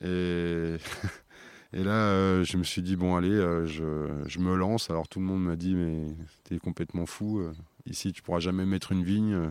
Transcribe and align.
Et, 1.72 1.84
là, 1.84 1.90
euh, 1.92 2.44
je 2.44 2.56
me 2.56 2.64
suis 2.64 2.82
dit, 2.82 2.96
bon, 2.96 3.16
allez, 3.16 3.30
euh, 3.30 3.66
je, 3.66 4.08
je, 4.26 4.38
me 4.40 4.56
lance. 4.56 4.90
Alors 4.90 5.08
tout 5.08 5.20
le 5.20 5.26
monde 5.26 5.44
m'a 5.44 5.56
dit, 5.56 5.74
mais 5.74 6.14
t'es 6.44 6.58
complètement 6.58 7.06
fou. 7.06 7.38
euh, 7.40 7.52
Ici, 7.86 8.12
tu 8.12 8.22
pourras 8.22 8.40
jamais 8.40 8.64
mettre 8.66 8.92
une 8.92 9.04
vigne. 9.04 9.50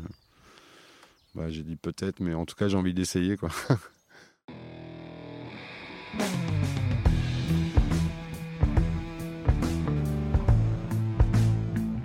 Bah, 1.36 1.50
j'ai 1.50 1.64
dit 1.64 1.76
peut-être, 1.76 2.20
mais 2.20 2.34
en 2.34 2.46
tout 2.46 2.56
cas, 2.56 2.68
j'ai 2.68 2.78
envie 2.78 2.94
d'essayer, 2.94 3.38
quoi. 3.38 3.50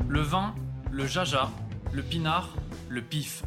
Le 0.08 0.20
vin, 0.20 0.54
le 0.92 1.06
jaja, 1.06 1.50
le 1.92 2.02
pinard, 2.02 2.54
le 2.88 3.02
pif. 3.02 3.42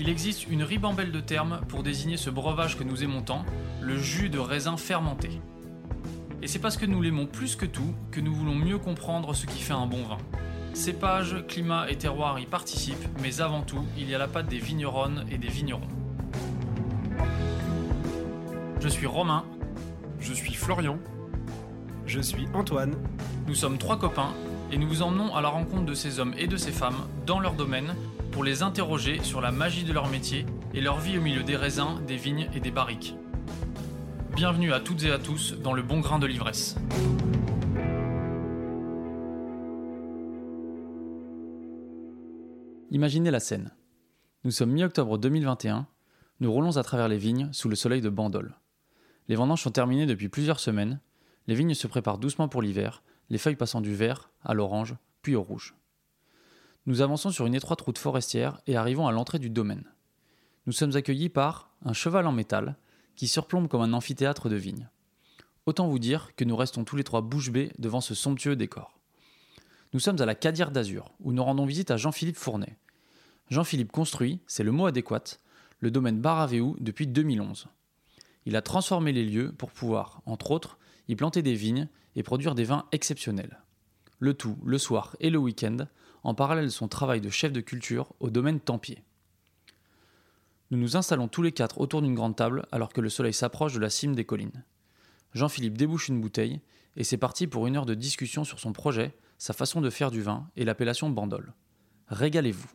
Il 0.00 0.08
existe 0.08 0.48
une 0.48 0.62
ribambelle 0.62 1.12
de 1.12 1.20
termes 1.20 1.60
pour 1.68 1.82
désigner 1.82 2.16
ce 2.16 2.30
breuvage 2.30 2.78
que 2.78 2.84
nous 2.84 3.04
aimons 3.04 3.20
tant, 3.20 3.44
le 3.82 3.98
jus 3.98 4.30
de 4.30 4.38
raisin 4.38 4.78
fermenté. 4.78 5.42
Et 6.40 6.46
c'est 6.46 6.58
parce 6.58 6.78
que 6.78 6.86
nous 6.86 7.02
l'aimons 7.02 7.26
plus 7.26 7.54
que 7.54 7.66
tout 7.66 7.94
que 8.10 8.18
nous 8.18 8.32
voulons 8.32 8.54
mieux 8.54 8.78
comprendre 8.78 9.34
ce 9.34 9.44
qui 9.44 9.60
fait 9.60 9.74
un 9.74 9.84
bon 9.84 10.02
vin. 10.04 10.16
Cépage, 10.72 11.44
climat 11.46 11.90
et 11.90 11.98
terroir 11.98 12.40
y 12.40 12.46
participent, 12.46 13.06
mais 13.20 13.42
avant 13.42 13.60
tout, 13.60 13.84
il 13.98 14.08
y 14.08 14.14
a 14.14 14.18
la 14.18 14.26
patte 14.26 14.48
des 14.48 14.58
vigneronnes 14.58 15.26
et 15.30 15.36
des 15.36 15.48
vignerons. 15.48 15.88
Je 18.80 18.88
suis 18.88 19.06
Romain, 19.06 19.44
Je 20.18 20.32
suis 20.32 20.54
Florian. 20.54 20.98
Je 22.06 22.22
suis 22.22 22.46
Antoine. 22.54 22.94
Nous 23.46 23.54
sommes 23.54 23.76
trois 23.76 23.98
copains 23.98 24.32
et 24.72 24.78
nous 24.78 24.88
vous 24.88 25.02
emmenons 25.02 25.34
à 25.34 25.42
la 25.42 25.50
rencontre 25.50 25.84
de 25.84 25.94
ces 25.94 26.20
hommes 26.20 26.32
et 26.38 26.46
de 26.46 26.56
ces 26.56 26.72
femmes 26.72 27.06
dans 27.26 27.38
leur 27.38 27.52
domaine 27.52 27.94
pour 28.30 28.44
les 28.44 28.62
interroger 28.62 29.22
sur 29.22 29.40
la 29.40 29.50
magie 29.50 29.84
de 29.84 29.92
leur 29.92 30.08
métier 30.08 30.46
et 30.74 30.80
leur 30.80 30.98
vie 30.98 31.18
au 31.18 31.20
milieu 31.20 31.42
des 31.42 31.56
raisins, 31.56 32.00
des 32.06 32.16
vignes 32.16 32.48
et 32.54 32.60
des 32.60 32.70
barriques. 32.70 33.14
Bienvenue 34.36 34.72
à 34.72 34.80
toutes 34.80 35.02
et 35.02 35.10
à 35.10 35.18
tous 35.18 35.54
dans 35.60 35.72
le 35.72 35.82
bon 35.82 36.00
grain 36.00 36.18
de 36.18 36.26
l'ivresse. 36.26 36.76
Imaginez 42.90 43.30
la 43.30 43.40
scène. 43.40 43.72
Nous 44.44 44.50
sommes 44.50 44.70
mi-octobre 44.70 45.18
2021, 45.18 45.86
nous 46.40 46.52
roulons 46.52 46.76
à 46.76 46.82
travers 46.82 47.08
les 47.08 47.18
vignes 47.18 47.48
sous 47.52 47.68
le 47.68 47.76
soleil 47.76 48.00
de 48.00 48.08
Bandol. 48.08 48.56
Les 49.28 49.36
vendanges 49.36 49.62
sont 49.62 49.70
terminées 49.70 50.06
depuis 50.06 50.28
plusieurs 50.28 50.60
semaines, 50.60 51.00
les 51.46 51.54
vignes 51.54 51.74
se 51.74 51.86
préparent 51.86 52.18
doucement 52.18 52.48
pour 52.48 52.62
l'hiver, 52.62 53.02
les 53.28 53.38
feuilles 53.38 53.56
passant 53.56 53.80
du 53.80 53.94
vert 53.94 54.30
à 54.42 54.54
l'orange, 54.54 54.96
puis 55.22 55.36
au 55.36 55.42
rouge. 55.42 55.74
Nous 56.86 57.02
avançons 57.02 57.30
sur 57.30 57.46
une 57.46 57.54
étroite 57.54 57.80
route 57.82 57.98
forestière 57.98 58.60
et 58.66 58.76
arrivons 58.76 59.06
à 59.06 59.12
l'entrée 59.12 59.38
du 59.38 59.50
domaine. 59.50 59.84
Nous 60.66 60.72
sommes 60.72 60.96
accueillis 60.96 61.28
par 61.28 61.70
un 61.84 61.92
cheval 61.92 62.26
en 62.26 62.32
métal 62.32 62.76
qui 63.16 63.28
surplombe 63.28 63.68
comme 63.68 63.82
un 63.82 63.92
amphithéâtre 63.92 64.48
de 64.48 64.56
vignes. 64.56 64.88
Autant 65.66 65.88
vous 65.88 65.98
dire 65.98 66.34
que 66.36 66.44
nous 66.44 66.56
restons 66.56 66.84
tous 66.84 66.96
les 66.96 67.04
trois 67.04 67.20
bouche 67.20 67.50
bée 67.50 67.70
devant 67.78 68.00
ce 68.00 68.14
somptueux 68.14 68.56
décor. 68.56 68.98
Nous 69.92 70.00
sommes 70.00 70.20
à 70.22 70.26
la 70.26 70.34
Cadière 70.34 70.70
d'Azur, 70.70 71.12
où 71.20 71.32
nous 71.32 71.44
rendons 71.44 71.66
visite 71.66 71.90
à 71.90 71.96
Jean-Philippe 71.98 72.36
Fournet. 72.36 72.78
Jean-Philippe 73.50 73.92
construit, 73.92 74.40
c'est 74.46 74.62
le 74.62 74.72
mot 74.72 74.86
adéquat, 74.86 75.24
le 75.80 75.90
domaine 75.90 76.20
Baravéou 76.20 76.76
depuis 76.80 77.06
2011. 77.06 77.66
Il 78.46 78.56
a 78.56 78.62
transformé 78.62 79.12
les 79.12 79.24
lieux 79.24 79.52
pour 79.52 79.70
pouvoir, 79.70 80.22
entre 80.24 80.50
autres, 80.50 80.78
y 81.08 81.16
planter 81.16 81.42
des 81.42 81.54
vignes 81.54 81.88
et 82.16 82.22
produire 82.22 82.54
des 82.54 82.64
vins 82.64 82.86
exceptionnels. 82.92 83.60
Le 84.18 84.32
tout, 84.34 84.56
le 84.64 84.78
soir 84.78 85.16
et 85.20 85.30
le 85.30 85.38
week-end, 85.38 85.76
en 86.22 86.34
parallèle 86.34 86.66
de 86.66 86.70
son 86.70 86.88
travail 86.88 87.20
de 87.20 87.30
chef 87.30 87.52
de 87.52 87.60
culture 87.60 88.12
au 88.20 88.30
domaine 88.30 88.60
Tempier. 88.60 89.02
Nous 90.70 90.78
nous 90.78 90.96
installons 90.96 91.28
tous 91.28 91.42
les 91.42 91.52
quatre 91.52 91.80
autour 91.80 92.02
d'une 92.02 92.14
grande 92.14 92.36
table 92.36 92.66
alors 92.70 92.92
que 92.92 93.00
le 93.00 93.08
soleil 93.08 93.34
s'approche 93.34 93.72
de 93.74 93.80
la 93.80 93.90
cime 93.90 94.14
des 94.14 94.24
collines. 94.24 94.64
Jean-Philippe 95.34 95.76
débouche 95.78 96.08
une 96.08 96.20
bouteille 96.20 96.60
et 96.96 97.04
c'est 97.04 97.16
parti 97.16 97.46
pour 97.46 97.66
une 97.66 97.76
heure 97.76 97.86
de 97.86 97.94
discussion 97.94 98.44
sur 98.44 98.60
son 98.60 98.72
projet, 98.72 99.12
sa 99.38 99.52
façon 99.52 99.80
de 99.80 99.90
faire 99.90 100.10
du 100.10 100.22
vin 100.22 100.48
et 100.56 100.64
l'appellation 100.64 101.08
Bandol. 101.10 101.54
Régalez-vous. 102.08 102.68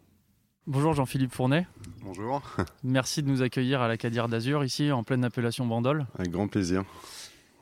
Bonjour 0.68 0.94
Jean-Philippe 0.94 1.32
Fournet, 1.34 1.68
Bonjour. 2.02 2.42
merci 2.84 3.22
de 3.22 3.28
nous 3.30 3.44
accueillir 3.44 3.82
à 3.82 3.88
la 3.88 3.98
Cadière 3.98 4.28
d'Azur 4.28 4.64
ici 4.64 4.92
en 4.92 5.04
pleine 5.04 5.24
appellation 5.24 5.68
Bandol. 5.68 6.08
Avec 6.18 6.32
grand 6.32 6.48
plaisir. 6.48 6.84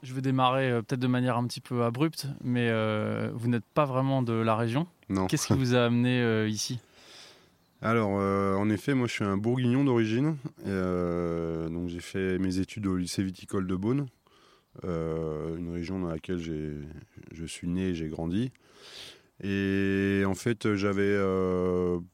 Je 0.04 0.14
vais 0.14 0.22
démarrer 0.22 0.70
euh, 0.70 0.82
peut-être 0.82 1.00
de 1.00 1.08
manière 1.08 1.38
un 1.38 1.48
petit 1.48 1.62
peu 1.62 1.84
abrupte, 1.84 2.28
mais 2.44 2.68
euh, 2.70 3.32
vous 3.34 3.48
n'êtes 3.48 3.64
pas 3.64 3.86
vraiment 3.86 4.22
de 4.22 4.34
la 4.34 4.58
région. 4.58 4.86
Non. 5.08 5.28
Qu'est-ce 5.28 5.48
qui 5.48 5.54
vous 5.54 5.76
a 5.76 5.86
amené 5.86 6.22
euh, 6.22 6.48
ici? 6.50 6.80
Alors, 7.82 8.12
en 8.12 8.70
effet, 8.70 8.94
moi, 8.94 9.08
je 9.08 9.14
suis 9.14 9.26
un 9.26 9.36
bourguignon 9.36 9.84
d'origine. 9.84 10.38
Donc, 10.66 11.90
j'ai 11.90 12.00
fait 12.00 12.40
mes 12.40 12.60
études 12.60 12.88
au 12.88 12.96
lycée 12.96 13.24
viticole 13.24 13.68
de 13.68 13.76
Beaune, 13.76 14.06
une 14.84 15.70
région 15.70 16.00
dans 16.00 16.08
laquelle 16.08 16.38
j'ai, 16.38 16.78
je 17.34 17.44
suis 17.44 17.68
né 17.68 17.90
et 17.90 17.94
j'ai 17.94 18.08
grandi. 18.08 18.54
Et 19.44 20.24
en 20.26 20.34
fait, 20.34 20.76
j'avais 20.76 21.18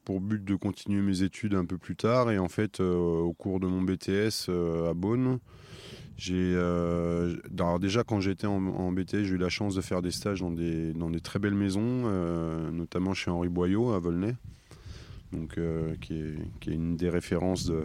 pour 0.06 0.22
but 0.22 0.44
de 0.44 0.56
continuer 0.56 1.04
mes 1.04 1.22
études 1.22 1.54
un 1.54 1.66
peu 1.66 1.78
plus 1.78 1.96
tard. 1.96 2.32
Et 2.32 2.40
en 2.40 2.50
fait, 2.50 2.80
au 2.80 3.32
cours 3.38 3.60
de 3.60 3.68
mon 3.68 3.84
BTS 3.84 4.50
à 4.90 4.96
Beaune, 4.96 5.38
euh, 6.32 7.36
déjà 7.80 8.04
quand 8.04 8.20
j'étais 8.20 8.48
en, 8.48 8.92
BTS, 8.92 9.24
j'ai 9.24 9.36
eu 9.36 9.38
la 9.38 9.50
chance 9.50 9.76
de 9.76 9.82
faire 9.82 10.02
des 10.02 10.12
stages 10.12 10.42
dans 10.42 10.52
des, 10.52 11.22
très 11.22 11.40
belles 11.40 11.56
maisons, 11.56 12.04
euh, 12.06 12.72
notamment 12.72 13.14
chez 13.14 13.32
Henri 13.32 13.50
Boyau 13.50 13.92
à 13.92 14.00
Volnay 14.00 14.36
donc 15.32 15.60
euh, 15.60 15.96
qui, 16.02 16.16
est, 16.16 16.74
une 16.74 16.98
des 16.98 17.10
références 17.10 17.66
de, 17.68 17.84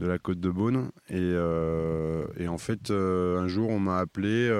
la 0.00 0.18
côte 0.18 0.40
de 0.40 0.48
Beaune. 0.48 0.90
Et, 1.10 2.48
en 2.48 2.58
fait, 2.58 2.90
un 2.90 3.46
jour, 3.46 3.68
on 3.68 3.78
m'a 3.78 3.98
appelé 3.98 4.50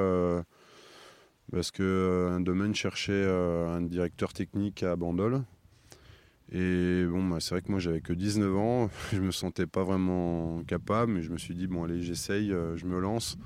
parce 1.52 1.70
que 1.70 1.82
euh, 1.82 2.36
un 2.36 2.40
domaine 2.40 2.74
cherchait 2.74 3.24
un 3.26 3.80
directeur 3.80 4.32
technique 4.32 4.82
à 4.82 4.96
Bandol. 4.96 5.42
Et 6.52 7.04
bon, 7.08 7.24
bah, 7.28 7.38
c'est 7.40 7.50
vrai 7.50 7.62
que 7.62 7.70
moi, 7.70 7.80
j'avais 7.80 8.00
que 8.00 8.12
19 8.12 8.56
ans, 8.56 8.88
je 9.12 9.20
me 9.20 9.30
sentais 9.32 9.66
pas 9.66 9.82
vraiment 9.84 10.62
capable, 10.66 11.12
mais 11.12 11.22
je 11.22 11.30
me 11.30 11.38
suis 11.38 11.54
dit, 11.54 11.66
bon, 11.66 11.84
allez, 11.84 12.02
j'essaye, 12.02 12.52
euh, 12.52 12.76
je 12.76 12.86
me 12.86 13.00
lance. 13.00 13.36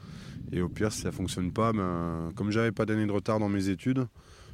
Et 0.52 0.62
au 0.62 0.68
pire, 0.68 0.92
si 0.92 1.02
ça 1.02 1.12
fonctionne 1.12 1.52
pas, 1.52 1.72
ben, 1.72 2.32
comme 2.36 2.50
j'avais 2.50 2.72
pas 2.72 2.86
d'année 2.86 3.06
de 3.06 3.12
retard 3.12 3.38
dans 3.40 3.48
mes 3.48 3.68
études, 3.68 4.06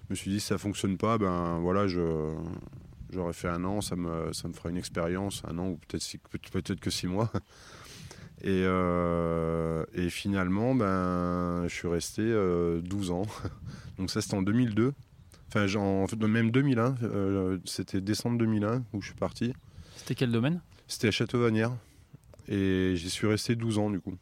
je 0.08 0.10
me 0.10 0.14
suis 0.16 0.30
dit, 0.30 0.40
si 0.40 0.46
ça 0.48 0.58
fonctionne 0.58 0.96
pas, 0.98 1.18
ben 1.18 1.58
voilà, 1.60 1.88
je, 1.88 2.32
J'aurais 3.12 3.32
fait 3.32 3.48
un 3.48 3.64
an, 3.64 3.80
ça 3.80 3.96
me, 3.96 4.32
ça 4.32 4.48
me 4.48 4.52
fera 4.52 4.70
une 4.70 4.76
expérience, 4.76 5.42
un 5.48 5.58
an 5.58 5.68
ou 5.68 5.76
peut-être 5.78 6.04
peut- 6.30 6.76
que 6.80 6.90
six 6.90 7.06
mois. 7.06 7.30
Et, 8.42 8.62
euh, 8.64 9.84
et 9.94 10.10
finalement, 10.10 10.74
ben, 10.74 11.62
je 11.68 11.74
suis 11.74 11.88
resté 11.88 12.22
euh, 12.22 12.80
12 12.82 13.10
ans. 13.10 13.22
Donc 13.98 14.10
ça, 14.10 14.20
c'était 14.20 14.34
en 14.36 14.42
2002. 14.42 14.92
Enfin, 15.48 15.72
en 15.76 16.06
fait, 16.06 16.16
même 16.16 16.50
2001. 16.50 16.96
euh, 17.02 17.58
c'était 17.64 18.00
décembre 18.00 18.38
2001 18.38 18.82
où 18.92 19.00
je 19.00 19.06
suis 19.06 19.14
parti. 19.16 19.52
C'était 19.96 20.14
quel 20.14 20.32
domaine? 20.32 20.60
C'était 20.88 21.08
à 21.08 21.10
Château-Vanière. 21.12 21.72
Et 22.48 22.92
j'y 22.96 23.10
suis 23.10 23.26
resté 23.26 23.56
12 23.56 23.78
ans, 23.78 23.90
du 23.90 24.00
coup. 24.00 24.14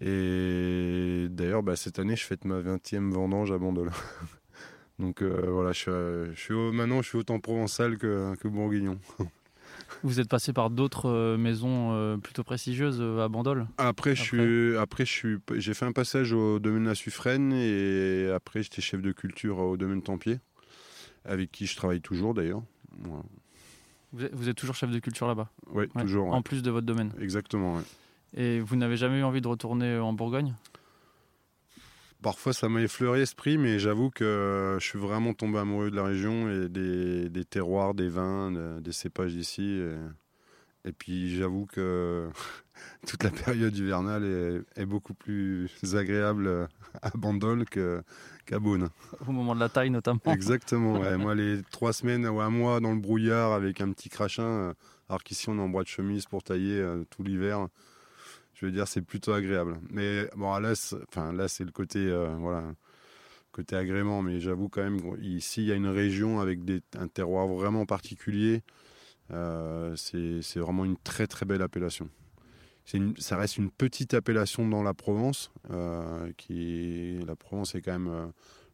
Et 0.00 1.26
d'ailleurs, 1.30 1.62
bah, 1.62 1.74
cette 1.76 1.98
année, 1.98 2.14
je 2.16 2.24
fête 2.24 2.44
ma 2.44 2.60
20e 2.60 3.10
vendange 3.12 3.50
à 3.52 3.58
Bandol. 3.58 3.90
Donc 4.98 5.22
euh, 5.22 5.46
voilà, 5.48 5.72
je 5.72 5.78
suis, 5.78 5.90
je 6.34 6.40
suis 6.40 6.54
au- 6.54 6.72
maintenant, 6.72 7.02
je 7.02 7.08
suis 7.08 7.18
autant 7.18 7.38
provençal 7.40 7.98
que, 7.98 8.34
que 8.36 8.48
bourguignon. 8.48 8.98
Vous 10.02 10.20
êtes 10.20 10.28
passé 10.28 10.52
par 10.52 10.70
d'autres 10.70 11.08
euh, 11.08 11.36
maisons 11.36 11.92
euh, 11.92 12.16
plutôt 12.16 12.44
prestigieuses 12.44 12.98
euh, 13.00 13.24
à 13.24 13.28
Bandol 13.28 13.66
Après, 13.78 14.14
je 14.14 14.22
suis, 14.22 14.76
après, 14.76 15.04
je 15.04 15.12
suis, 15.12 15.36
j'ai 15.56 15.74
fait 15.74 15.84
un 15.86 15.92
passage 15.92 16.32
au 16.32 16.58
domaine 16.58 16.84
La 16.84 16.94
Suffrène 16.94 17.52
et 17.52 18.30
après, 18.34 18.62
j'étais 18.62 18.82
chef 18.82 19.00
de 19.02 19.12
culture 19.12 19.58
au 19.58 19.76
domaine 19.76 20.02
Tempier, 20.02 20.38
avec 21.24 21.50
qui 21.50 21.66
je 21.66 21.76
travaille 21.76 22.00
toujours 22.00 22.34
d'ailleurs. 22.34 22.62
Voilà. 23.00 23.22
vous 24.12 24.24
êtes, 24.24 24.34
vous 24.34 24.48
êtes 24.48 24.56
toujours 24.56 24.74
chef 24.74 24.90
de 24.90 24.98
culture 24.98 25.26
là-bas, 25.26 25.48
Ouais, 25.70 25.88
Ouais, 25.94 26.02
toujours. 26.02 26.28
ouais. 26.28 26.34
en 26.34 26.42
plus 26.42 26.62
de 26.62 26.70
votre 26.70 26.86
domaine. 26.86 27.12
Exactement. 27.20 27.80
Et 28.36 28.60
vous 28.60 28.76
n'avez 28.76 28.96
jamais 28.96 29.20
eu 29.20 29.22
envie 29.22 29.40
de 29.40 29.48
retourner 29.48 29.98
en 29.98 30.12
Bourgogne? 30.12 30.54
Parfois, 32.22 32.52
ça 32.52 32.68
m'a 32.68 32.82
effleuré 32.82 33.20
l'esprit, 33.20 33.58
mais 33.58 33.78
j'avoue 33.78 34.10
que 34.10 34.76
je 34.80 34.84
suis 34.84 34.98
vraiment 34.98 35.34
tombé 35.34 35.58
amoureux 35.58 35.90
de 35.90 35.96
la 35.96 36.02
région 36.04 36.50
et 36.50 36.68
des, 36.68 37.28
des 37.28 37.44
terroirs, 37.44 37.94
des 37.94 38.08
vins, 38.08 38.50
de- 38.50 38.80
des 38.80 38.92
cépages 38.92 39.34
d'ici. 39.34 39.62
Et, 40.84 40.88
et 40.88 40.92
puis, 40.92 41.36
j'avoue 41.36 41.66
que 41.66 42.28
toute 43.06 43.22
la 43.22 43.30
période 43.30 43.76
hivernale 43.76 44.24
est, 44.76 44.82
est 44.82 44.86
beaucoup 44.86 45.14
plus 45.14 45.70
agréable 45.94 46.68
à 47.02 47.10
Bandol 47.14 47.64
qu'à 47.66 48.58
Beaune. 48.58 48.88
Au 49.26 49.30
moment 49.30 49.54
de 49.54 49.60
la 49.60 49.68
taille 49.68 49.90
notamment. 49.90 50.18
Exactement. 50.26 50.98
ouais. 50.98 51.16
Moi, 51.18 51.36
les 51.36 51.62
trois 51.70 51.92
semaines 51.92 52.26
ou 52.26 52.40
un 52.40 52.50
mois 52.50 52.80
dans 52.80 52.92
le 52.94 53.00
brouillard 53.00 53.52
avec 53.52 53.80
un 53.80 53.92
petit 53.92 54.08
crachin, 54.08 54.42
euh, 54.42 54.74
alors 55.08 55.22
qu'ici, 55.22 55.48
on 55.50 55.56
est 55.58 55.62
en 55.62 55.68
bois 55.68 55.84
de 55.84 55.88
chemise 55.88 56.26
pour 56.26 56.42
tailler 56.42 56.80
euh, 56.80 57.04
tout 57.10 57.22
l'hiver. 57.22 57.68
Je 58.58 58.66
veux 58.66 58.72
dire, 58.72 58.88
c'est 58.88 59.02
plutôt 59.02 59.32
agréable. 59.32 59.78
Mais 59.88 60.28
bon, 60.34 60.58
là, 60.58 60.72
enfin, 61.08 61.32
là, 61.32 61.46
c'est 61.46 61.62
le 61.62 61.70
côté, 61.70 62.00
euh, 62.00 62.34
voilà, 62.40 62.74
côté 63.52 63.76
agrément. 63.76 64.20
Mais 64.20 64.40
j'avoue 64.40 64.68
quand 64.68 64.82
même, 64.82 64.98
ici, 65.22 65.62
il 65.62 65.68
y 65.68 65.72
a 65.72 65.76
une 65.76 65.86
région 65.86 66.40
avec 66.40 66.64
des, 66.64 66.80
un 66.98 67.06
terroir 67.06 67.46
vraiment 67.46 67.86
particulier. 67.86 68.62
Euh, 69.30 69.94
c'est, 69.94 70.58
vraiment 70.58 70.84
une 70.84 70.96
très 70.96 71.28
très 71.28 71.46
belle 71.46 71.62
appellation. 71.62 72.08
ça 73.18 73.36
reste 73.36 73.58
une 73.58 73.70
petite 73.70 74.14
appellation 74.14 74.66
dans 74.66 74.82
la 74.82 74.94
Provence. 74.94 75.52
qui, 76.36 77.18
la 77.24 77.36
Provence 77.36 77.76
est 77.76 77.80
quand 77.80 77.96
même 77.96 78.32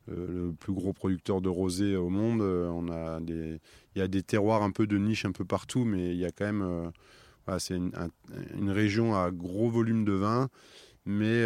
le 0.09 0.53
plus 0.53 0.73
gros 0.73 0.95
producteur 0.95 1.43
de 1.43 1.51
rosé 1.51 1.95
au 1.95 2.09
monde. 2.09 2.41
on 2.41 2.89
a 2.89 3.21
des, 3.21 3.61
il 3.95 3.99
y 3.99 4.03
a 4.03 4.09
des 4.09 4.23
terroirs 4.23 4.63
un 4.63 4.71
peu 4.71 4.87
de 4.87 4.97
niche 4.97 5.27
un 5.27 5.33
peu 5.33 5.45
partout, 5.45 5.85
mais 5.85 6.15
il 6.15 6.19
y 6.19 6.25
a 6.25 6.31
quand 6.31 6.47
même. 6.47 6.91
C'est 7.59 7.77
une, 7.77 7.93
une, 8.57 8.71
région 8.71 9.15
à 9.15 9.31
gros 9.31 9.71
volume 9.71 10.05
de 10.05 10.13
vin. 10.13 10.49
Mais 11.07 11.45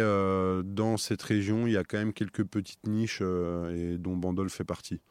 dans 0.63 0.95
cette 0.97 1.21
région, 1.21 1.67
il 1.67 1.73
y 1.73 1.77
a 1.77 1.83
quand 1.83 1.97
même 1.97 2.13
quelques 2.13 2.45
petites 2.45 2.87
niches 2.87 3.21
et 3.21 3.97
dont 3.97 4.15
Bandol 4.15 4.49
fait 4.49 4.63
partie. 4.63 5.01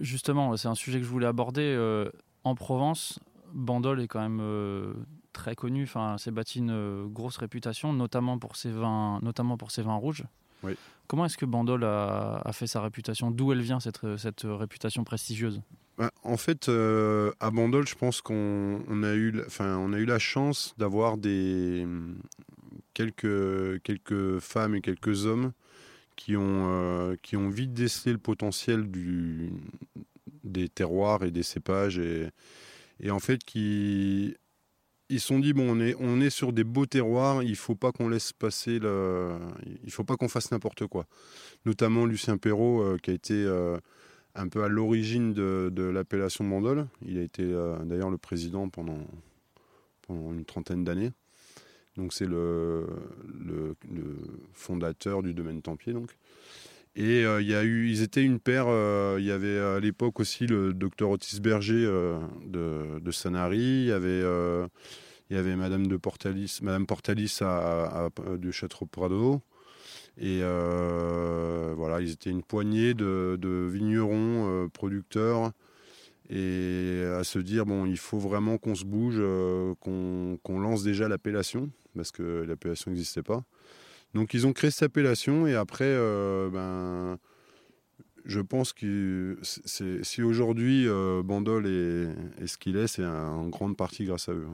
Justement, 0.00 0.56
c'est 0.56 0.68
un 0.68 0.74
sujet 0.74 0.98
que 0.98 1.04
je 1.04 1.10
voulais 1.10 1.26
aborder. 1.26 1.62
Euh, 1.62 2.10
en 2.44 2.54
Provence, 2.54 3.20
Bandol 3.52 4.00
est 4.00 4.08
quand 4.08 4.20
même 4.20 4.40
euh, 4.40 4.92
très 5.32 5.54
connu. 5.54 5.84
Enfin, 5.84 6.18
s'est 6.18 6.30
bâti 6.30 6.58
une 6.58 6.70
euh, 6.70 7.06
grosse 7.06 7.36
réputation, 7.36 7.92
notamment 7.92 8.38
pour 8.38 8.56
ses 8.56 8.70
vins, 8.70 9.20
notamment 9.22 9.56
pour 9.56 9.70
ses 9.70 9.82
vins 9.82 9.96
rouges. 9.96 10.24
Comment 11.06 11.26
est-ce 11.26 11.36
que 11.36 11.44
Bandol 11.44 11.84
a, 11.84 12.50
fait 12.52 12.66
sa 12.66 12.80
réputation? 12.80 13.30
D'où 13.30 13.52
elle 13.52 13.60
vient 13.60 13.80
cette, 13.80 14.16
cette 14.16 14.46
réputation 14.46 15.04
prestigieuse? 15.04 15.60
Bah, 15.98 16.10
En 16.22 16.36
fait, 16.36 16.68
à 16.68 17.50
Bandol, 17.50 17.86
je 17.86 17.94
pense 17.94 18.20
qu'on 18.20 19.02
a 19.02 19.14
eu, 19.14 19.42
enfin, 19.46 19.76
on 19.78 19.92
a 19.92 19.98
eu 19.98 20.04
la 20.06 20.18
chance 20.18 20.74
d'avoir 20.78 21.16
des 21.18 21.86
quelques 22.94 23.82
quelques 23.82 24.38
femmes 24.38 24.76
et 24.76 24.80
quelques 24.80 25.26
hommes 25.26 25.52
qui 26.16 26.36
ont, 26.36 26.68
euh, 26.68 27.16
qui 27.22 27.36
ont 27.36 27.48
vite 27.48 27.72
décelé 27.72 28.12
le 28.12 28.18
potentiel 28.18 28.90
du, 28.90 29.50
des 30.44 30.68
terroirs 30.68 31.24
et 31.24 31.30
des 31.30 31.42
cépages. 31.42 31.98
Et, 31.98 32.30
en 33.10 33.18
fait, 33.18 33.42
qui, 33.44 34.36
ils 35.08 35.20
se 35.20 35.26
sont 35.26 35.38
dit 35.38 35.52
bon, 35.52 35.76
on 35.76 35.80
est, 35.80 35.94
on 35.98 36.20
est 36.20 36.30
sur 36.30 36.52
des 36.52 36.64
beaux 36.64 36.86
terroirs, 36.86 37.42
il 37.42 37.56
faut 37.56 37.74
pas 37.74 37.92
qu'on 37.92 38.08
laisse 38.08 38.32
passer 38.32 38.78
le, 38.78 39.36
il 39.84 39.90
faut 39.90 40.04
pas 40.04 40.16
qu'on 40.16 40.28
fasse 40.28 40.50
n'importe 40.50 40.86
quoi. 40.86 41.06
Notamment 41.66 42.06
Lucien 42.06 42.36
Perrault, 42.36 42.82
euh, 42.82 42.98
qui 42.98 43.10
a 43.10 43.14
été 43.14 43.34
euh, 43.34 43.78
un 44.34 44.48
peu 44.48 44.64
à 44.64 44.68
l'origine 44.68 45.32
de, 45.32 45.82
l'appellation 45.82 46.44
Mandol. 46.44 46.86
Il 47.06 47.18
a 47.18 47.22
été 47.22 47.44
d'ailleurs 47.84 48.10
le 48.10 48.18
président 48.18 48.68
pendant, 48.68 48.98
une 50.08 50.44
trentaine 50.44 50.84
d'années. 50.84 51.12
Donc 51.96 52.12
c'est 52.12 52.26
le, 52.26 52.86
fondateur 54.52 55.22
du 55.22 55.34
domaine 55.34 55.62
Tempier. 55.62 55.92
Donc. 55.92 56.16
Et 56.96 57.24
euh, 57.24 57.42
il 57.42 57.48
y 57.48 57.54
a 57.54 57.64
eu, 57.64 57.88
ils 57.88 58.02
étaient 58.02 58.22
une 58.22 58.38
paire. 58.38 58.66
Euh, 58.68 59.16
il 59.18 59.24
y 59.24 59.32
avait 59.32 59.58
à 59.58 59.80
l'époque 59.80 60.20
aussi 60.20 60.46
le 60.46 60.72
docteur 60.72 61.10
Otis 61.10 61.40
Berger 61.40 61.84
euh, 61.86 62.20
de, 62.46 63.00
de, 63.00 63.10
Sanary. 63.10 63.58
Il 63.58 63.86
y 63.86 63.92
avait, 63.92 64.22
il 65.30 65.36
y 65.36 65.38
avait 65.38 65.56
Madame 65.56 65.86
de 65.86 65.96
Portalis, 65.96 66.60
Madame 66.62 66.86
Portalis 66.86 67.38
à, 67.40 68.10
du 68.38 68.52
Château 68.52 68.86
Prado. 68.86 69.40
Et 70.18 70.40
voilà, 70.40 72.00
ils 72.00 72.12
étaient 72.12 72.30
une 72.30 72.42
poignée 72.42 72.94
de, 72.94 73.68
vignerons, 73.70 74.68
producteurs 74.72 75.52
et 76.30 77.04
à 77.18 77.22
se 77.22 77.38
dire 77.38 77.66
bon 77.66 77.84
il 77.84 77.98
faut 77.98 78.18
vraiment 78.18 78.56
qu'on 78.56 78.74
se 78.74 78.84
bouge, 78.84 79.20
qu'on 79.80 80.58
lance 80.58 80.82
déjà 80.82 81.08
l'appellation 81.08 81.70
parce 81.94 82.12
que 82.12 82.44
l'appellation 82.46 82.90
n'existait 82.90 83.22
pas. 83.22 83.44
Donc 84.14 84.32
ils 84.34 84.46
ont 84.46 84.52
créé 84.52 84.70
cette 84.70 84.84
appellation 84.84 85.46
et 85.46 85.54
après, 85.54 85.84
euh, 85.84 86.48
ben, 86.48 87.18
je 88.24 88.40
pense 88.40 88.72
que 88.72 89.38
si 89.42 90.22
aujourd'hui 90.22 90.86
euh, 90.86 91.22
Bandol 91.22 91.66
est, 91.66 92.46
ce 92.46 92.56
qu'il 92.56 92.76
est, 92.76 92.86
c'est 92.86 93.04
en 93.04 93.48
grande 93.48 93.76
partie 93.76 94.04
grâce 94.04 94.28
à 94.28 94.32
eux. 94.32 94.46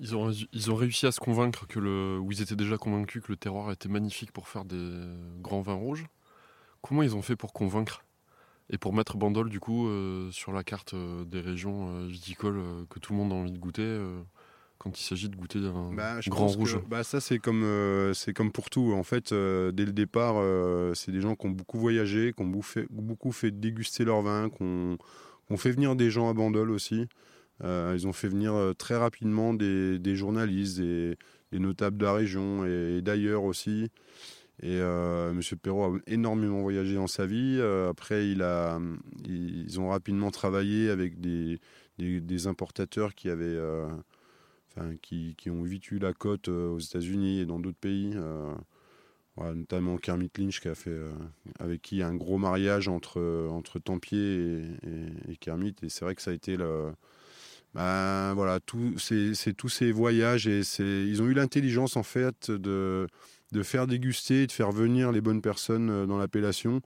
Ils 0.00 0.16
ont, 0.16 0.30
ils 0.30 0.70
ont 0.70 0.74
réussi 0.74 1.06
à 1.06 1.12
se 1.12 1.20
convaincre 1.20 1.66
que 1.66 1.78
le, 1.78 2.18
ou 2.18 2.32
ils 2.32 2.42
étaient 2.42 2.56
déjà 2.56 2.76
convaincus 2.78 3.22
que 3.22 3.30
le 3.30 3.36
terroir 3.36 3.70
était 3.70 3.88
magnifique 3.88 4.32
pour 4.32 4.48
faire 4.48 4.64
des 4.64 4.90
grands 5.40 5.60
vins 5.60 5.74
rouges. 5.74 6.06
Comment 6.80 7.02
ils 7.02 7.14
ont 7.14 7.22
fait 7.22 7.36
pour 7.36 7.52
convaincre 7.52 8.04
et 8.70 8.78
pour 8.78 8.94
mettre 8.94 9.16
Bandol 9.16 9.50
du 9.50 9.60
coup 9.60 9.88
euh, 9.88 10.30
sur 10.30 10.52
la 10.52 10.64
carte 10.64 10.94
des 10.94 11.40
régions 11.40 12.06
viticoles 12.06 12.62
que 12.88 12.98
tout 12.98 13.12
le 13.12 13.18
monde 13.18 13.32
a 13.32 13.34
envie 13.36 13.52
de 13.52 13.58
goûter 13.58 14.00
quand 14.80 14.98
il 14.98 15.04
s'agit 15.04 15.28
de 15.28 15.36
goûter 15.36 15.58
un 15.58 15.92
bah, 15.92 16.20
grand 16.26 16.46
rouge? 16.46 16.78
bah, 16.88 17.04
Ça, 17.04 17.20
c'est 17.20 17.38
comme, 17.38 17.64
euh, 17.64 18.14
c'est 18.14 18.32
comme 18.32 18.50
pour 18.50 18.70
tout. 18.70 18.94
En 18.94 19.02
fait, 19.02 19.30
euh, 19.30 19.72
dès 19.72 19.84
le 19.84 19.92
départ, 19.92 20.36
euh, 20.38 20.94
c'est 20.94 21.12
des 21.12 21.20
gens 21.20 21.36
qui 21.36 21.46
ont 21.46 21.50
beaucoup 21.50 21.78
voyagé, 21.78 22.32
qui 22.34 22.42
ont 22.42 22.46
beaucoup 22.46 23.32
fait, 23.32 23.50
déguster 23.50 24.04
leur 24.06 24.22
vin, 24.22 24.48
qui 24.48 24.62
ont, 24.62 24.96
fait 25.58 25.70
venir 25.70 25.96
des 25.96 26.10
gens 26.10 26.30
à 26.30 26.32
Bandol 26.32 26.70
aussi. 26.70 27.06
Ils 27.62 28.06
ont 28.06 28.12
fait 28.12 28.28
venir 28.28 28.54
très 28.78 28.96
rapidement 28.96 29.54
des, 29.54 30.16
journalistes, 30.16 30.80
des, 30.80 31.16
notables 31.52 31.98
de 31.98 32.04
la 32.04 32.12
région 32.12 32.64
et, 32.64 33.02
d'ailleurs 33.02 33.44
aussi. 33.44 33.90
Et 34.62 34.76
M. 34.78 35.40
Perrault 35.62 35.84
a 35.84 35.98
énormément 36.06 36.62
voyagé 36.62 36.94
dans 36.94 37.06
sa 37.06 37.26
vie. 37.26 37.60
après, 37.88 38.30
il 38.30 38.42
a, 38.42 38.78
ils 39.26 39.80
ont 39.80 39.88
rapidement 39.88 40.30
travaillé 40.30 40.90
avec 40.90 41.20
des, 41.20 41.58
importateurs 42.46 43.14
qui 43.14 43.28
avaient 43.28 43.58
qui, 45.02 45.50
ont 45.50 45.62
vite 45.62 45.90
eu 45.90 45.98
la 45.98 46.12
cote 46.12 46.48
euh, 46.48 46.70
aux 46.70 46.78
États-Unis 46.78 47.40
et 47.40 47.46
dans 47.46 47.60
d'autres 47.60 47.78
pays. 47.78 48.12
Euh, 48.14 48.54
notamment 49.54 49.96
Kermit 49.96 50.30
Lynch 50.36 50.60
qui 50.60 50.68
a 50.68 50.74
fait, 50.74 50.90
euh, 50.90 51.12
avec 51.58 51.80
qui 51.80 51.96
il 51.96 51.98
y 52.00 52.02
a 52.02 52.08
un 52.08 52.14
gros 52.14 52.36
mariage 52.36 52.88
entre, 52.88 53.48
entre 53.50 53.78
Tempier 53.78 54.62
et, 55.28 55.36
Kermit. 55.36 55.74
Et 55.82 55.88
c'est 55.88 56.04
vrai 56.04 56.14
que 56.14 56.22
ça 56.22 56.30
a 56.30 56.34
été. 56.34 56.56
Ben, 57.74 58.34
voilà, 58.34 58.58
c'est 58.98 59.52
tous 59.56 59.68
ces 59.68 59.92
voyages 59.92 60.46
et 60.46 60.62
ils 60.80 61.22
ont 61.22 61.26
eu 61.26 61.34
l'intelligence 61.34 61.96
en 61.96 62.02
fait 62.02 62.50
de, 62.50 63.06
de 63.52 63.62
faire 63.62 63.86
déguster, 63.86 64.46
de 64.46 64.52
faire 64.52 64.72
venir 64.72 65.12
les 65.12 65.20
bonnes 65.20 65.42
personnes 65.42 66.06
dans 66.06 66.18
l'appellation. 66.18 66.80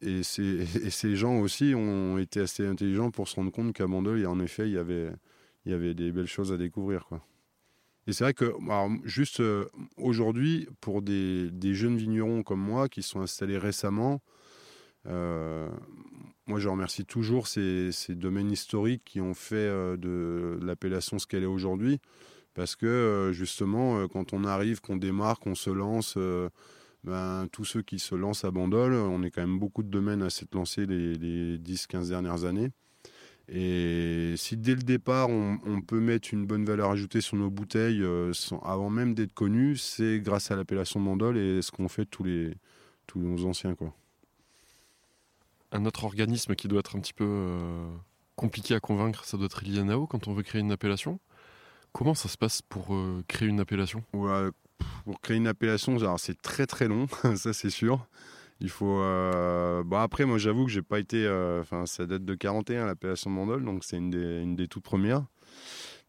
Et, 0.00 0.20
et, 0.20 0.90
ces 0.90 1.16
gens 1.16 1.38
aussi 1.38 1.74
ont 1.74 2.18
été 2.18 2.40
assez 2.40 2.66
intelligents 2.66 3.10
pour 3.10 3.28
se 3.28 3.36
rendre 3.36 3.52
compte 3.52 3.72
qu'à 3.72 3.86
Mandel, 3.86 4.26
en 4.26 4.40
effet, 4.40 4.68
il 4.68 4.74
y 4.74 4.78
avait, 4.78 5.10
il 5.64 5.72
y 5.72 5.74
avait 5.74 5.94
des 5.94 6.12
belles 6.12 6.26
choses 6.26 6.52
à 6.52 6.56
découvrir. 6.56 7.06
Quoi. 7.06 7.24
Et 8.06 8.12
c'est 8.12 8.24
vrai 8.24 8.34
que, 8.34 8.52
juste 9.04 9.40
euh, 9.40 9.66
aujourd'hui, 9.96 10.68
pour 10.80 11.00
des, 11.00 11.50
des, 11.50 11.74
jeunes 11.74 11.96
vignerons 11.96 12.42
comme 12.42 12.60
moi 12.60 12.88
qui 12.88 13.02
sont 13.02 13.20
installés 13.20 13.56
récemment, 13.56 14.20
euh, 15.06 15.70
moi 16.46 16.58
je 16.58 16.68
remercie 16.68 17.04
toujours 17.04 17.46
ces, 17.46 17.90
domaines 18.10 18.50
historiques 18.50 19.02
qui 19.04 19.20
ont 19.20 19.34
fait 19.34 19.56
euh, 19.56 19.96
de 19.96 20.58
l'appellation 20.64 21.18
ce 21.18 21.26
qu'elle 21.26 21.42
est 21.42 21.46
aujourd'hui. 21.46 22.00
Parce 22.54 22.76
que 22.76 23.32
justement, 23.32 24.06
quand 24.06 24.32
on 24.32 24.44
arrive, 24.44 24.80
qu'on 24.80 24.96
démarre, 24.96 25.40
qu'on 25.40 25.56
se 25.56 25.70
lance, 25.70 26.16
ben, 27.02 27.48
tous 27.50 27.64
ceux 27.64 27.82
qui 27.82 27.98
se 27.98 28.14
lancent 28.14 28.44
à 28.44 28.52
Bandol, 28.52 28.92
on 28.92 29.24
est 29.24 29.30
quand 29.32 29.40
même 29.40 29.58
beaucoup 29.58 29.82
de 29.82 29.88
domaines 29.88 30.22
à 30.22 30.30
s'être 30.30 30.54
lancés 30.54 30.86
les, 30.86 31.14
les 31.14 31.58
10-15 31.58 32.10
dernières 32.10 32.44
années. 32.44 32.70
Et 33.48 34.34
si 34.36 34.56
dès 34.56 34.74
le 34.74 34.82
départ, 34.82 35.28
on, 35.28 35.80
peut 35.82 36.00
mettre 36.00 36.32
une 36.32 36.46
bonne 36.46 36.64
valeur 36.64 36.90
ajoutée 36.90 37.20
sur 37.20 37.36
nos 37.36 37.50
bouteilles 37.50 38.02
euh, 38.02 38.32
avant 38.62 38.88
même 38.88 39.14
d'être 39.14 39.34
connus, 39.34 39.76
c'est 39.76 40.20
grâce 40.20 40.50
à 40.50 40.56
l'appellation 40.56 40.98
Mandol 40.98 41.36
et 41.36 41.60
ce 41.60 41.70
qu'ont 41.70 41.88
fait 41.88 42.06
tous, 42.06 42.24
les, 42.24 42.54
tous 43.06 43.18
nos 43.18 43.44
anciens. 43.44 43.74
Quoi. 43.74 43.94
Un 45.74 45.86
autre 45.86 46.04
organisme 46.04 46.54
qui 46.54 46.68
doit 46.68 46.78
être 46.78 46.94
un 46.94 47.00
petit 47.00 47.12
peu 47.12 47.24
euh, 47.26 47.88
compliqué 48.36 48.76
à 48.76 48.80
convaincre, 48.80 49.24
ça 49.24 49.36
doit 49.36 49.46
être 49.46 49.64
l'INAO 49.64 50.06
quand 50.06 50.28
on 50.28 50.32
veut 50.32 50.44
créer 50.44 50.60
une 50.60 50.70
appellation. 50.70 51.18
Comment 51.92 52.14
ça 52.14 52.28
se 52.28 52.38
passe 52.38 52.62
pour 52.62 52.94
euh, 52.94 53.24
créer 53.26 53.48
une 53.48 53.58
appellation? 53.58 54.04
Pour 54.12 55.20
créer 55.20 55.36
une 55.36 55.48
appellation, 55.48 55.98
c'est 56.16 56.40
très 56.40 56.66
très 56.66 56.86
long, 56.86 57.08
ça 57.34 57.52
c'est 57.52 57.70
sûr. 57.70 58.06
Il 58.60 58.70
faut. 58.70 59.00
Euh, 59.00 59.82
bon 59.82 59.98
après, 59.98 60.24
moi, 60.24 60.38
j'avoue 60.38 60.64
que 60.64 60.70
j'ai 60.70 60.82
pas 60.82 61.00
été. 61.00 61.28
Enfin, 61.60 61.86
ça 61.86 62.06
date 62.06 62.24
de 62.24 62.34
41 62.36 62.86
l'appellation 62.86 63.30
Mandol, 63.30 63.64
donc 63.64 63.82
c'est 63.82 63.96
une 63.96 64.10
des, 64.10 64.42
une 64.42 64.68
toutes 64.68 64.84
premières. 64.84 65.24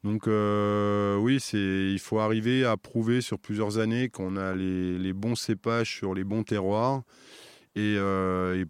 Donc 0.04 0.28
oui, 0.28 1.40
c'est. 1.40 1.92
Il 1.92 2.00
faut 2.00 2.20
arriver 2.20 2.66
à 2.66 2.78
prouver 2.78 3.22
sur 3.22 3.40
plusieurs 3.40 3.80
années 3.80 4.10
qu'on 4.10 4.38
a 4.38 4.54
les, 4.54 5.00
les, 5.00 5.14
bons 5.14 5.36
cépages 5.36 5.92
sur 5.92 6.14
les 6.14 6.24
bons 6.24 6.44
terroirs 6.44 7.02
et, 7.76 7.96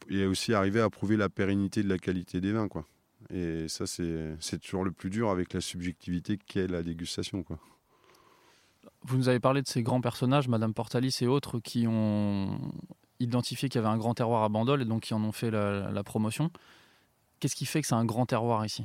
et, 0.10 0.26
aussi 0.26 0.54
arriver 0.54 0.82
à 0.82 0.90
prouver 0.90 1.18
la 1.18 1.30
pérennité 1.30 1.84
de 1.84 1.90
la 1.90 1.98
qualité 1.98 2.42
des 2.42 2.52
vins, 2.52 2.68
quoi. 2.68 2.86
Et 3.34 3.68
ça, 3.68 3.86
c'est 3.88 4.60
toujours 4.60 4.84
le 4.84 4.92
plus 4.92 5.10
dur 5.10 5.30
avec 5.30 5.54
la 5.54 5.62
subjectivité 5.62 6.38
qu'est 6.38 6.68
la 6.68 6.84
dégustation, 6.84 7.44
quoi. 7.44 7.60
Vous 9.08 9.18
nous 9.18 9.30
avez 9.30 9.40
parlé 9.40 9.62
de 9.62 9.68
ces 9.68 9.84
grands 9.84 10.02
personnages, 10.02 10.48
Madame 10.48 10.74
Portalis 10.74 11.16
et 11.22 11.28
autres, 11.28 11.60
qui 11.60 11.86
ont 11.88 12.60
identifié 13.20 13.70
qu'il 13.70 13.80
y 13.80 13.84
avait 13.84 13.94
un 13.94 13.98
grand 13.98 14.16
terroir 14.16 14.44
à 14.44 14.50
Bandol 14.50 14.82
et 14.82 14.86
donc 14.86 15.04
qui 15.04 15.14
en 15.14 15.24
ont 15.24 15.32
fait 15.32 15.52
la, 15.52 16.04
promotion. 16.04 16.50
Qu'est-ce 17.40 17.56
qui 17.56 17.66
fait 17.66 17.82
que 17.82 17.88
c'est 17.88 17.96
un 17.96 18.06
grand 18.06 18.26
terroir 18.26 18.66
ici? 18.66 18.84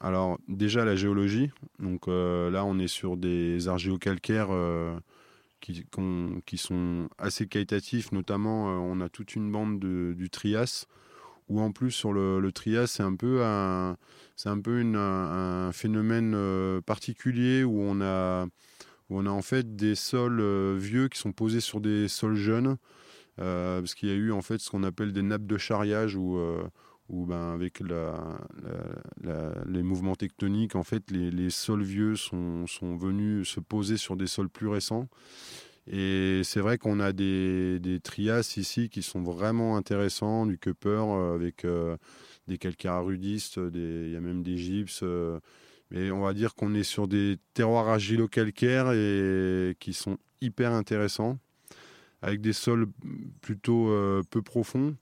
Alors 0.00 0.38
déjà 0.48 0.84
la 0.84 0.96
géologie. 0.96 1.50
Donc 1.78 2.08
euh, 2.08 2.50
là 2.50 2.64
on 2.64 2.78
est 2.78 2.88
sur 2.88 3.16
des 3.16 3.68
argéocalcaires 3.68 4.48
euh, 4.50 4.98
qui, 5.60 6.58
sont 6.58 7.08
assez 7.18 7.46
qualitatifs. 7.46 8.12
Notamment 8.12 8.68
euh, 8.68 8.78
on 8.78 9.00
a 9.00 9.08
toute 9.08 9.34
une 9.34 9.50
bande 9.50 9.78
du 9.80 10.30
Trias 10.30 10.86
où 11.48 11.60
en 11.60 11.72
plus 11.72 11.90
sur 11.90 12.12
le, 12.12 12.50
Trias, 12.52 12.86
c'est 12.86 13.02
un 13.02 13.14
peu 13.14 13.42
un, 13.42 13.96
c'est 14.36 14.50
un 14.50 14.60
peu 14.60 14.82
un, 14.82 15.72
phénomène 15.72 16.34
euh, 16.34 16.80
particulier 16.82 17.64
où 17.64 17.80
on 17.80 18.00
a, 18.02 18.46
on 19.08 19.24
a 19.24 19.30
en 19.30 19.40
fait 19.42 19.74
des 19.74 19.94
sols 19.94 20.40
euh, 20.40 20.76
vieux 20.78 21.08
qui 21.08 21.18
sont 21.18 21.32
posés 21.32 21.60
sur 21.60 21.80
des 21.80 22.08
sols 22.08 22.36
jeunes, 22.36 22.76
parce 23.36 23.94
qu'il 23.94 24.08
y 24.08 24.12
a 24.12 24.16
eu 24.16 24.32
en 24.32 24.42
fait 24.42 24.58
ce 24.58 24.68
qu'on 24.68 24.82
appelle 24.82 25.12
des 25.12 25.22
nappes 25.22 25.46
de 25.46 25.58
charriage 25.58 26.16
où 27.08 27.26
ben, 27.26 27.52
avec 27.52 27.80
les 29.66 29.82
mouvements 29.82 30.14
tectoniques, 30.16 30.76
en 30.76 30.82
fait, 30.84 31.10
les, 31.10 31.50
sols 31.50 31.82
vieux 31.82 32.16
sont, 32.16 32.66
sont 32.66 32.96
venus 32.96 33.48
se 33.48 33.60
poser 33.60 33.96
sur 33.96 34.16
des 34.16 34.26
sols 34.26 34.48
plus 34.50 34.68
récents. 34.68 35.08
Et 35.90 36.42
c'est 36.44 36.60
vrai 36.60 36.76
qu'on 36.76 37.00
a 37.00 37.12
des, 37.12 37.78
des 37.80 37.98
trias 38.00 38.54
ici 38.58 38.90
qui 38.90 39.02
sont 39.02 39.22
vraiment 39.22 39.76
intéressants, 39.76 40.44
du 40.44 40.58
cupper 40.58 40.90
euh, 40.90 41.34
avec 41.34 41.64
euh, 41.64 41.96
des 42.46 42.58
calcaires 42.58 42.92
arudistes, 42.92 43.58
des- 43.58 44.04
il 44.06 44.12
y 44.12 44.16
a 44.16 44.20
même 44.20 44.42
des 44.42 44.58
gypses. 44.58 45.00
euh, 45.02 45.40
mais 45.90 46.10
on 46.10 46.20
va 46.20 46.34
dire 46.34 46.54
qu'on 46.54 46.74
est 46.74 46.82
sur 46.82 47.08
des 47.08 47.38
terroirs 47.54 47.88
argilo-calcaires 47.88 48.92
et 48.92 49.74
qui 49.80 49.94
sont 49.94 50.18
hyper 50.42 50.72
intéressants, 50.72 51.38
avec 52.20 52.42
des 52.42 52.52
sols 52.52 52.88
plutôt 53.40 53.90
peu 54.30 54.42
profonds. 54.42 54.96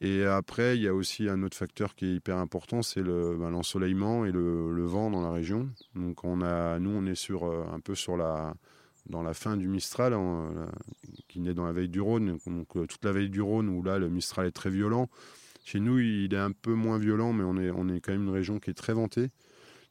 Et 0.00 0.24
après, 0.24 0.76
il 0.76 0.82
y 0.82 0.88
a 0.88 0.94
aussi 0.94 1.28
un 1.28 1.42
autre 1.42 1.56
facteur 1.56 1.94
qui 1.94 2.06
est 2.06 2.14
hyper 2.14 2.36
important, 2.36 2.82
c'est 2.82 3.02
ben, 3.02 3.50
l'ensoleillement 3.50 4.26
et 4.26 4.32
le, 4.32 4.84
vent 4.84 5.10
dans 5.10 5.22
la 5.22 5.30
région. 5.30 5.70
Donc 5.94 6.22
on 6.24 6.42
a, 6.42 6.78
nous, 6.78 6.90
on 6.90 7.06
est 7.06 7.14
sur, 7.14 7.44
euh, 7.44 7.64
un 7.72 7.80
peu 7.80 7.94
sur 7.94 8.16
la, 8.16 8.54
dans 9.08 9.22
la 9.22 9.32
fin 9.32 9.56
du 9.56 9.68
Mistral, 9.68 10.12
hein, 10.12 10.68
qui 11.28 11.40
naît 11.40 11.54
dans 11.54 11.64
la 11.64 11.72
veille 11.72 11.88
du 11.88 12.00
Rhône. 12.00 12.38
Donc 12.46 12.76
euh, 12.76 12.86
toute 12.86 13.04
la 13.04 13.12
veille 13.12 13.30
du 13.30 13.40
Rhône, 13.40 13.70
où 13.70 13.82
là, 13.82 13.98
le 13.98 14.10
Mistral 14.10 14.46
est 14.46 14.52
très 14.52 14.70
violent. 14.70 15.08
Chez 15.64 15.80
nous, 15.80 15.98
il 15.98 16.32
est 16.32 16.38
un 16.38 16.52
peu 16.52 16.74
moins 16.74 16.98
violent, 16.98 17.32
mais 17.32 17.44
on 17.44 17.56
est, 17.56 17.70
on 17.70 17.88
est 17.88 18.00
quand 18.00 18.12
même 18.12 18.24
une 18.24 18.34
région 18.34 18.60
qui 18.60 18.70
est 18.70 18.74
très 18.74 18.92
ventée. 18.92 19.30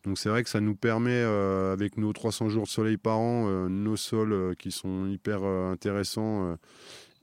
Donc 0.04 0.20
c'est 0.20 0.30
vrai 0.30 0.44
que 0.44 0.52
ça 0.52 0.62
nous 0.62 0.76
permet, 0.76 1.24
euh, 1.24 1.74
avec 1.74 1.98
nos 1.98 2.14
300 2.14 2.50
jours 2.50 2.66
de 2.66 2.70
soleil 2.70 2.98
par 2.98 3.18
an, 3.18 3.68
nos 3.70 3.96
sols 3.96 4.56
qui 4.56 4.70
sont 4.70 5.08
hyper 5.08 5.44
intéressants, 5.44 6.58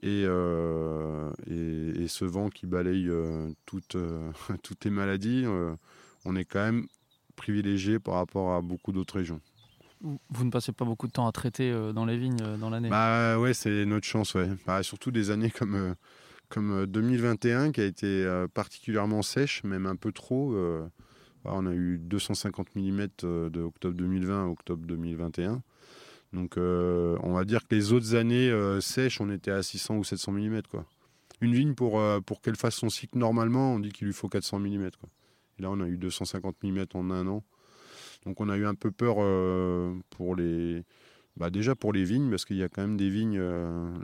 et, 0.03 0.25
euh, 0.27 1.31
et, 1.49 2.03
et 2.03 2.07
ce 2.09 2.25
vent 2.25 2.49
qui 2.49 2.65
balaye 2.65 3.07
euh, 3.07 3.49
toutes, 3.65 3.95
euh, 3.95 4.31
toutes 4.63 4.83
les 4.83 4.91
maladies, 4.91 5.45
on 6.25 6.35
est 6.35 6.45
quand 6.45 6.59
même 6.59 6.85
privilégié 7.37 7.99
par 7.99 8.15
rapport 8.15 8.53
à 8.53 8.61
beaucoup 8.61 8.91
d'autres 8.91 9.15
régions. 9.15 9.39
Vous 10.01 10.43
ne 10.43 10.49
passez 10.49 10.73
pas 10.73 10.83
beaucoup 10.83 11.07
de 11.07 11.13
temps 11.13 11.25
à 11.25 11.31
traiter 11.31 11.71
dans 11.93 12.05
les 12.05 12.17
vignes 12.17 12.57
dans 12.59 12.69
l'année? 12.69 12.89
Bah 12.89 13.39
ouais, 13.39 13.53
c'est 13.53 13.85
notre 13.85 14.05
chance, 14.05 14.33
ouais. 14.33 14.49
Bah, 14.67 14.83
surtout 14.83 15.11
des 15.11 15.31
années 15.31 15.49
comme, 15.49 15.95
comme 16.49 16.81
euh, 16.81 16.85
2021 16.85 17.71
qui 17.71 17.79
a 17.79 17.85
été 17.85 18.45
particulièrement 18.53 19.21
sèche, 19.21 19.63
même 19.63 19.85
un 19.85 19.95
peu 19.95 20.11
trop. 20.11 20.53
Bah, 21.45 21.51
on 21.55 21.65
a 21.65 21.73
eu 21.73 21.97
250 21.97 22.75
mm 22.75 23.07
de 23.23 23.61
octobre 23.61 23.95
2020 23.95 24.43
à 24.43 24.47
octobre 24.49 24.85
2021. 24.85 25.61
Donc 26.33 26.57
euh, 26.57 27.15
on 27.21 27.33
va 27.33 27.45
dire 27.45 27.67
que 27.67 27.75
les 27.75 27.93
autres 27.93 28.15
années 28.15 28.49
euh, 28.49 28.81
sèches, 28.81 29.21
on 29.21 29.29
était 29.29 29.51
à 29.51 29.61
600 29.61 29.97
ou 29.97 30.03
700 30.03 30.31
mm. 30.31 30.61
Quoi. 30.69 30.85
Une 31.41 31.53
vigne, 31.53 31.75
pour, 31.75 31.99
euh, 31.99 32.19
pour 32.19 32.41
qu'elle 32.41 32.55
fasse 32.55 32.75
son 32.75 32.89
cycle 32.89 33.17
normalement, 33.17 33.75
on 33.75 33.79
dit 33.79 33.91
qu'il 33.91 34.07
lui 34.07 34.13
faut 34.13 34.29
400 34.29 34.59
mm. 34.59 34.89
Quoi. 34.99 35.09
Et 35.59 35.61
là, 35.61 35.69
on 35.69 35.79
a 35.79 35.87
eu 35.87 35.97
250 35.97 36.55
mm 36.63 36.85
en 36.95 37.11
un 37.11 37.27
an. 37.27 37.43
Donc 38.25 38.41
on 38.41 38.49
a 38.49 38.57
eu 38.57 38.65
un 38.65 38.73
peu 38.73 38.89
peur 38.89 39.17
pour 40.11 40.35
les, 40.35 40.85
bah 41.35 41.49
déjà 41.49 41.75
pour 41.75 41.91
les 41.91 42.05
vignes, 42.05 42.29
parce 42.29 42.45
qu'il 42.45 42.55
y 42.55 42.63
a 42.63 42.69
quand 42.69 42.81
même 42.81 42.95
des 42.95 43.09
vignes 43.09 43.41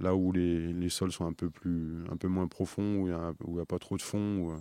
là 0.02 0.14
où 0.14 0.34
les, 0.34 0.90
sols 0.90 1.14
sont 1.14 1.26
un 1.26 1.32
peu, 1.32 1.50
plus, 1.50 2.04
un 2.12 2.18
peu 2.18 2.28
moins 2.28 2.48
profonds, 2.48 2.98
où 2.98 3.08
il 3.08 3.54
n'y 3.54 3.62
a, 3.62 3.66
pas 3.66 3.80
trop 3.80 3.96
de 3.96 4.02
fond, 4.02 4.40
où, 4.40 4.54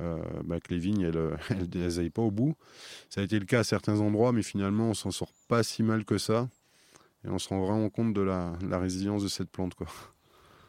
bah, 0.00 0.58
que 0.58 0.74
les 0.74 0.80
vignes, 0.80 1.02
elles 1.02 1.68
n'aillent 1.96 2.10
pas 2.10 2.22
au 2.22 2.32
bout. 2.32 2.56
Ça 3.08 3.20
a 3.20 3.24
été 3.24 3.38
le 3.38 3.46
cas 3.46 3.60
à 3.60 3.64
certains 3.64 4.00
endroits, 4.00 4.32
mais 4.32 4.42
finalement, 4.42 4.90
on 4.90 4.94
s'en 4.94 5.12
sort 5.12 5.32
pas 5.46 5.62
si 5.62 5.84
mal 5.84 6.04
que 6.04 6.18
ça. 6.18 6.48
Et 7.24 7.28
on 7.28 7.38
se 7.38 7.48
rend 7.48 7.60
vraiment 7.60 7.88
compte 7.88 8.12
de 8.14 8.20
la, 8.20 8.52
la 8.68 8.78
résilience 8.78 9.22
de 9.22 9.28
cette 9.28 9.50
plante. 9.50 9.74
Quoi. 9.74 9.86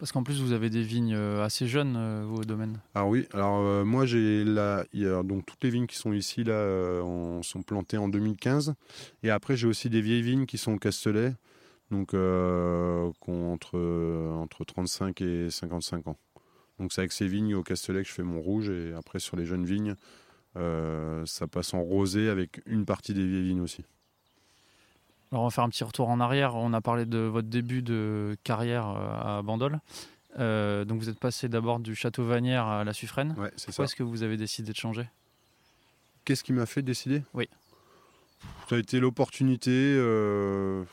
Parce 0.04 0.12
qu'en 0.12 0.24
plus, 0.24 0.42
vous 0.42 0.52
avez 0.52 0.70
des 0.70 0.82
vignes 0.82 1.14
euh, 1.16 1.46
assez 1.46 1.66
jeunes, 1.66 1.96
euh, 1.96 2.26
vous, 2.28 2.42
au 2.42 2.44
domaine. 2.44 2.82
Alors 2.94 3.08
oui, 3.08 3.26
alors 3.32 3.62
euh, 3.62 3.86
moi 3.86 4.06
j'ai 4.06 4.44
a 4.58 4.84
donc 5.24 5.46
toutes 5.46 5.64
les 5.64 5.70
vignes 5.70 5.88
qui 5.88 5.96
sont 5.96 6.12
ici 6.12 6.44
là 6.44 6.56
euh, 6.56 7.42
sont 7.42 7.64
plantées 7.64 7.96
en 7.96 8.10
2015 8.10 8.74
et 9.24 9.30
après 9.30 9.56
j'ai 9.56 9.66
aussi 9.66 9.90
des 9.90 10.02
vieilles 10.02 10.22
vignes 10.22 10.46
qui 10.46 10.58
sont 10.58 10.74
au 10.74 10.78
Castellet 10.78 11.34
donc 11.90 12.14
euh, 12.14 13.10
qui 13.24 13.30
ont 13.30 13.54
entre 13.54 13.80
entre 14.36 14.66
35 14.66 15.22
et 15.22 15.50
55 15.50 16.08
ans. 16.08 16.18
Donc 16.80 16.92
c'est 16.92 17.00
avec 17.00 17.14
ces 17.14 17.28
vignes 17.28 17.56
au 17.56 17.64
Castellet 17.64 18.02
que 18.02 18.10
je 18.10 18.14
fais 18.14 18.24
mon 18.24 18.42
rouge 18.42 18.70
et 18.70 18.92
après 18.98 19.20
sur 19.20 19.38
les 19.38 19.46
jeunes 19.46 19.66
vignes 19.66 19.96
ça 20.56 21.48
passe 21.48 21.74
en 21.74 21.82
rosé 21.82 22.28
avec 22.28 22.62
une 22.66 22.84
partie 22.86 23.14
des 23.14 23.26
vieilles 23.26 23.48
vignes 23.48 23.62
aussi. 23.62 23.86
Alors, 25.34 25.42
on 25.42 25.48
va 25.48 25.50
faire 25.52 25.64
un 25.64 25.70
petit 25.70 25.84
retour 25.84 26.10
en 26.10 26.20
arrière. 26.20 26.54
On 26.56 26.74
a 26.74 26.82
parlé 26.82 27.08
de 27.08 27.18
votre 27.18 27.48
début 27.48 27.82
de 27.82 28.38
carrière 28.44 28.88
euh, 28.90 29.40
à 29.40 29.42
Bandol. 29.42 29.80
Euh, 30.38 30.86
donc, 30.86 31.00
vous 31.00 31.10
êtes 31.10 31.18
passé 31.20 31.50
d'abord 31.50 31.80
du 31.80 31.96
Château 31.96 32.24
Vanière 32.24 32.68
à 32.68 32.84
la 32.84 32.94
Suffrène. 32.94 33.34
Ouais, 33.40 33.52
c'est 33.56 33.66
Pourquoi 33.68 33.88
ça. 33.88 33.90
est-ce 33.90 33.96
que 33.96 34.04
vous 34.04 34.22
avez 34.22 34.38
décidé 34.38 34.72
de 34.72 34.78
changer? 34.78 35.10
Qu'est-ce 36.24 36.44
qui 36.44 36.54
m'a 36.54 36.68
fait 36.68 36.84
décider? 36.84 37.24
Oui. 37.34 37.50
Ça 38.70 38.76
a 38.76 38.78
été 38.78 39.00
l'opportunité. 39.00 39.72
euh, 39.72 40.84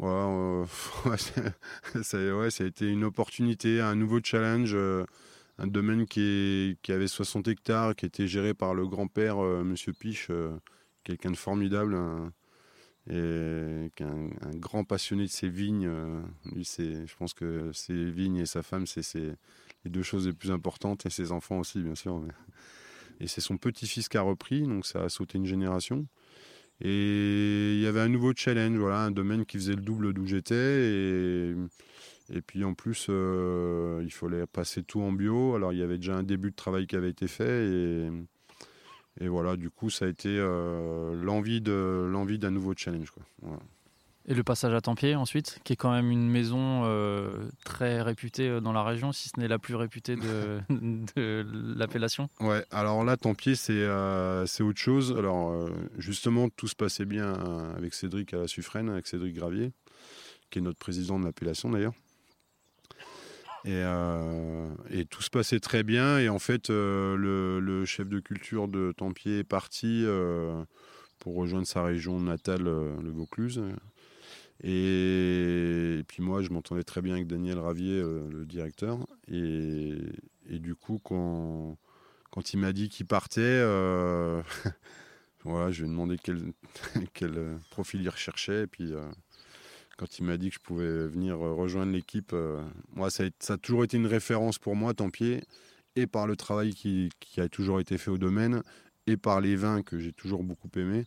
euh, 0.00 0.64
ouais, 1.04 2.02
ça, 2.02 2.36
ouais, 2.36 2.50
ça 2.50 2.64
a 2.64 2.66
été 2.66 2.88
une 2.88 3.04
opportunité, 3.04 3.80
un 3.80 3.94
nouveau 3.94 4.18
challenge. 4.24 4.74
un 4.74 5.66
domaine 5.68 6.04
qui, 6.06 6.20
est- 6.20 6.82
qui 6.82 6.90
avait 6.90 7.06
60 7.06 7.46
hectares, 7.46 7.94
qui 7.94 8.06
était 8.06 8.26
géré 8.26 8.54
par 8.54 8.74
le 8.74 8.88
grand-père, 8.88 9.36
Monsieur 9.38 9.92
Piche, 9.92 10.32
quelqu'un 11.04 11.30
de 11.30 11.36
formidable. 11.36 11.94
un- 11.94 12.32
et 13.08 13.86
est 13.86 14.02
un, 14.02 14.28
grand 14.54 14.84
passionné 14.84 15.24
de 15.24 15.30
ses 15.30 15.48
vignes. 15.48 15.86
euh, 15.86 16.20
lui, 16.52 16.64
c'est, 16.64 17.06
je 17.06 17.16
pense 17.16 17.34
que 17.34 17.70
ses 17.72 18.10
vignes 18.10 18.36
et 18.36 18.46
sa 18.46 18.62
femme, 18.62 18.86
c'est, 18.86 19.14
les 19.84 19.90
deux 19.90 20.02
choses 20.02 20.26
les 20.26 20.32
plus 20.32 20.50
importantes, 20.50 21.06
et 21.06 21.10
ses 21.10 21.32
enfants 21.32 21.58
aussi, 21.58 21.80
bien 21.80 21.94
sûr. 21.94 22.22
et 23.20 23.26
c'est 23.26 23.40
son 23.40 23.56
petit-fils 23.56 24.08
qui 24.08 24.18
a 24.18 24.22
repris, 24.22 24.62
donc 24.62 24.86
ça 24.86 25.04
a 25.04 25.08
sauté 25.08 25.38
une 25.38 25.46
génération. 25.46 26.06
Et 26.82 27.74
il 27.74 27.80
y 27.80 27.86
avait 27.86 28.00
un 28.00 28.08
nouveau 28.08 28.32
challenge, 28.34 28.76
voilà, 28.78 29.00
un 29.04 29.10
domaine 29.10 29.44
qui 29.44 29.58
faisait 29.58 29.74
le 29.74 29.82
double 29.82 30.14
d'où 30.14 30.26
j'étais. 30.26 30.54
Et, 30.54 31.54
et 32.32 32.40
puis 32.40 32.64
en 32.64 32.74
plus, 32.74 33.06
euh, 33.10 34.00
il 34.02 34.12
fallait 34.12 34.46
passer 34.46 34.82
tout 34.82 35.02
en 35.02 35.12
bio. 35.12 35.54
Alors 35.54 35.72
il 35.72 35.78
y 35.78 35.82
avait 35.82 35.98
déjà 35.98 36.16
un 36.16 36.22
début 36.22 36.50
de 36.50 36.56
travail 36.56 36.86
qui 36.86 36.96
avait 36.96 37.10
été 37.10 37.28
fait. 37.28 37.44
Et 39.20 39.28
voilà, 39.28 39.56
du 39.56 39.70
coup, 39.70 39.90
ça 39.90 40.06
a 40.06 40.08
été 40.08 40.28
euh, 40.30 41.14
l'envie, 41.14 41.60
d'un 41.60 42.50
nouveau 42.50 42.74
challenge. 42.76 43.10
Quoi. 43.10 43.22
Voilà. 43.42 43.60
Et 44.30 44.34
le 44.34 44.44
passage 44.44 44.74
à 44.74 44.80
Tempier 44.80 45.16
ensuite, 45.16 45.60
qui 45.64 45.72
est 45.72 45.76
quand 45.76 45.90
même 45.90 46.10
une 46.10 46.28
maison 46.28 46.82
euh, 46.84 47.48
très 47.64 48.02
réputée 48.02 48.48
euh, 48.48 48.60
dans 48.60 48.72
la 48.72 48.84
région, 48.84 49.12
si 49.12 49.28
ce 49.28 49.40
n'est 49.40 49.48
la 49.48 49.58
plus 49.58 49.74
réputée 49.74 50.14
de, 50.14 50.60
de 51.16 51.44
l'appellation? 51.76 52.28
Ouais, 52.38 52.64
alors 52.70 53.02
là, 53.02 53.16
pis, 53.16 53.56
c'est 53.56 53.72
euh, 53.72 54.44
autre 54.60 54.78
chose. 54.78 55.16
Alors, 55.18 55.50
euh, 55.50 55.70
justement, 55.98 56.48
tout 56.48 56.68
se 56.68 56.76
passait 56.76 57.06
bien 57.06 57.32
avec 57.76 57.94
Cédric 57.94 58.34
à 58.34 58.38
la 58.38 58.46
Suffrène, 58.46 58.90
avec 58.90 59.06
Cédric 59.06 59.34
Gravier, 59.34 59.72
qui 60.50 60.58
est 60.58 60.62
notre 60.62 60.78
président 60.78 61.18
de 61.18 61.24
l'appellation 61.24 61.70
d'ailleurs. 61.70 61.94
Et, 63.64 63.72
euh, 63.74 64.68
et 64.90 65.04
tout 65.04 65.22
se 65.22 65.30
passait 65.30 65.60
très 65.60 65.82
bien. 65.82 66.18
Et 66.18 66.28
en 66.28 66.38
fait, 66.38 66.70
euh, 66.70 67.16
le, 67.60 67.84
chef 67.84 68.08
de 68.08 68.20
culture 68.20 68.68
de 68.68 68.92
Tempier 68.96 69.40
est 69.40 69.44
parti 69.44 70.04
euh, 70.06 70.64
pour 71.18 71.36
rejoindre 71.36 71.66
sa 71.66 71.82
région 71.82 72.20
natale, 72.20 72.62
le 72.64 73.10
Vaucluse. 73.10 73.62
Et, 74.62 76.02
puis 76.08 76.22
moi, 76.22 76.42
je 76.42 76.50
m'entendais 76.50 76.84
très 76.84 77.02
bien 77.02 77.14
avec 77.14 77.26
Daniel 77.26 77.58
Ravier, 77.58 78.00
le 78.02 78.44
directeur. 78.46 79.06
Et, 79.28 79.94
du 80.48 80.74
coup, 80.74 81.00
quand, 81.02 81.76
il 82.52 82.58
m'a 82.58 82.72
dit 82.72 82.88
qu'il 82.88 83.06
partait, 83.06 83.62
voilà, 85.44 85.70
je 85.70 85.82
lui 85.82 85.88
ai 85.88 85.92
demandé 85.92 86.16
quel, 86.22 86.52
quel 87.14 87.58
profil 87.70 88.00
il 88.02 88.08
recherchait. 88.08 88.62
Et 88.62 88.66
puis, 88.66 88.92
quand 90.00 90.18
il 90.18 90.24
m'a 90.24 90.38
dit 90.38 90.48
que 90.48 90.54
je 90.54 90.60
pouvais 90.60 91.06
venir 91.08 91.34
euh, 91.44 91.52
rejoindre 91.52 91.92
l'équipe, 91.92 92.32
euh, 92.32 92.62
moi, 92.94 93.10
ça 93.10 93.24
a, 93.48 93.58
toujours 93.58 93.84
été 93.84 93.98
une 93.98 94.06
référence 94.06 94.58
pour 94.58 94.74
moi, 94.74 94.94
Tempier, 94.94 95.44
et 95.94 96.06
par 96.06 96.26
le 96.26 96.36
travail 96.36 96.72
qui, 96.72 97.10
a 97.36 97.50
toujours 97.50 97.80
été 97.80 97.98
fait 97.98 98.10
au 98.10 98.16
domaine, 98.16 98.62
et 99.06 99.18
par 99.18 99.42
les 99.42 99.56
vins 99.56 99.82
que 99.82 99.98
j'ai 99.98 100.12
toujours 100.12 100.42
beaucoup 100.42 100.70
aimés. 100.76 101.04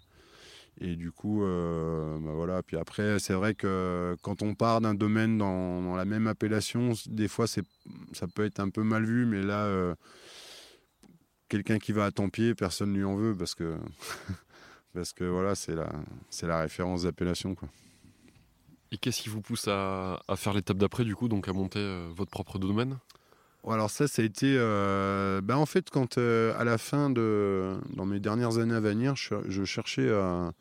Et 0.79 0.95
du 0.95 1.11
coup, 1.11 1.43
euh, 1.43 2.19
bah 2.19 2.33
voilà. 2.35 2.61
Puis 2.61 2.77
après, 2.77 3.17
c'est 3.17 3.33
vrai 3.33 3.55
que 3.55 4.15
quand 4.21 4.43
on 4.43 4.53
part 4.53 4.79
d'un 4.79 4.93
domaine 4.93 5.39
dans, 5.39 5.95
la 5.95 6.05
même 6.05 6.27
appellation, 6.27 6.93
des 7.07 7.27
fois, 7.27 7.47
ça 7.47 7.61
peut 8.35 8.45
être 8.45 8.59
un 8.59 8.69
peu 8.69 8.83
mal 8.83 9.05
vu, 9.05 9.25
mais 9.25 9.41
là, 9.41 9.95
quelqu'un 11.49 11.79
qui 11.79 11.93
va 11.93 12.05
à 12.05 12.11
Tempier, 12.11 12.53
personne 12.53 12.91
ne 12.91 12.97
lui 12.97 13.05
en 13.05 13.15
veut 13.15 13.35
parce 13.35 13.55
que, 13.55 13.75
parce 14.93 15.13
que 15.13 15.23
voilà, 15.23 15.55
c'est 15.55 15.75
la, 15.75 15.89
la 16.43 16.59
référence 16.59 17.03
d'appellation. 17.03 17.55
Quoi. 17.55 17.69
Et 18.93 18.97
qu'est-ce 18.97 19.23
qui 19.23 19.29
vous 19.29 19.41
pousse 19.41 19.67
à, 19.67 20.21
faire 20.35 20.53
l'étape 20.53 20.77
d'après, 20.77 21.03
du 21.03 21.15
coup, 21.15 21.27
donc 21.27 21.47
à 21.47 21.53
monter 21.53 21.79
euh, 21.79 22.09
votre 22.15 22.29
propre 22.29 22.59
domaine? 22.59 22.99
Alors 23.67 23.89
ça, 23.89 24.07
ça 24.07 24.21
a 24.21 24.25
été... 24.25 24.55
ben, 24.55 25.55
en 25.55 25.65
fait, 25.65 25.89
quand 25.89 26.19
euh, 26.19 26.53
à 26.59 26.63
la 26.63 26.77
fin 26.77 27.09
de... 27.09 27.75
Dans 27.95 28.05
mes 28.05 28.19
dernières 28.19 28.59
années 28.59 28.75
à 28.75 28.79
venir, 28.79 29.15
je, 29.15 29.63
cherchais 29.65 30.11
à... 30.11 30.53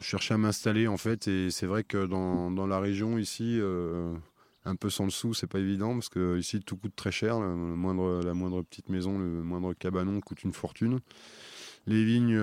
chercher 0.00 0.32
à 0.32 0.38
m'installer, 0.38 0.88
en 0.88 0.96
fait. 0.96 1.28
Et 1.28 1.50
c'est 1.50 1.66
vrai 1.66 1.84
que 1.84 2.06
dans, 2.06 2.66
la 2.66 2.80
région, 2.80 3.18
ici, 3.18 3.60
un 4.64 4.76
peu 4.76 4.88
sans 4.88 5.04
le 5.04 5.10
sou, 5.10 5.34
c'est 5.34 5.46
pas 5.46 5.58
évident, 5.58 5.92
parce 5.92 6.08
que 6.08 6.38
ici, 6.38 6.60
tout 6.60 6.78
coûte 6.78 6.96
très 6.96 7.12
cher. 7.12 7.38
La 7.38 7.44
moindre 8.34 8.62
petite 8.62 8.88
maison, 8.88 9.18
le 9.18 9.42
moindre 9.42 9.74
cabanon 9.74 10.18
coûte 10.20 10.42
une 10.42 10.54
fortune. 10.54 11.00
Les 11.86 12.02
vignes 12.02 12.40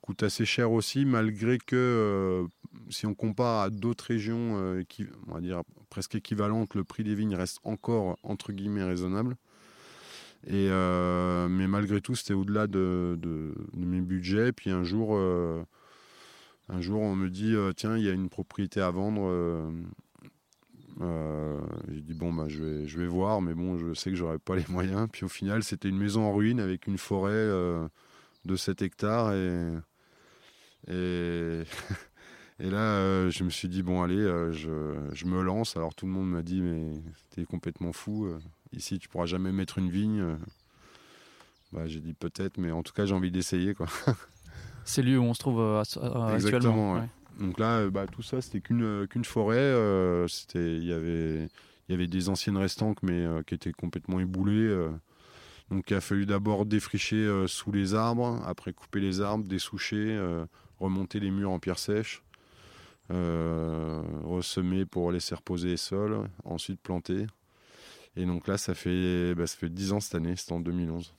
coûtent 0.00 0.24
assez 0.24 0.44
cher 0.44 0.72
aussi, 0.72 1.04
malgré 1.04 1.58
que 1.58 2.48
si 2.90 3.06
on 3.06 3.14
compare 3.14 3.62
à 3.62 3.70
d'autres 3.70 4.04
régions, 4.06 4.56
euh, 4.58 4.82
qui, 4.88 5.06
on 5.28 5.34
va 5.34 5.40
dire 5.40 5.62
presque 5.90 6.14
équivalentes, 6.14 6.74
le 6.74 6.84
prix 6.84 7.04
des 7.04 7.14
vignes 7.14 7.34
reste 7.34 7.58
encore 7.64 8.18
entre 8.22 8.52
guillemets 8.52 8.84
raisonnable. 8.84 9.36
Et, 10.46 10.68
euh, 10.70 11.48
mais 11.48 11.68
malgré 11.68 12.00
tout, 12.00 12.14
c'était 12.16 12.34
au-delà 12.34 12.66
de, 12.66 13.16
de- 13.20 13.54
mes 13.76 14.00
budgets. 14.00 14.52
Puis 14.52 14.70
un 14.70 14.82
jour, 14.82 15.10
euh, 15.12 15.62
un 16.68 16.80
jour, 16.80 17.00
on 17.00 17.14
me 17.14 17.28
dit 17.30 17.54
tiens, 17.76 17.96
il 17.96 18.04
y 18.04 18.08
a 18.08 18.12
une 18.12 18.28
propriété 18.28 18.80
à 18.80 18.90
vendre. 18.90 19.30
j'ai 21.88 22.00
dit 22.00 22.14
bon 22.14 22.32
bah 22.32 22.46
je 22.48 22.62
vais, 22.62 22.86
je 22.88 22.98
vais 22.98 23.06
voir, 23.06 23.40
mais 23.42 23.54
bon 23.54 23.76
je 23.78 23.94
sais 23.94 24.10
que 24.10 24.16
j'aurais 24.16 24.38
pas 24.38 24.56
les 24.56 24.64
moyens. 24.68 25.08
Puis 25.12 25.24
au 25.24 25.28
final 25.28 25.62
c'était 25.62 25.88
une 25.88 25.98
maison 25.98 26.24
en 26.24 26.32
ruine 26.34 26.60
avec 26.60 26.86
une 26.86 26.98
forêt 26.98 27.32
de 28.44 28.56
7 28.56 28.82
hectares 28.82 29.32
et 29.34 29.78
et, 30.88 31.62
et 32.60 32.70
là 32.70 32.78
euh, 32.78 33.30
je 33.30 33.44
me 33.44 33.50
suis 33.50 33.68
dit 33.68 33.82
bon 33.82 34.02
allez 34.02 34.16
euh, 34.18 34.52
je, 34.52 34.94
je 35.14 35.26
me 35.26 35.42
lance. 35.42 35.76
Alors 35.76 35.94
tout 35.94 36.06
le 36.06 36.12
monde 36.12 36.30
m'a 36.30 36.42
dit 36.42 36.60
mais 36.60 36.92
t'es 37.30 37.44
complètement 37.44 37.92
fou. 37.92 38.26
euh, 38.26 38.38
ici 38.72 38.98
tu 38.98 39.08
pourras 39.08 39.26
jamais 39.26 39.52
mettre 39.52 39.78
une 39.78 39.90
vigne. 39.90 40.36
Bah, 41.72 41.86
j'ai 41.86 42.00
dit 42.00 42.12
peut-être, 42.12 42.58
mais 42.58 42.70
en 42.70 42.82
tout 42.82 42.92
cas 42.92 43.06
j'ai 43.06 43.14
envie 43.14 43.30
d'essayer 43.30 43.74
quoi. 43.74 43.86
C'est 44.84 45.02
lui 45.02 45.16
où 45.16 45.22
on 45.22 45.32
se 45.34 45.38
trouve 45.40 45.60
à- 45.60 45.80
Exactement, 45.80 46.34
actuellement. 46.36 46.92
ouais. 46.94 47.00
ouais. 47.00 47.08
Donc 47.46 47.58
là, 47.58 47.88
bah, 47.88 48.06
tout 48.06 48.20
ça, 48.22 48.42
c'était 48.42 48.60
qu'une 48.60 49.06
qu'une 49.08 49.24
forêt. 49.24 49.72
c'était, 50.28 50.76
il 50.76 50.84
y 50.84 50.92
avait, 50.92 51.44
il 51.88 51.92
y 51.92 51.94
avait 51.94 52.06
des 52.08 52.28
anciennes 52.28 52.58
restanques, 52.58 53.02
mais 53.02 53.24
qui 53.46 53.54
étaient 53.54 53.72
complètement 53.72 54.20
éboulées. 54.20 54.68
donc, 55.70 55.88
il 55.90 55.94
a 55.94 56.00
fallu 56.02 56.26
d'abord 56.26 56.66
défricher 56.66 57.16
euh, 57.16 57.46
sous 57.46 57.72
les 57.72 57.94
arbres, 57.94 58.42
après 58.44 58.74
couper 58.74 59.00
les 59.00 59.22
arbres, 59.22 59.44
dessoucher, 59.44 59.96
euh, 60.10 60.44
remonter 60.78 61.20
les 61.20 61.30
murs 61.30 61.50
en 61.52 61.58
pierre 61.58 61.78
sèche, 61.78 62.22
ressemer 63.10 64.84
pour 64.86 65.12
laisser 65.12 65.34
reposer 65.34 65.68
les 65.70 65.76
sols, 65.76 66.28
ensuite 66.44 66.80
planter. 66.80 67.26
Et 68.16 68.26
donc 68.26 68.46
là, 68.46 68.58
ça 68.58 68.74
fait, 68.74 69.34
bah, 69.34 69.46
ça 69.46 69.56
fait 69.56 69.70
10 69.70 69.92
ans 69.92 70.00
cette 70.00 70.14
année, 70.14 70.36
c'était 70.36 70.52
en 70.52 70.60
2011. 70.60 71.14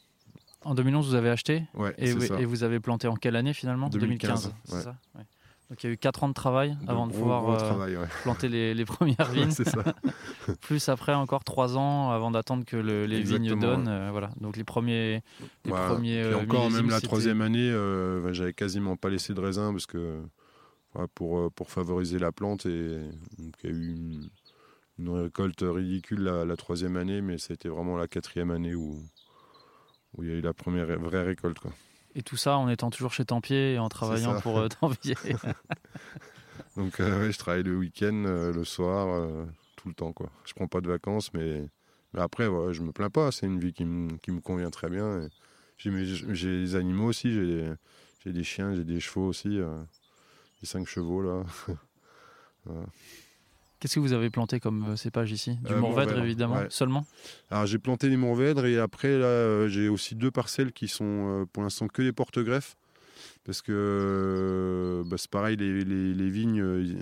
En 0.65 0.75
2011, 0.75 1.09
vous 1.09 1.15
avez 1.15 1.29
acheté 1.29 1.63
Ouais, 1.73 1.93
et, 1.97 2.07
ça. 2.11 2.39
et 2.39 2.45
vous 2.45 2.63
avez 2.63 2.79
planté 2.79 3.07
en 3.07 3.15
quelle 3.15 3.35
année 3.35 3.53
finalement? 3.53 3.89
2015, 3.89 4.53
c'est 4.63 4.75
ouais. 4.75 4.81
ça? 4.81 4.95
Ouais. 5.15 5.23
Donc 5.69 5.83
il 5.83 5.87
y 5.87 5.89
a 5.89 5.93
eu 5.93 5.97
4 5.97 6.23
ans 6.23 6.27
de 6.29 6.33
travail 6.33 6.77
avant 6.87 7.07
de 7.07 7.11
gros, 7.11 7.21
pouvoir 7.21 7.49
euh, 7.49 7.57
travail, 7.57 7.97
planter 8.21 8.47
les, 8.47 8.73
les 8.75 8.85
premières 8.85 9.29
vignes. 9.31 9.49
ça. 9.51 9.83
Plus 10.61 10.87
après 10.89 11.13
encore 11.13 11.43
3 11.43 11.77
ans 11.77 12.11
avant 12.11 12.31
d'attendre 12.31 12.63
que 12.63 12.77
le- 12.77 13.05
les 13.05 13.21
vignes 13.21 13.59
donnent. 13.59 13.87
euh, 13.87 14.09
voilà. 14.11 14.29
Donc 14.39 14.55
les 14.55 14.63
premiers, 14.63 15.23
les 15.65 15.71
Voilà. 15.71 15.87
premiers 15.87 16.21
euh, 16.21 16.37
encore, 16.39 16.69
même 16.69 16.89
la 16.89 17.01
troisième 17.01 17.41
année, 17.41 17.69
euh, 17.71 18.21
bah, 18.23 18.33
j'avais 18.33 18.53
quasiment 18.53 18.95
pas 18.97 19.09
laissé 19.09 19.33
de 19.33 19.39
raisin 19.41 19.71
parce 19.71 19.85
que 19.87 20.21
voilà, 20.93 21.07
pour, 21.09 21.39
euh, 21.39 21.49
pour 21.49 21.69
favoriser 21.69 22.19
la 22.19 22.31
plante. 22.31 22.65
Et 22.65 22.99
donc, 23.37 23.53
il 23.63 23.69
y 23.69 23.73
a 23.73 23.75
eu 23.75 23.91
une, 23.95 24.29
une 24.99 25.09
récolte 25.09 25.63
ridicule 25.63 26.21
la, 26.21 26.45
la 26.45 26.55
troisième 26.55 26.97
année, 26.97 27.21
mais 27.21 27.37
c'était 27.37 27.69
vraiment 27.69 27.97
la 27.97 28.07
quatrième 28.07 28.51
année 28.51 28.75
où, 28.75 29.03
où 30.15 30.23
il 30.23 30.29
y 30.29 30.31
a 30.31 30.35
eu 30.35 30.41
la 30.41 30.53
première 30.53 30.85
vraie 30.99 31.23
récolte. 31.23 31.59
Quoi. 31.59 31.71
Et 32.15 32.21
tout 32.21 32.37
ça 32.37 32.57
en 32.57 32.69
étant 32.69 32.89
toujours 32.89 33.13
chez 33.13 33.25
Tempier 33.25 33.73
et 33.73 33.79
en 33.79 33.89
travaillant 33.89 34.35
ça. 34.35 34.41
pour 34.41 34.59
euh, 34.59 34.67
Tempier. 34.67 35.15
Donc 36.77 36.99
euh, 36.99 37.21
ouais, 37.21 37.31
je 37.31 37.37
travaille 37.37 37.63
le 37.63 37.75
week-end, 37.75 38.23
euh, 38.25 38.53
le 38.53 38.63
soir, 38.63 39.47
tout 39.75 39.87
le 39.87 39.93
temps. 39.95 40.13
Quoi. 40.13 40.29
Je 40.45 40.53
prends 40.53 40.67
pas 40.67 40.81
de 40.81 40.87
vacances, 40.87 41.33
mais, 41.33 41.67
mais 42.13 42.21
après, 42.21 42.47
ouais, 42.47 42.73
je 42.73 42.81
me 42.81 42.91
plains 42.91 43.09
pas. 43.09 43.31
C'est 43.31 43.47
une 43.47 43.59
vie 43.59 43.73
qui 43.73 43.85
me, 43.85 44.15
qui 44.17 44.31
me 44.31 44.41
convient 44.41 44.69
très 44.69 44.89
bien. 44.89 45.27
J'ai 45.77 45.91
des 45.91 46.75
animaux 46.75 47.07
aussi, 47.07 47.33
j'ai 47.33 47.73
j'ai 48.23 48.31
des 48.31 48.43
chiens, 48.43 48.73
j'ai 48.73 48.85
des 48.85 49.01
chevaux 49.01 49.27
aussi. 49.27 49.59
Euh, 50.63 50.65
J'ai 50.65 50.67
cinq 50.71 50.87
chevaux 50.87 51.21
là. 51.21 51.43
Qu'est-ce 53.79 53.95
que 53.95 53.99
vous 53.99 54.13
avez 54.13 54.29
planté 54.29 54.61
comme 54.61 54.85
euh, 54.91 54.95
cépage 54.95 55.31
ici? 55.33 55.57
Du 55.61 55.73
Euh, 55.73 55.77
Mourvèdre 55.79 56.11
Mourvèdre, 56.11 56.23
évidemment, 56.25 56.55
ouais. 56.59 56.67
seulement? 56.69 57.05
Alors 57.51 57.65
j'ai 57.65 57.79
planté 57.79 58.07
les 58.07 58.15
Mourvèdres 58.15 58.65
et 58.65 58.77
après 58.79 59.17
là 59.17 59.25
euh, 59.25 59.67
j'ai 59.67 59.89
aussi 59.89 60.15
deux 60.15 60.31
parcelles 60.31 60.71
qui 60.71 60.87
sont 60.87 61.03
euh, 61.41 61.45
pour 61.51 61.63
l'instant 61.63 61.87
que 61.89 62.01
des 62.01 62.13
porte-greffes 62.13 62.77
parce 63.43 63.61
que 63.61 63.73
euh, 63.75 65.03
bah, 65.05 65.17
c'est 65.19 65.29
pareil 65.29 65.57
les, 65.57 65.83
les- 65.83 66.13
les 66.13 66.29
vignes 66.29 66.61
euh, 66.61 66.95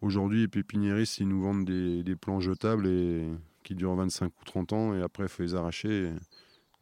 aujourd'hui 0.00 0.40
les 0.40 0.48
pépiniéristes 0.48 1.18
ils 1.18 1.28
nous 1.28 1.40
vendent 1.42 1.64
des, 1.64 2.02
des 2.02 2.16
plants 2.16 2.40
jetables 2.40 2.88
et 2.88 3.24
qui 3.62 3.76
durent 3.76 3.94
25 3.94 4.26
ou 4.40 4.44
30 4.44 4.72
ans 4.72 4.94
et 4.96 5.02
après 5.02 5.24
il 5.24 5.28
faut 5.28 5.44
les 5.44 5.54
arracher 5.54 6.06
et- 6.08 6.12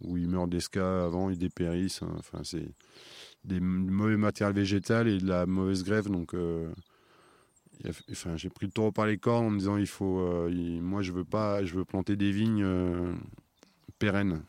ou 0.00 0.16
ils 0.16 0.28
meurent 0.28 0.48
d'esca 0.48 1.04
avant 1.04 1.30
ils 1.30 1.38
dépérissent 1.38 2.02
hein. 2.02 2.14
enfin 2.18 2.40
c'est 2.42 2.68
des 3.44 3.60
mauvais 3.60 4.16
matériel 4.16 4.54
végétal 4.54 5.08
et 5.08 5.18
de 5.18 5.26
la 5.26 5.46
mauvaise 5.46 5.84
grève 5.84 6.08
donc 6.08 6.34
euh, 7.84 7.92
enfin, 8.12 8.36
j'ai 8.36 8.50
pris 8.50 8.66
le 8.66 8.72
taureau 8.72 8.92
par 8.92 9.06
les 9.06 9.18
cornes 9.18 9.46
en 9.46 9.50
me 9.50 9.58
disant 9.58 9.76
il 9.76 9.86
faut 9.86 10.20
euh, 10.20 10.50
moi 10.80 11.02
je 11.02 11.12
veux 11.12 11.24
pas 11.24 11.64
je 11.64 11.74
veux 11.74 11.84
planter 11.84 12.16
des 12.16 12.30
vignes 12.30 12.64
euh, 12.64 13.12
pérennes. 13.98 14.42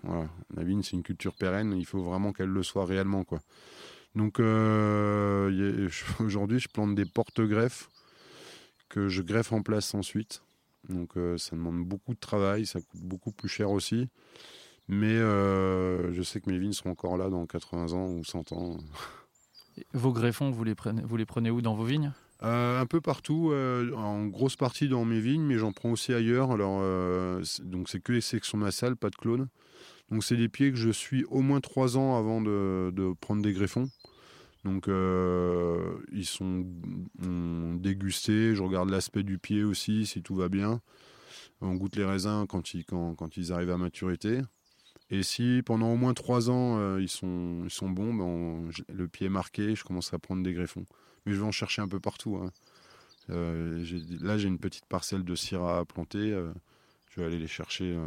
La 0.56 0.64
vigne 0.64 0.84
c'est 0.84 0.94
une 0.94 1.04
culture 1.04 1.36
pérenne 1.36 1.74
il 1.78 1.86
faut 1.86 2.02
vraiment 2.02 2.34
qu'elle 2.34 2.50
le 2.50 2.64
soit 2.64 2.86
réellement 2.86 3.24
quoi. 3.24 3.40
Donc 4.16 4.40
aujourd'hui 6.20 6.60
je 6.60 6.68
plante 6.70 6.96
des 6.96 7.06
porte-greffes 7.06 7.90
que 8.90 9.10
je 9.10 9.22
greffe 9.22 9.52
en 9.52 9.62
place 9.62 9.94
ensuite. 9.94 10.42
Donc 10.88 11.14
ça 11.38 11.56
demande 11.56 11.84
beaucoup 11.84 12.14
de 12.14 12.20
travail 12.20 12.66
ça 12.66 12.80
coûte 12.80 13.02
beaucoup 13.02 13.32
plus 13.32 13.50
cher 13.50 13.72
aussi 13.72 14.08
mais 14.88 15.14
euh, 15.14 16.12
je 16.14 16.22
sais 16.22 16.40
que 16.42 16.50
mes 16.50 16.58
vignes 16.60 16.74
seront 16.74 16.92
encore 16.92 17.18
là 17.18 17.30
dans 17.30 17.46
80 17.46 17.94
ans 17.94 18.08
ou 18.10 18.24
100 18.24 18.52
ans 18.52 18.78
Vos 19.94 20.14
greffons, 20.14 20.52
vous 20.52 20.64
les 20.64 20.76
prenez, 20.76 21.02
vous 21.04 21.18
les 21.18 21.26
prenez 21.26 21.50
où 21.52 21.62
dans 21.62 21.76
vos 21.76 21.84
vignes? 21.84 22.14
Euh, 22.44 22.80
un 22.82 22.86
peu 22.86 23.02
partout, 23.02 23.50
euh, 23.52 23.92
en 23.94 24.26
grosse 24.28 24.56
partie 24.58 24.88
dans 24.90 25.06
mes 25.06 25.20
vignes, 25.20 25.44
mais 25.44 25.58
j'en 25.58 25.72
prends 25.72 25.92
aussi 25.92 26.14
ailleurs. 26.14 26.52
Alors, 26.52 26.80
euh, 26.82 27.42
c'est- 27.44 27.64
donc 27.68 27.90
c'est 27.90 28.02
que 28.02 28.12
les 28.12 28.22
sections 28.22 28.58
nasales, 28.58 28.96
pas 28.98 29.10
de 29.10 29.16
clones. 29.16 29.48
Donc 30.12 30.24
c'est 30.24 30.36
des 30.38 30.50
pieds 30.50 30.72
que 30.72 30.78
je 30.78 30.90
suis 30.90 31.24
au 31.26 31.42
moins 31.42 31.62
trois 31.62 31.98
ans 31.98 32.18
avant 32.18 32.42
de, 32.42 32.92
de 32.94 33.14
prendre 33.20 33.42
des 33.42 33.54
greffons. 33.54 33.90
Donc 34.64 34.88
ils 34.88 36.26
sont 36.26 36.66
on- 37.24 37.76
dégustés, 37.76 38.56
je 38.56 38.64
regarde 38.64 38.90
l'aspect 38.90 39.24
du 39.24 39.38
pied 39.40 39.64
aussi, 39.64 40.06
si 40.06 40.22
tout 40.22 40.36
va 40.36 40.50
bien. 40.50 40.82
On 41.62 41.76
goûte 41.76 41.96
les 41.96 42.06
raisins 42.06 42.46
quand 42.48 42.74
ils, 42.74 42.84
quand, 42.86 43.16
quand 43.16 43.38
ils 43.38 43.52
arrivent 43.54 43.72
à 43.72 43.78
maturité. 43.78 44.42
Et 45.12 45.24
si 45.24 45.62
pendant 45.66 45.92
au 45.94 45.98
moins 45.98 46.14
trois 46.14 46.50
ans 46.50 46.78
euh, 46.80 47.02
ils, 47.02 47.10
sont, 47.10 47.62
ils 47.64 47.72
sont 47.72 47.90
bons, 47.90 48.14
ben 48.14 48.70
le 48.90 49.08
pied 49.08 49.28
est 49.28 49.30
marqué, 49.30 49.76
je 49.76 49.84
commence 49.84 50.14
à 50.14 50.20
prendre 50.20 50.44
des 50.44 50.54
greffons 50.54 50.86
mais 51.26 51.34
je 51.34 51.40
vais 51.40 51.46
en 51.46 51.52
chercher 51.52 51.82
un 51.82 51.88
peu 51.88 52.00
partout. 52.00 52.38
hein. 52.38 52.52
Euh, 53.32 53.84
là, 54.22 54.38
j'ai 54.38 54.48
une 54.48 54.60
petite 54.60 54.86
parcelle 54.86 55.24
de 55.24 55.36
Syrah 55.36 55.80
à 55.80 55.86
planter. 55.86 56.32
euh, 56.32 56.54
je 57.10 57.22
vais 57.22 57.28
aller 57.28 57.40
les 57.40 57.48
chercher 57.48 57.98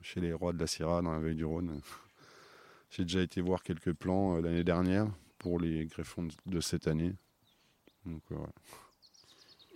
chez 0.00 0.20
les 0.20 0.32
rois 0.32 0.52
de 0.52 0.58
la 0.58 0.66
Syrah 0.66 1.02
dans 1.02 1.12
la 1.12 1.18
vallée 1.18 1.34
du 1.34 1.44
Rhône. 1.44 1.80
j'ai 2.90 3.04
déjà 3.04 3.20
été 3.20 3.40
voir 3.40 3.62
quelques 3.62 3.92
plants 3.92 4.36
euh, 4.36 4.40
l'année 4.40 4.64
dernière 4.64 5.06
pour 5.38 5.58
les 5.60 5.86
greffons 5.86 6.28
de, 6.46 6.60
cette 6.60 6.88
année. 6.88 7.14
Donc, 8.06 8.22
voilà. 8.30 8.52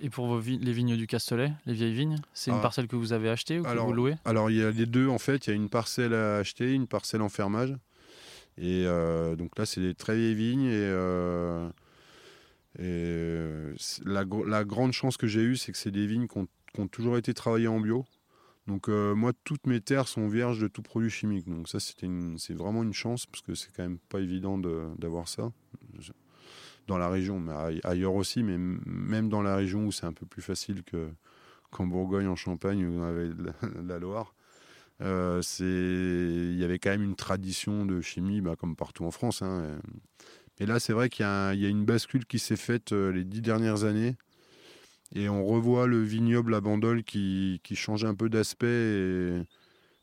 Et 0.01 0.11
pour 0.11 0.27
vos 0.29 0.39
vi- 0.39 0.59
les 0.59 0.73
vignes 0.73 0.97
du 0.97 1.07
Castellet, 1.09 1.53
les 1.67 1.73
vieilles 1.75 1.93
vignes, 1.95 2.19
c'est 2.33 2.51
une 2.53 2.59
Ah. 2.59 2.63
parcelle 2.63 2.87
que 2.87 2.95
vous 2.97 3.13
avez 3.13 3.29
achetée 3.29 3.59
ou 3.59 3.65
que 3.65 3.69
Alors, 3.69 3.87
vous 3.87 3.93
louez? 3.93 4.15
Alors, 4.25 4.49
il 4.51 4.57
y 4.59 4.63
a 4.63 4.71
les 4.71 4.87
deux, 4.87 5.09
en 5.09 5.19
fait. 5.19 5.47
Il 5.47 5.51
y 5.51 5.53
a 5.53 5.57
une 5.57 5.69
parcelle 5.69 6.15
à 6.15 6.37
acheter, 6.39 6.73
une 6.73 6.87
parcelle 6.87 7.21
en 7.23 7.29
fermage. 7.29 7.75
Et 8.59 8.85
euh, 8.87 9.35
donc 9.37 9.59
là, 9.59 9.67
c'est 9.67 9.81
des 9.81 9.95
très 9.95 10.17
vieilles 10.17 10.35
vignes. 10.35 10.67
Et, 10.67 10.71
euh, 10.73 11.69
et, 12.79 12.83
euh, 12.85 13.75
la, 14.05 14.25
gr- 14.25 14.47
la 14.47 14.65
grande 14.65 14.93
chance 14.93 15.17
que 15.17 15.27
j'ai 15.27 15.43
eue, 15.43 15.57
c'est 15.57 15.73
que 15.73 15.79
c'est 15.79 15.91
des 15.91 16.07
vignes 16.07 16.29
qui 16.29 16.39
ont, 16.39 16.47
qui 16.75 16.81
ont 16.81 16.89
toujours 16.89 17.17
été 17.17 17.35
travaillées 17.35 17.69
en 17.69 17.81
bio. 17.81 18.05
Donc 18.69 18.89
euh, 18.89 19.15
moi, 19.15 19.33
toutes 19.45 19.67
mes 19.67 19.81
terres 19.81 20.07
sont 20.09 20.29
vierges 20.29 20.61
de 20.61 20.69
tout 20.69 20.83
produit 20.83 21.11
chimique. 21.11 21.49
Donc 21.49 21.69
ça, 21.69 21.79
c'est 21.81 22.55
vraiment 22.55 22.83
une 22.85 22.93
chance, 22.93 23.27
parce 23.27 23.43
que 23.43 23.55
c'est 23.55 23.71
quand 23.75 23.83
même 23.83 23.99
pas 24.11 24.21
évident 24.21 24.59
de- 24.59 24.87
d'avoir 24.99 25.27
ça. 25.27 25.51
Dans 26.89 26.99
la 26.99 27.09
région, 27.11 27.39
mais 27.39 27.53
aille- 27.53 27.81
ailleurs 27.85 28.15
aussi, 28.17 28.43
mais 28.43 28.59
même 28.59 29.29
dans 29.29 29.43
la 29.43 29.57
région 29.57 29.87
où 29.87 29.93
c'est 29.93 30.07
un 30.07 30.13
peu 30.15 30.27
plus 30.27 30.43
facile 30.43 30.83
que 30.85 31.09
qu'en 31.71 31.87
Bourgogne, 31.87 32.29
en 32.29 32.37
Champagne, 32.37 32.85
où 32.87 33.01
on 33.01 33.05
avait 33.05 33.31
la, 33.87 33.99
Loire. 34.01 34.35
Euh, 35.03 35.43
il 35.61 36.59
y 36.59 36.65
avait 36.65 36.79
quand 36.81 36.91
même 36.91 37.05
une 37.05 37.17
tradition 37.17 37.87
de 37.87 38.01
chimie, 38.01 38.41
bah, 38.41 38.57
comme 38.59 38.77
partout 38.77 39.05
en 39.05 39.11
France. 39.13 39.43
hein. 39.43 39.79
Et 40.61 40.67
là, 40.67 40.81
c'est 40.81 40.93
vrai 40.95 41.09
qu'il 41.09 41.25
y, 41.25 41.29
a 41.29 41.55
y 41.55 41.67
a 41.67 41.69
une 41.69 41.85
bascule 41.85 42.27
qui 42.27 42.39
s'est 42.39 42.57
faite 42.57 42.93
euh, 42.93 43.13
les 43.13 43.25
dix 43.25 43.43
dernières 43.43 43.85
années, 43.85 44.17
Et 45.15 45.29
on 45.29 45.45
revoit 45.47 45.87
le 45.87 46.03
vignoble 46.03 46.55
à 46.55 46.61
Bandol 46.61 47.03
qui, 47.05 47.61
qui 47.65 47.77
change 47.77 48.05
un 48.05 48.15
peu 48.15 48.29
d'aspect. 48.29 48.67
Et, 48.67 49.43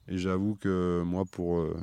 j'avoue 0.10 0.56
que 0.56 1.04
moi, 1.06 1.26
pour 1.26 1.60
euh, 1.60 1.76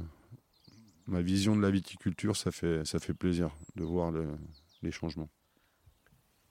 ma 1.06 1.22
vision 1.22 1.56
de 1.56 1.62
la 1.62 1.70
viticulture, 1.70 2.36
ça 2.36 2.50
fait, 2.50 2.84
ça 2.84 2.98
fait 2.98 3.14
plaisir 3.14 3.50
de 3.76 3.84
voir 3.84 4.10
le- 4.12 4.36
les 4.82 4.90
changements. 4.92 5.28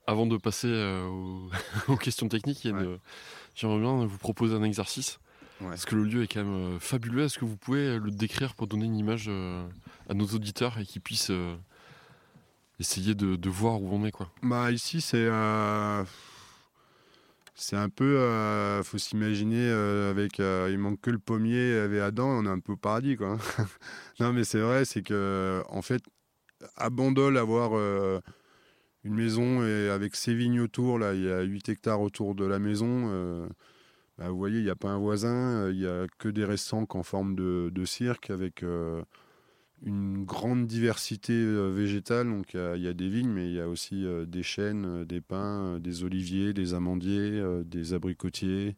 Avant 0.07 0.25
de 0.25 0.37
passer 0.37 0.67
euh, 0.67 1.05
aux, 1.07 1.49
aux 1.87 1.97
questions 1.97 2.27
techniques, 2.27 2.65
une- 2.65 2.97
j'aimerais 3.55 3.79
bien 3.79 4.05
vous 4.05 4.17
proposer 4.17 4.55
un 4.55 4.63
exercice. 4.63 5.19
Ouais. 5.61 5.67
Parce 5.69 5.85
que 5.85 5.95
le 5.95 6.03
lieu 6.05 6.23
est 6.23 6.27
quand 6.27 6.43
même 6.43 6.75
euh, 6.75 6.79
fabuleux. 6.79 7.23
Est-ce 7.23 7.37
que 7.37 7.45
vous 7.45 7.55
pouvez 7.57 7.99
le 7.99 8.09
décrire 8.09 8.55
pour 8.55 8.65
donner 8.67 8.85
une 8.85 8.95
image 8.97 9.25
euh, 9.27 9.63
à 10.09 10.15
nos 10.15 10.25
auditeurs 10.25 10.79
et 10.79 10.85
qu'ils 10.85 11.01
puissent 11.03 11.29
euh, 11.29 11.55
essayer 12.79 13.13
de, 13.13 13.35
de 13.35 13.49
voir 13.49 13.79
où 13.81 13.89
on 13.93 14.03
est 14.05 14.11
quoi? 14.11 14.31
Bah 14.41 14.71
ici 14.71 15.01
c'est 15.01 15.17
euh, 15.29 16.03
c'est 17.53 17.75
un 17.75 17.89
peu 17.89 18.17
euh, 18.17 18.81
faut 18.81 18.97
s'imaginer 18.97 19.69
euh, 19.69 20.09
avec 20.09 20.39
euh, 20.39 20.69
il 20.71 20.79
manque 20.79 20.99
que 20.99 21.11
le 21.11 21.19
pommier 21.19 21.75
avec 21.77 21.99
Adam 22.01 22.27
on 22.39 22.45
est 22.45 22.49
un 22.49 22.59
peu 22.59 22.71
au 22.73 22.77
paradis 22.77 23.15
quoi. 23.17 23.37
non 24.19 24.33
mais 24.33 24.43
c'est 24.43 24.61
vrai 24.61 24.83
c'est 24.85 25.03
que 25.03 25.63
en 25.69 25.83
fait 25.83 26.01
à 26.77 26.85
avoir 26.85 27.71
euh, 27.73 28.19
une 29.03 29.13
maison 29.15 29.65
et 29.65 29.89
avec 29.89 30.15
ses 30.15 30.33
vignes 30.33 30.59
autour 30.61 30.99
là 30.99 31.13
il 31.13 31.23
y 31.23 31.29
a 31.29 31.41
8 31.41 31.69
hectares 31.69 32.01
autour 32.01 32.35
de 32.35 32.45
la 32.45 32.59
maison 32.59 33.09
euh, 33.09 33.47
bah, 34.17 34.29
vous 34.29 34.37
voyez 34.37 34.59
il 34.59 34.63
n'y 34.63 34.69
a 34.69 34.75
pas 34.75 34.89
un 34.89 34.99
voisin 34.99 35.65
euh, 35.65 35.71
il 35.73 35.79
y 35.79 35.87
a 35.87 36.07
que 36.19 36.29
des 36.29 36.45
restants 36.45 36.87
en 36.89 37.03
forme 37.03 37.35
de, 37.35 37.85
cirque 37.85 38.29
avec 38.29 38.63
une 39.83 40.25
grande 40.25 40.67
diversité 40.67 41.33
végétale. 41.71 42.29
Donc 42.29 42.53
il 42.53 42.81
y 42.81 42.87
a- 42.87 42.93
des 42.93 43.09
vignes, 43.09 43.31
mais 43.31 43.47
il 43.47 43.55
y 43.55 43.59
a 43.59 43.67
aussi 43.67 44.05
des 44.27 44.43
chênes, 44.43 45.05
des 45.05 45.21
pins, 45.21 45.79
des 45.79 46.03
oliviers, 46.03 46.53
des 46.53 46.75
amandiers, 46.75 47.43
des 47.65 47.93
abricotiers, 47.95 48.75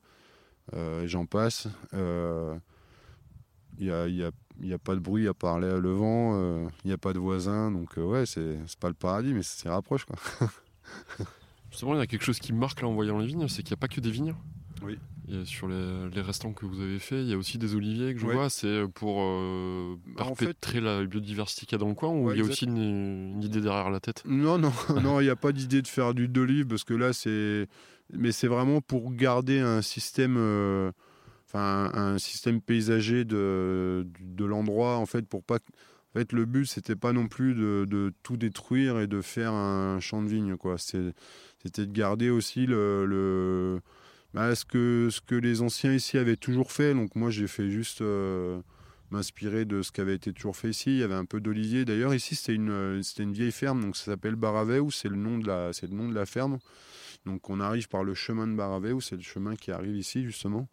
j'en 1.06 1.26
passe. 1.26 1.68
N'y 3.80 3.88
il 3.88 4.16
y 4.16 4.24
a- 4.24 4.32
il 4.62 4.68
y 4.68 4.74
a 4.74 4.78
pas 4.78 4.96
de 4.96 5.00
bruit 5.00 5.28
à 5.28 5.34
part 5.34 5.60
le 5.60 5.80
le 5.80 5.92
vent, 5.92 6.32
euh, 6.36 6.66
il 6.84 6.88
n'y 6.88 6.94
a 6.94 6.98
pas 6.98 7.14
de 7.14 7.20
voisins, 7.20 7.72
donc 7.72 7.98
euh, 7.98 8.04
ouais, 8.04 8.26
c'est 8.26 8.58
pas 8.80 8.88
le 8.90 8.94
paradis, 8.94 9.34
mais 9.34 9.44
c'est 9.44 9.70
rapproche. 9.70 10.06
Quoi. 10.06 10.18
Justement, 11.72 11.96
il 11.96 11.98
y 11.98 12.02
a 12.02 12.08
quelque 12.08 12.24
chose 12.26 12.40
qui 12.40 12.54
me 12.54 12.60
marque 12.60 12.82
là 12.82 12.88
en 12.88 12.94
voyant 12.94 13.18
les 13.18 13.26
vignes, 13.26 13.48
c'est 13.48 13.64
qu'il 13.64 13.72
n'y 13.72 13.80
a 13.80 13.82
pas 13.82 13.88
que 13.88 14.00
des 14.00 14.12
vignes. 14.12 14.36
Oui. 14.84 14.98
Sur 15.46 15.68
les, 15.70 16.10
les 16.14 16.22
restants 16.22 16.52
que 16.52 16.66
vous 16.66 16.82
avez 16.82 17.00
fait, 17.00 17.22
il 17.24 17.30
y 17.30 17.34
a 17.34 17.38
aussi 17.38 17.58
des 17.58 17.74
oliviers 17.74 18.14
que 18.14 18.20
je 18.20 18.26
Ouais. 18.28 18.34
vois. 18.36 18.50
C'est 18.50 18.84
pour 18.94 19.22
euh, 19.22 19.96
Bah, 20.18 20.26
en 20.26 20.36
fait- 20.36 20.46
perpétrer 20.48 20.82
la 20.82 21.04
biodiversité 21.06 21.66
qu'il 21.66 21.72
y 21.72 21.76
a 21.76 21.80
dans 21.80 21.88
le 21.88 21.96
coin 21.96 22.10
ou 22.10 22.28
Ouais, 22.28 22.34
il 22.34 22.38
y 22.38 22.42
a 22.42 22.44
exact. 22.44 22.52
aussi 22.52 22.66
une, 22.66 22.78
une 23.36 23.42
idée 23.44 23.62
derrière 23.62 23.90
la 23.90 24.02
tête? 24.02 24.22
Non, 24.26 24.58
non, 24.60 24.74
non, 25.02 25.20
il 25.22 25.24
n'y 25.24 25.30
a 25.30 25.36
pas 25.38 25.54
d'idée 25.54 25.82
de 25.82 25.88
faire 25.88 26.14
du 26.14 26.28
d'olive 26.28 26.68
parce 26.68 26.84
que 26.84 26.94
là, 26.94 27.14
c'est. 27.14 27.68
Mais 28.12 28.32
c'est 28.34 28.48
vraiment 28.50 28.82
pour 28.82 29.14
garder 29.14 29.60
un 29.60 29.82
système. 29.82 30.36
Un 31.54 32.18
système 32.18 32.62
paysager 32.62 33.26
de, 33.26 34.06
l'endroit, 34.40 34.98
en 34.98 35.06
fait, 35.06 35.28
pour 35.28 35.44
pas. 35.44 35.60
En 36.16 36.20
fait, 36.20 36.32
le 36.32 36.46
but, 36.46 36.68
c'était 36.68 36.96
pas 36.96 37.12
non 37.12 37.28
plus 37.28 37.56
de, 37.56 38.14
tout 38.22 38.38
détruire 38.38 39.00
et 39.00 39.08
de 39.08 39.22
faire 39.22 39.54
un 39.54 40.00
champ 40.00 40.22
de 40.22 40.28
vigne, 40.28 40.58
quoi. 40.58 40.78
C'était 40.78 41.86
de 41.86 41.92
garder 41.92 42.30
aussi 42.30 42.66
le. 42.66 43.80
bah, 44.34 44.56
ce, 44.56 44.66
que, 44.66 45.10
ce 45.12 45.22
que 45.22 45.36
les 45.36 45.62
anciens 45.62 45.94
ici 45.94 46.18
avaient 46.18 46.38
toujours 46.38 46.72
fait. 46.72 46.94
Donc, 46.94 47.16
moi, 47.16 47.30
j'ai 47.30 47.48
fait 47.48 47.70
juste. 47.70 48.02
euh, 48.02 48.62
m'inspirer 49.14 49.66
de 49.66 49.82
ce 49.82 49.92
qui 49.92 50.02
avait 50.02 50.16
été 50.16 50.34
toujours 50.34 50.58
fait 50.58 50.70
ici. 50.70 50.90
Il 50.90 50.98
y 50.98 51.04
avait 51.04 51.14
un 51.14 51.26
peu 51.26 51.40
d'olivier. 51.40 51.86
D'ailleurs, 51.86 52.14
ici, 52.14 52.36
c'était 52.36 52.56
une, 52.56 53.02
c'était 53.04 53.24
une 53.24 53.32
vieille 53.32 53.52
ferme, 53.52 53.82
donc 53.82 53.96
ça 53.96 54.06
s'appelle 54.06 54.36
Baraveu, 54.36 54.90
c'est 54.92 55.08
le 55.08 55.16
nom 55.16 55.38
de 55.38 55.48
la, 55.48 55.72
c'est 55.72 55.88
le 55.88 55.96
nom 55.96 56.10
de 56.10 56.16
la 56.16 56.26
ferme. 56.26 56.60
Donc, 57.26 57.50
on 57.50 57.60
arrive 57.60 57.88
par 57.88 58.04
le 58.04 58.14
chemin 58.14 58.48
de 58.48 58.56
Baraveu, 58.56 59.00
c'est 59.00 59.16
le 59.16 59.22
chemin 59.22 59.56
qui 59.56 59.72
arrive 59.72 59.96
ici 59.96 60.24
justement. 60.24 60.68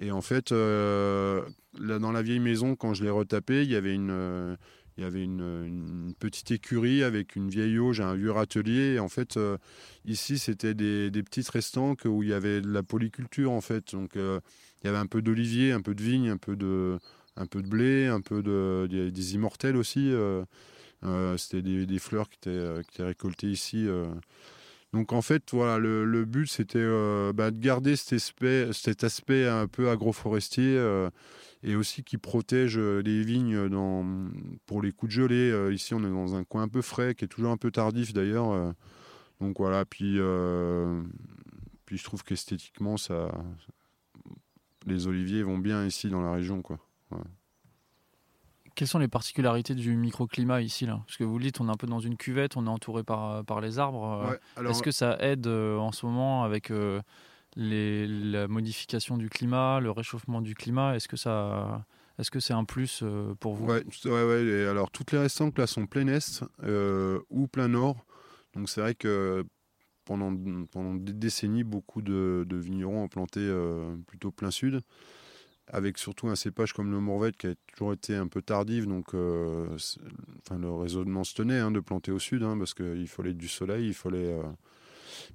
Et 0.00 0.10
en 0.10 0.20
fait, 0.20 0.52
euh, 0.52 1.42
là, 1.78 1.98
dans 1.98 2.12
la 2.12 2.22
vieille 2.22 2.40
maison, 2.40 2.76
quand 2.76 2.94
je 2.94 3.04
l'ai 3.04 3.10
retapé, 3.10 3.62
il 3.62 3.70
y 3.70 3.76
avait 3.76 3.94
une, 3.94 4.10
euh, 4.10 4.56
il 4.96 5.02
y 5.02 5.06
avait 5.06 5.22
une, 5.24 6.14
petite 6.18 6.50
écurie 6.50 7.02
avec 7.02 7.36
une 7.36 7.48
vieille 7.48 7.78
auge, 7.78 8.00
un 8.00 8.14
vieux 8.14 8.30
râtelier. 8.30 8.94
Et 8.94 8.98
en 8.98 9.08
fait, 9.08 9.36
euh, 9.36 9.56
ici, 10.04 10.38
c'était 10.38 10.74
des, 10.74 11.10
petites 11.22 11.48
restants 11.48 11.94
que- 11.94 12.08
où 12.08 12.22
il 12.22 12.28
y 12.30 12.32
avait 12.32 12.60
de 12.60 12.70
la 12.70 12.82
polyculture 12.82 13.52
en 13.52 13.60
fait. 13.60 13.92
Donc, 13.92 14.12
il 14.14 14.40
y 14.84 14.88
avait 14.88 14.98
un 14.98 15.06
peu 15.06 15.22
d'olivier, 15.22 15.72
un 15.72 15.82
peu 15.82 15.94
de 15.94 16.02
vigne, 16.02 16.28
un 16.30 16.36
peu 16.36 16.56
de, 16.56 16.98
un 17.36 17.46
peu 17.46 17.62
de 17.62 17.68
blé, 17.68 18.06
un 18.06 18.20
peu 18.20 18.42
de, 18.42 18.86
des 18.88 19.34
immortels 19.34 19.76
aussi. 19.76 20.12
C'était 21.36 21.62
des, 21.62 21.86
des 21.86 21.98
fleurs 21.98 22.28
qui 22.28 22.36
étaient, 22.36 22.82
qui 22.84 22.94
étaient 22.94 23.04
récoltées 23.04 23.48
ici. 23.50 23.86
Donc 24.94 25.12
en 25.12 25.20
fait, 25.20 25.42
voilà, 25.52 25.78
le, 25.78 26.24
but 26.24 26.46
c'était 26.46 26.78
euh, 26.78 27.32
bah, 27.34 27.50
de 27.50 27.58
garder 27.58 27.94
cet 27.96 29.04
aspect, 29.04 29.46
un 29.46 29.66
peu 29.66 29.90
agroforestier 29.90 30.76
euh, 30.78 31.10
et 31.62 31.76
aussi 31.76 32.02
qui 32.02 32.16
protège 32.16 32.78
euh, 32.78 33.02
les 33.02 33.22
vignes 33.22 33.68
pour 34.66 34.80
les 34.80 34.92
coups 34.92 35.14
de 35.14 35.20
gelée. 35.22 35.74
Ici, 35.74 35.92
on 35.92 36.00
est 36.00 36.10
dans 36.10 36.34
un 36.34 36.44
coin 36.44 36.62
un 36.62 36.68
peu 36.68 36.82
frais, 36.82 37.14
qui 37.14 37.26
est 37.26 37.28
toujours 37.28 37.50
un 37.50 37.58
peu 37.58 37.70
tardif 37.70 38.14
d'ailleurs. 38.14 38.74
donc 39.40 39.58
voilà, 39.58 39.84
puis, 39.84 40.18
puis 41.84 41.98
je 41.98 42.04
trouve 42.04 42.24
qu'esthétiquement, 42.24 42.96
ça, 42.96 43.30
les 44.86 45.06
oliviers 45.06 45.42
vont 45.42 45.58
bien 45.58 45.84
ici 45.84 46.08
dans 46.08 46.22
la 46.22 46.32
région. 46.32 46.62
Quelles 48.78 48.86
sont 48.86 49.00
les 49.00 49.08
particularités 49.08 49.74
du 49.74 49.96
microclimat 49.96 50.62
ici 50.62 50.86
là? 50.86 51.00
Parce 51.04 51.16
que 51.16 51.24
vous 51.24 51.36
le 51.36 51.42
dites, 51.42 51.60
on 51.60 51.66
est 51.66 51.70
un 51.72 51.74
peu 51.74 51.88
dans 51.88 51.98
une 51.98 52.16
cuvette, 52.16 52.56
on 52.56 52.64
est 52.66 52.70
entouré 52.70 53.02
par, 53.02 53.44
par 53.44 53.60
les 53.60 53.80
arbres. 53.80 54.04
euh, 54.04 54.30
Ouais, 54.30 54.38
alors- 54.54 54.70
Est-ce 54.70 54.84
que 54.84 54.92
ça 54.92 55.16
aide 55.18 55.48
euh, 55.48 55.76
en 55.78 55.90
ce 55.90 56.06
moment 56.06 56.44
avec 56.44 56.70
euh, 56.70 57.02
les, 57.56 58.06
la 58.06 58.46
modification 58.46 59.16
du 59.16 59.30
climat, 59.30 59.80
le 59.80 59.90
réchauffement 59.90 60.40
du 60.40 60.54
climat? 60.54 60.94
Est-ce 60.94 61.08
que 61.08 61.16
ça, 61.16 61.84
est-ce 62.20 62.30
que 62.30 62.38
c'est 62.38 62.52
un 62.52 62.62
plus 62.62 63.02
pour 63.40 63.56
vous? 63.56 63.66
Ouais, 63.66 63.82
ouais, 64.04 64.10
ouais, 64.24 64.66
alors 64.68 64.92
toutes 64.92 65.10
les 65.10 65.18
restantes 65.18 65.58
là 65.58 65.66
sont 65.66 65.86
plein 65.86 66.06
est 66.06 66.44
euh, 66.62 67.18
ou 67.30 67.48
plein 67.48 67.66
nord. 67.66 67.96
Donc 68.54 68.68
c'est 68.68 68.80
vrai 68.80 68.94
que 68.94 69.44
pendant, 70.04 70.32
pendant 70.70 70.94
des 70.94 71.14
décennies, 71.14 71.64
beaucoup 71.64 72.00
de, 72.00 72.46
de 72.48 72.56
vignerons 72.56 73.02
ont 73.02 73.08
planté 73.08 73.40
euh, 73.40 73.96
plutôt 74.06 74.30
plein 74.30 74.52
sud, 74.52 74.82
avec 75.70 75.98
surtout 75.98 76.28
un 76.28 76.36
cépage 76.36 76.72
comme 76.72 76.90
le 76.90 77.00
Mourvèdre 77.00 77.36
qui 77.36 77.48
a 77.48 77.54
toujours 77.72 77.92
été 77.92 78.14
un 78.14 78.26
peu 78.26 78.42
tardif. 78.42 78.86
Donc 78.86 79.14
euh, 79.14 79.66
le 80.50 80.70
raisonnement 80.72 81.24
se 81.24 81.34
tenait 81.34 81.58
hein, 81.58 81.70
de 81.70 81.80
planter 81.80 82.10
au 82.12 82.18
sud, 82.18 82.42
hein, 82.42 82.56
parce 82.58 82.74
qu'il 82.74 83.08
fallait 83.08 83.34
du 83.34 83.48
soleil, 83.48 83.88
il 83.88 83.94
fallait. 83.94 84.32
euh, 84.32 84.42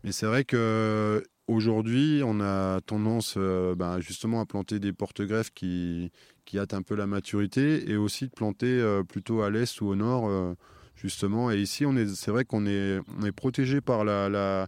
Mais 0.03 0.11
c'est 0.11 0.25
vrai 0.25 0.43
que 0.43 1.23
aujourd'hui, 1.47 2.21
on 2.25 2.39
a 2.41 2.81
tendance 2.81 3.35
euh, 3.37 3.75
ben, 3.75 3.99
justement 3.99 4.41
à 4.41 4.45
planter 4.45 4.79
des 4.79 4.93
porte-greffes 4.93 5.51
qui 5.51 6.11
qui 6.45 6.59
hâte 6.59 6.73
un 6.73 6.81
peu 6.81 6.95
la 6.95 7.07
maturité 7.07 7.89
et 7.89 7.95
aussi 7.95 8.25
de 8.25 8.31
planter 8.31 8.83
plutôt 9.07 9.43
à 9.43 9.49
l'est 9.49 9.79
ou 9.79 9.87
au 9.87 9.95
nord 9.95 10.29
justement 10.93 11.51
et 11.51 11.57
ici 11.61 11.85
c'est 12.15 12.31
vrai 12.31 12.43
qu'on 12.43 12.65
est 12.65 12.99
protégé 13.33 13.79
par 13.79 14.03
la 14.03 14.67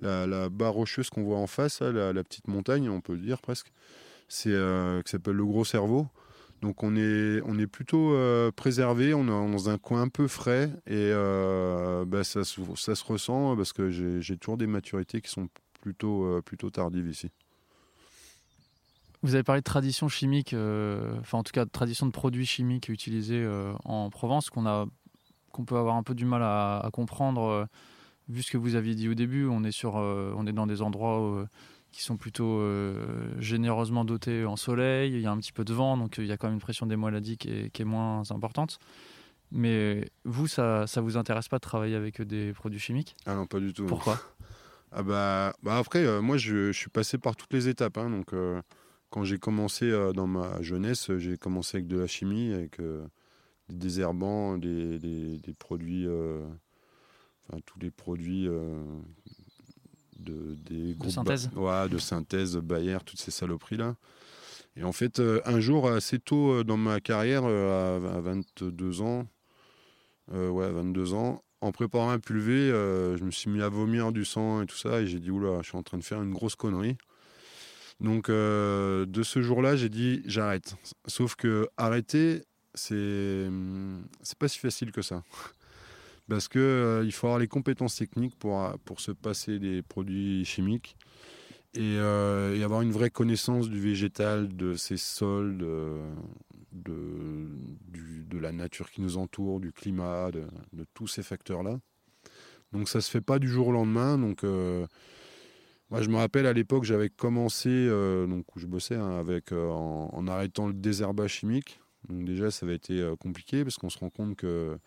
la, 0.00 0.48
barre 0.48 0.72
rocheuse 0.72 1.10
qu'on 1.10 1.22
voit 1.22 1.36
en 1.36 1.46
face 1.46 1.82
là, 1.82 1.92
la, 1.92 2.12
la 2.14 2.24
petite 2.24 2.48
montagne 2.48 2.88
on 2.88 3.02
peut 3.02 3.12
le 3.12 3.20
dire 3.20 3.42
presque 3.42 3.70
c'est 4.30 4.52
euh, 4.52 5.02
qui 5.02 5.10
s'appelle 5.10 5.34
le 5.34 5.44
gros 5.44 5.64
cerveau 5.64 6.06
donc 6.62 6.82
on 6.84 6.94
est 6.96 7.42
on 7.44 7.58
est 7.58 7.66
plutôt 7.66 8.14
euh, 8.14 8.52
préservé 8.52 9.12
on 9.12 9.24
est 9.24 9.52
dans 9.52 9.68
un 9.68 9.76
coin 9.76 10.02
un 10.02 10.08
peu 10.08 10.28
frais 10.28 10.70
et 10.86 11.10
euh, 11.12 12.04
bah, 12.06 12.22
ça, 12.22 12.44
se, 12.44 12.60
ça 12.76 12.94
se 12.94 13.04
ressent 13.04 13.56
parce 13.56 13.72
que 13.72 13.90
j'ai 13.90 14.36
toujours 14.36 14.56
des 14.56 14.68
maturités 14.68 15.20
qui 15.20 15.30
sont 15.30 15.48
plutôt 15.80 16.40
plutôt 16.42 16.70
tardives 16.70 17.08
ici 17.08 17.30
Vous 19.22 19.34
avez 19.34 19.42
parlé 19.42 19.62
de 19.62 19.64
tradition 19.64 20.08
chimique, 20.08 20.54
enfin 20.54 21.38
en 21.38 21.42
tout 21.42 21.52
cas 21.52 21.64
de 21.64 21.70
tradition 21.70 22.06
de 22.06 22.12
produits 22.12 22.46
chimiques 22.46 22.88
utilisés 22.88 23.48
en 23.84 24.10
Provence, 24.10 24.48
qu'on 24.50 24.66
a, 24.66 24.86
qu'on 25.50 25.64
peut 25.64 25.76
avoir 25.76 25.96
un 25.96 26.02
peu 26.02 26.14
du 26.14 26.26
mal 26.26 26.42
à, 26.42 26.88
comprendre. 26.92 27.66
vu 28.28 28.42
ce 28.42 28.50
que 28.52 28.58
vous 28.58 28.74
aviez 28.74 28.94
dit 28.94 29.08
au 29.08 29.14
début, 29.14 29.46
on 29.46 29.64
est 29.64 29.72
sur, 29.72 29.94
on 29.94 30.46
est 30.46 30.52
dans 30.52 30.66
des 30.66 30.82
endroits 30.82 31.48
qui 31.92 32.02
sont 32.02 32.16
plutôt 32.16 32.58
euh, 32.60 33.04
généreusement 33.40 34.04
dotés 34.04 34.44
en 34.44 34.56
soleil. 34.56 35.12
Il 35.12 35.20
y 35.20 35.26
a 35.26 35.30
un 35.32 35.38
petit 35.38 35.52
peu 35.52 35.64
de 35.64 35.72
vent, 35.72 35.96
donc 35.96 36.18
euh, 36.18 36.22
il 36.22 36.28
y 36.28 36.32
a 36.32 36.36
quand 36.36 36.46
même 36.46 36.54
une 36.54 36.60
pression 36.60 36.86
des 36.86 36.96
maladies 36.96 37.36
qui 37.36 37.48
est, 37.50 37.70
qui 37.70 37.82
est 37.82 37.84
moins 37.86 38.22
importante. 38.30 38.78
Mais 39.52 40.08
vous, 40.24 40.46
ça, 40.46 40.86
ça 40.86 41.00
vous 41.00 41.16
intéresse 41.16 41.48
pas 41.48 41.56
de 41.56 41.62
travailler 41.62 41.96
avec 41.96 42.22
des 42.22 42.52
produits 42.52 42.78
chimiques? 42.78 43.16
Ah 43.26 43.34
non 43.34 43.46
pas 43.46 43.58
du 43.60 43.72
tout 43.72 43.86
Pourquoi? 43.86 44.16
Ah 44.92 45.04
bah, 45.04 45.54
bah 45.62 45.76
après, 45.78 46.04
euh, 46.04 46.20
moi 46.20 46.36
je, 46.36 46.72
je 46.72 46.76
suis 46.78 46.90
passé 46.90 47.16
par 47.16 47.36
toutes 47.36 47.52
les 47.52 47.68
étapes. 47.68 47.96
hein, 47.96 48.10
donc 48.10 48.32
euh, 48.32 48.60
quand 49.10 49.22
j'ai 49.22 49.38
commencé 49.38 49.84
euh, 49.88 50.12
dans 50.12 50.26
ma 50.26 50.60
jeunesse, 50.62 51.10
euh, 51.10 51.18
j'ai 51.18 51.36
commencé 51.36 51.76
avec 51.76 51.86
de 51.86 51.96
la 51.96 52.08
chimie, 52.08 52.52
avec 52.52 52.80
euh, 52.80 53.06
des 53.68 53.76
désherbants, 53.76 54.58
des, 54.58 54.98
des- 54.98 55.38
des 55.38 55.52
produits, 55.52 56.06
euh, 56.08 56.44
enfin 57.48 57.60
tous 57.66 57.78
les 57.78 57.92
produits 57.92 58.48
euh, 58.48 58.82
de, 60.20 60.56
des 60.64 60.94
groupes 60.94 61.12
synthèse 61.12 61.50
ouais, 61.56 61.88
de 61.88 61.98
synthèse, 61.98 62.56
Bayer, 62.56 62.98
toutes 63.04 63.18
ces 63.20 63.30
saloperies 63.30 63.76
là. 63.76 63.96
Et 64.76 64.84
en 64.84 64.92
fait, 64.92 65.18
euh, 65.18 65.40
un 65.44 65.58
jour, 65.60 65.88
assez 65.90 66.18
tôt 66.20 66.52
euh, 66.52 66.64
dans 66.64 66.76
ma 66.76 67.00
carrière, 67.00 67.42
euh, 67.44 67.98
à, 68.14 68.16
à 68.16 68.20
22 68.20 69.02
ans, 69.02 69.26
euh, 70.32 70.48
ouais, 70.48 70.70
22 70.70 71.14
ans, 71.14 71.42
en 71.60 71.72
préparant 71.72 72.10
un 72.10 72.18
pulvé, 72.18 72.52
euh, 72.52 73.16
je 73.16 73.24
me 73.24 73.30
suis 73.30 73.50
mis 73.50 73.60
à 73.62 73.68
vomir 73.68 74.12
du 74.12 74.24
sang 74.24 74.62
et 74.62 74.66
tout 74.66 74.76
ça, 74.76 75.00
et 75.00 75.06
j'ai 75.06 75.18
dit 75.18 75.30
oula, 75.30 75.58
je 75.62 75.68
suis 75.68 75.76
en 75.76 75.82
train 75.82 75.98
de 75.98 76.04
faire 76.04 76.22
une 76.22 76.32
grosse 76.32 76.54
connerie. 76.54 76.96
Donc 78.00 78.30
euh, 78.30 79.04
de 79.06 79.22
ce 79.22 79.42
jour-là, 79.42 79.76
j'ai 79.76 79.90
dit 79.90 80.22
j'arrête. 80.24 80.76
Sauf 81.06 81.34
que 81.34 81.68
arrêter, 81.76 82.44
c'est 82.74 83.46
c'est 84.22 84.38
pas 84.38 84.48
si 84.48 84.58
facile 84.58 84.90
que 84.90 85.02
ça. 85.02 85.22
Parce 86.30 86.48
que 86.48 86.58
euh, 86.58 87.04
il 87.04 87.12
faut 87.12 87.26
avoir 87.26 87.38
les 87.38 87.48
compétences 87.48 87.96
techniques 87.96 88.36
pour, 88.38 88.72
pour 88.86 89.00
se 89.00 89.12
passer 89.12 89.58
des 89.58 89.82
produits 89.82 90.44
chimiques 90.46 90.96
et, 91.74 91.96
euh, 91.98 92.56
et 92.56 92.62
avoir 92.62 92.80
une 92.80 92.92
vraie 92.92 93.10
connaissance 93.10 93.68
du 93.68 93.80
végétal, 93.80 94.48
de 94.56 94.74
ses 94.74 94.96
sols, 94.96 95.58
de, 95.58 95.98
la 98.40 98.52
nature 98.52 98.90
qui 98.90 99.02
nous 99.02 99.18
entoure, 99.18 99.60
du 99.60 99.70
climat, 99.70 100.30
de, 100.30 100.46
tous 100.94 101.06
ces 101.06 101.22
facteurs-là. 101.22 101.78
Donc 102.72 102.88
ça 102.88 103.00
se 103.00 103.10
fait 103.10 103.20
pas 103.20 103.38
du 103.38 103.48
jour 103.48 103.68
au 103.68 103.72
lendemain. 103.72 104.16
Donc 104.16 104.44
euh, 104.44 104.86
je 105.98 106.08
me 106.08 106.16
rappelle 106.16 106.46
à 106.46 106.52
l'époque 106.52 106.84
j'avais 106.84 107.10
commencé, 107.10 107.68
euh, 107.68 108.26
donc 108.26 108.44
où 108.54 108.60
je 108.60 108.66
bossais 108.66 108.94
hein, 108.94 109.18
avec 109.18 109.52
euh, 109.52 109.68
en, 109.68 110.26
arrêtant 110.28 110.68
le 110.68 110.72
désherbage 110.72 111.32
chimique. 111.32 111.80
Déjà 112.08 112.50
ça 112.50 112.64
avait 112.64 112.76
été 112.76 113.00
euh, 113.00 113.16
compliqué 113.16 113.64
parce 113.64 113.76
qu'on 113.76 113.90
se 113.90 113.98
rend 113.98 114.10
compte 114.10 114.36
que 114.36 114.78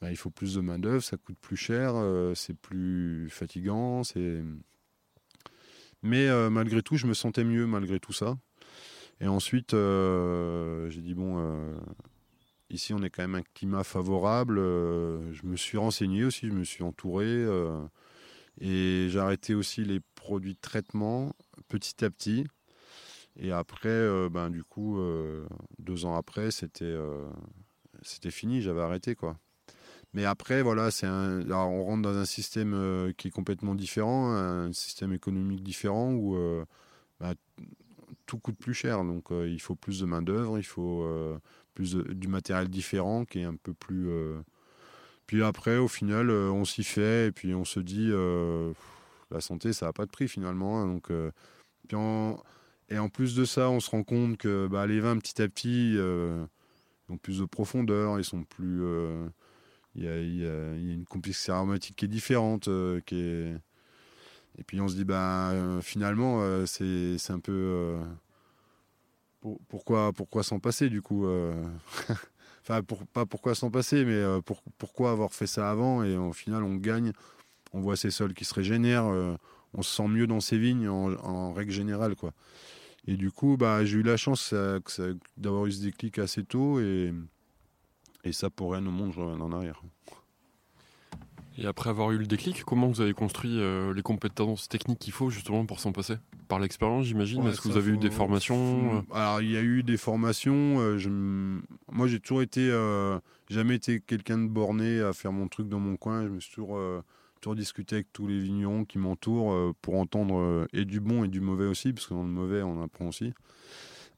bah, 0.00 0.10
il 0.10 0.16
faut 0.16 0.30
plus 0.30 0.54
de 0.54 0.60
main 0.60 0.78
d'œuvre, 0.78 1.02
ça 1.02 1.16
coûte 1.16 1.38
plus 1.40 1.56
cher, 1.56 1.92
euh, 1.94 2.34
c'est 2.34 2.54
plus 2.54 3.28
fatigant, 3.30 4.04
c'est. 4.04 4.42
Mais 6.02 6.28
euh, 6.28 6.50
malgré 6.50 6.82
tout, 6.82 6.96
je 6.96 7.06
me 7.06 7.14
sentais 7.14 7.44
mieux 7.44 7.66
malgré 7.66 7.98
tout 7.98 8.12
ça. 8.12 8.36
Et 9.20 9.28
ensuite, 9.28 9.74
euh, 9.74 10.90
j'ai 10.90 11.00
dit 11.00 11.14
bon, 11.14 11.40
ici 12.68 12.92
on 12.92 13.02
est 13.02 13.10
quand 13.10 13.22
même 13.22 13.36
un 13.36 13.42
climat 13.54 13.84
favorable. 13.84 14.56
je 14.56 15.40
me 15.46 15.56
suis 15.56 15.78
renseigné 15.78 16.24
aussi, 16.24 16.48
je 16.48 16.52
me 16.52 16.64
suis 16.64 16.82
entouré 16.82 17.46
et 18.60 19.08
j'ai 19.08 19.18
arrêté 19.18 19.54
aussi 19.54 19.84
les 19.84 20.00
produits 20.14 20.54
de 20.54 20.60
traitement 20.60 21.34
petit 21.68 22.04
à 22.04 22.10
petit. 22.10 22.44
Et 23.36 23.52
après, 23.52 24.28
ben 24.30 24.50
du 24.50 24.64
coup, 24.64 24.98
deux 25.78 26.04
ans 26.04 26.16
après, 26.16 26.50
c'était 26.50 26.94
c'était 28.02 28.30
fini, 28.30 28.60
j'avais 28.60 28.82
arrêté 28.82 29.14
quoi. 29.14 29.38
Mais 30.14 30.24
après, 30.24 30.62
voilà, 30.62 30.92
c'est 30.92 31.06
un, 31.06 31.40
là, 31.40 31.58
on 31.66 31.84
rentre 31.84 32.02
dans 32.02 32.16
un 32.16 32.24
système 32.24 32.72
euh, 32.72 33.12
qui 33.16 33.28
est 33.28 33.30
complètement 33.32 33.74
différent, 33.74 34.30
un 34.32 34.72
système 34.72 35.12
économique 35.12 35.62
différent 35.64 36.12
où 36.12 36.36
euh, 36.36 36.64
bah, 37.18 37.34
tout 38.26 38.38
coûte 38.38 38.56
plus 38.56 38.74
cher. 38.74 39.04
Donc, 39.04 39.32
euh, 39.32 39.48
il 39.48 39.60
faut 39.60 39.74
plus 39.74 39.98
de 40.00 40.06
main 40.06 40.22
d'œuvre, 40.22 40.56
il 40.58 40.64
faut 40.64 41.04
plus 41.74 41.96
du 41.96 42.28
matériel 42.28 42.68
différent 42.68 43.24
qui 43.24 43.40
est 43.40 43.44
un 43.44 43.56
peu 43.56 43.74
plus. 43.74 44.08
Puis 45.26 45.42
après, 45.42 45.78
au 45.78 45.88
final, 45.88 46.30
on 46.30 46.64
s'y 46.64 46.84
fait 46.84 47.28
et 47.28 47.32
puis 47.32 47.54
on 47.54 47.64
se 47.64 47.80
dit, 47.80 48.10
la 49.32 49.40
santé, 49.40 49.72
ça 49.72 49.86
n'a 49.86 49.92
pas 49.92 50.06
de 50.06 50.10
prix 50.10 50.28
finalement. 50.28 50.80
hein. 50.80 51.00
donc, 51.90 52.38
Et 52.88 52.98
en 52.98 53.08
plus 53.08 53.34
de 53.34 53.44
ça, 53.44 53.68
on 53.68 53.80
se 53.80 53.90
rend 53.90 54.04
compte 54.04 54.36
que 54.36 54.68
bah, 54.68 54.86
les 54.86 55.00
vins, 55.00 55.18
petit 55.18 55.42
à 55.42 55.48
petit, 55.48 55.96
ont 57.08 57.16
plus 57.18 57.40
de 57.40 57.46
profondeur, 57.46 58.20
ils 58.20 58.24
sont 58.24 58.44
plus. 58.44 58.84
Il 59.94 60.04
y, 60.04 60.08
a, 60.08 60.74
une 60.74 61.04
complexité 61.04 61.52
aromatique 61.52 61.96
qui 61.96 62.04
est 62.06 62.08
différente. 62.08 62.68
euh, 62.68 63.00
qui 63.06 63.16
est... 63.20 63.54
Et 64.58 64.62
puis 64.64 64.80
on 64.80 64.88
se 64.88 64.94
dit, 64.94 65.04
bah, 65.04 65.50
euh, 65.50 65.80
finalement, 65.80 66.40
euh, 66.42 66.66
c'est 66.66 67.30
un 67.30 67.40
peu. 67.40 67.52
euh, 67.52 68.04
pour- 69.40 69.60
pourquoi 69.68 70.12
pourquoi 70.12 70.42
s'en 70.42 70.58
passer 70.58 70.88
du 70.88 71.02
coup 71.02 71.26
Enfin, 72.62 72.80
pas 73.12 73.26
pourquoi 73.26 73.54
s'en 73.54 73.70
passer, 73.70 74.04
mais 74.06 74.22
pour- 74.42 74.62
pourquoi 74.78 75.10
avoir 75.10 75.34
fait 75.34 75.46
ça 75.46 75.70
avant 75.70 76.02
et 76.02 76.16
au 76.16 76.32
final 76.32 76.62
on 76.62 76.76
gagne, 76.76 77.12
on 77.74 77.80
voit 77.80 77.96
ces 77.96 78.10
sols 78.10 78.32
qui 78.32 78.46
se 78.46 78.54
régénèrent, 78.54 79.04
on 79.74 79.82
se 79.82 79.94
sent 79.96 80.08
mieux 80.08 80.26
dans 80.26 80.40
ces 80.40 80.56
vignes 80.56 80.88
en, 80.88 81.12
en 81.24 81.52
règle 81.52 81.72
générale. 81.72 82.14
quoi. 82.16 82.32
Et 83.06 83.16
du 83.16 83.30
coup, 83.30 83.56
bah, 83.58 83.84
j'ai 83.84 83.98
eu 83.98 84.02
la 84.02 84.16
chance 84.16 84.54
d'avoir 85.36 85.66
eu 85.66 85.72
ce 85.72 85.82
déclic 85.82 86.18
assez 86.18 86.42
tôt 86.42 86.80
et, 86.80 87.12
et 88.24 88.32
ça 88.32 88.50
pour 88.50 88.72
rien 88.72 88.84
au 88.86 88.90
monde, 88.90 89.12
je 89.14 89.20
reviens 89.20 89.40
en 89.40 89.52
arrière. 89.52 89.82
Et 91.56 91.66
après 91.66 91.88
avoir 91.90 92.10
eu 92.10 92.18
le 92.18 92.26
déclic, 92.26 92.64
comment 92.64 92.88
vous 92.88 93.00
avez 93.00 93.12
construit 93.14 93.60
euh, 93.60 93.94
les 93.94 94.02
compétences 94.02 94.68
techniques 94.68 94.98
qu'il 94.98 95.12
faut 95.12 95.30
justement 95.30 95.64
pour 95.66 95.78
s'en 95.78 95.92
passer? 95.92 96.16
Par 96.48 96.58
l'expérience, 96.58 97.06
j'imagine 97.06 97.44
Ouais, 97.44 97.50
Est-ce 97.50 97.60
que 97.60 97.68
vous 97.68 97.76
avez 97.76 97.92
eu 97.92 97.96
des 97.98 98.10
formations 98.10 98.96
euh 98.96 99.00
Alors, 99.14 99.40
il 99.40 99.52
y 99.52 99.56
a 99.56 99.62
eu 99.62 99.84
des 99.84 99.96
formations. 99.96 100.80
euh, 100.80 100.98
je 100.98 101.08
Moi, 101.08 102.08
j'ai 102.08 102.18
toujours 102.18 102.42
été. 102.42 102.68
euh, 102.70 103.18
jamais 103.50 103.76
été 103.76 104.00
quelqu'un 104.00 104.38
de 104.38 104.48
borné 104.48 105.00
à 105.00 105.12
faire 105.12 105.30
mon 105.32 105.46
truc 105.46 105.68
dans 105.68 105.78
mon 105.78 105.96
coin. 105.96 106.24
Je 106.24 106.28
me 106.30 106.40
suis 106.40 106.52
toujours, 106.52 106.80
toujours 107.40 107.54
discuté 107.54 107.96
avec 107.96 108.12
tous 108.12 108.26
les 108.26 108.40
vignerons 108.40 108.84
qui 108.84 108.98
m'entourent 108.98 109.74
pour 109.80 109.94
entendre 109.96 110.66
et 110.72 110.84
du 110.84 110.98
bon 110.98 111.22
et 111.24 111.28
du 111.28 111.40
mauvais 111.40 111.66
aussi, 111.66 111.92
parce 111.92 112.06
que 112.08 112.14
dans 112.14 112.22
le 112.24 112.28
mauvais, 112.30 112.62
on 112.62 112.82
apprend 112.82 113.06
aussi. 113.06 113.32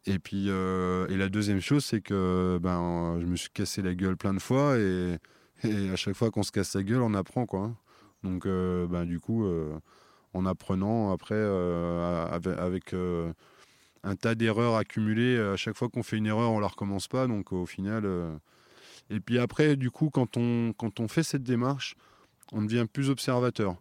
Et 0.06 0.18
puis, 0.20 0.46
euh, 0.48 1.08
et 1.08 1.16
la 1.16 1.28
deuxième 1.28 1.60
chose, 1.60 1.84
c'est 1.84 2.00
que 2.00 2.58
ben, 2.62 3.18
je 3.20 3.26
me 3.26 3.34
suis 3.36 3.50
cassé 3.50 3.82
la 3.82 3.94
gueule 3.94 4.16
plein 4.16 4.34
de 4.34 4.38
fois 4.38 4.78
et, 4.78 5.18
à 5.64 5.96
chaque 5.96 6.14
fois 6.14 6.30
qu'on 6.30 6.42
se 6.44 6.52
casse 6.52 6.74
la 6.76 6.82
gueule, 6.84 7.02
on 7.02 7.14
apprend 7.14 7.46
quoi. 7.46 7.60
hein. 7.64 7.76
Donc, 8.22 8.46
euh, 8.46 8.86
ben, 8.86 9.04
du 9.04 9.18
coup, 9.20 9.44
euh, 9.46 9.76
en 10.32 10.46
apprenant 10.46 11.12
après 11.12 11.34
avec, 12.58 12.94
un 14.04 14.14
tas 14.16 14.34
d'erreurs 14.36 14.76
accumulées, 14.76 15.38
à 15.38 15.56
chaque 15.56 15.76
fois 15.76 15.88
qu'on 15.88 16.02
fait 16.02 16.16
une 16.18 16.26
erreur, 16.26 16.52
on 16.52 16.60
la 16.60 16.68
recommence 16.68 17.08
pas. 17.08 17.26
Donc, 17.26 17.52
au 17.52 17.66
final, 17.66 18.06
et 19.10 19.20
puis 19.20 19.38
après, 19.38 19.76
du 19.76 19.90
coup, 19.90 20.10
quand 20.10 20.36
on 20.36 20.72
quand 20.76 21.00
on 21.00 21.08
fait 21.08 21.22
cette 21.24 21.42
démarche, 21.42 21.96
on 22.52 22.62
devient 22.62 22.86
plus 22.92 23.10
observateur. 23.10 23.76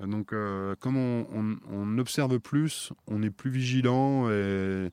Donc, 0.00 0.34
comme 0.80 0.96
on, 0.96 1.26
on- 1.32 1.58
on 1.70 1.98
observe 1.98 2.38
plus, 2.40 2.92
on 3.08 3.22
est 3.22 3.30
plus 3.30 3.50
vigilant 3.50 4.30
et 4.30 4.90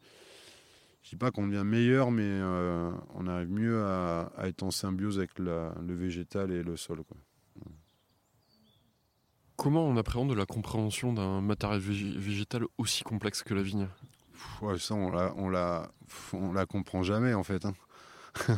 dis 1.11 1.17
pas 1.17 1.31
qu'on 1.31 1.47
devient 1.47 1.63
meilleur, 1.65 2.09
mais 2.11 2.23
euh, 2.25 2.91
on 3.15 3.27
arrive 3.27 3.49
mieux 3.51 3.83
à, 3.83 4.31
à 4.37 4.47
être 4.47 4.63
en 4.63 4.71
symbiose 4.71 5.17
avec 5.19 5.37
la- 5.39 5.75
le 5.85 5.93
végétal 5.93 6.51
et 6.51 6.63
le 6.63 6.75
sol. 6.77 7.03
Quoi. 7.03 7.17
Comment 9.55 9.85
on 9.85 9.95
appréhende 9.97 10.31
la 10.33 10.45
compréhension 10.45 11.13
d'un 11.13 11.41
matériel 11.41 11.79
vég- 11.81 12.17
végétal 12.17 12.63
aussi 12.77 13.03
complexe 13.03 13.43
que 13.43 13.53
la 13.53 13.61
vigne? 13.61 13.87
Pff, 14.33 14.61
ouais, 14.63 14.79
ça, 14.79 14.95
on 14.95 15.11
la, 15.11 15.33
on 15.37 15.49
la, 15.49 15.91
pff, 16.07 16.33
on 16.33 16.51
la 16.53 16.65
comprend 16.65 17.03
jamais 17.03 17.33
en 17.33 17.43
fait. 17.43 17.65
hein. 17.65 17.73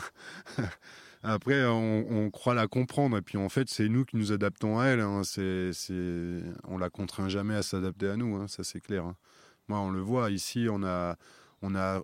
Après, 1.24 1.66
on, 1.66 2.06
on 2.10 2.30
croit 2.32 2.54
la 2.54 2.68
comprendre, 2.68 3.18
et 3.18 3.22
puis 3.22 3.38
en 3.38 3.48
fait, 3.50 3.70
c'est 3.70 3.88
nous 3.88 4.04
qui 4.06 4.18
nous 4.18 4.32
adaptons 4.34 4.80
à 4.80 4.86
elle. 4.88 5.00
hein. 5.00 5.24
C'est, 5.24 5.72
c'est, 5.74 6.42
on 6.66 6.78
la 6.78 6.90
contraint 6.90 7.30
jamais 7.30 7.56
à 7.56 7.64
s'adapter 7.64 8.10
à 8.10 8.18
nous, 8.18 8.36
hein, 8.36 8.48
ça 8.48 8.64
c'est 8.64 8.82
clair. 8.82 9.14
Moi, 9.70 9.80
on 9.80 9.90
le 9.90 10.02
voit 10.02 10.32
ici, 10.32 10.68
on 10.70 10.84
a, 10.84 11.16
on 11.62 11.76
a 11.76 12.02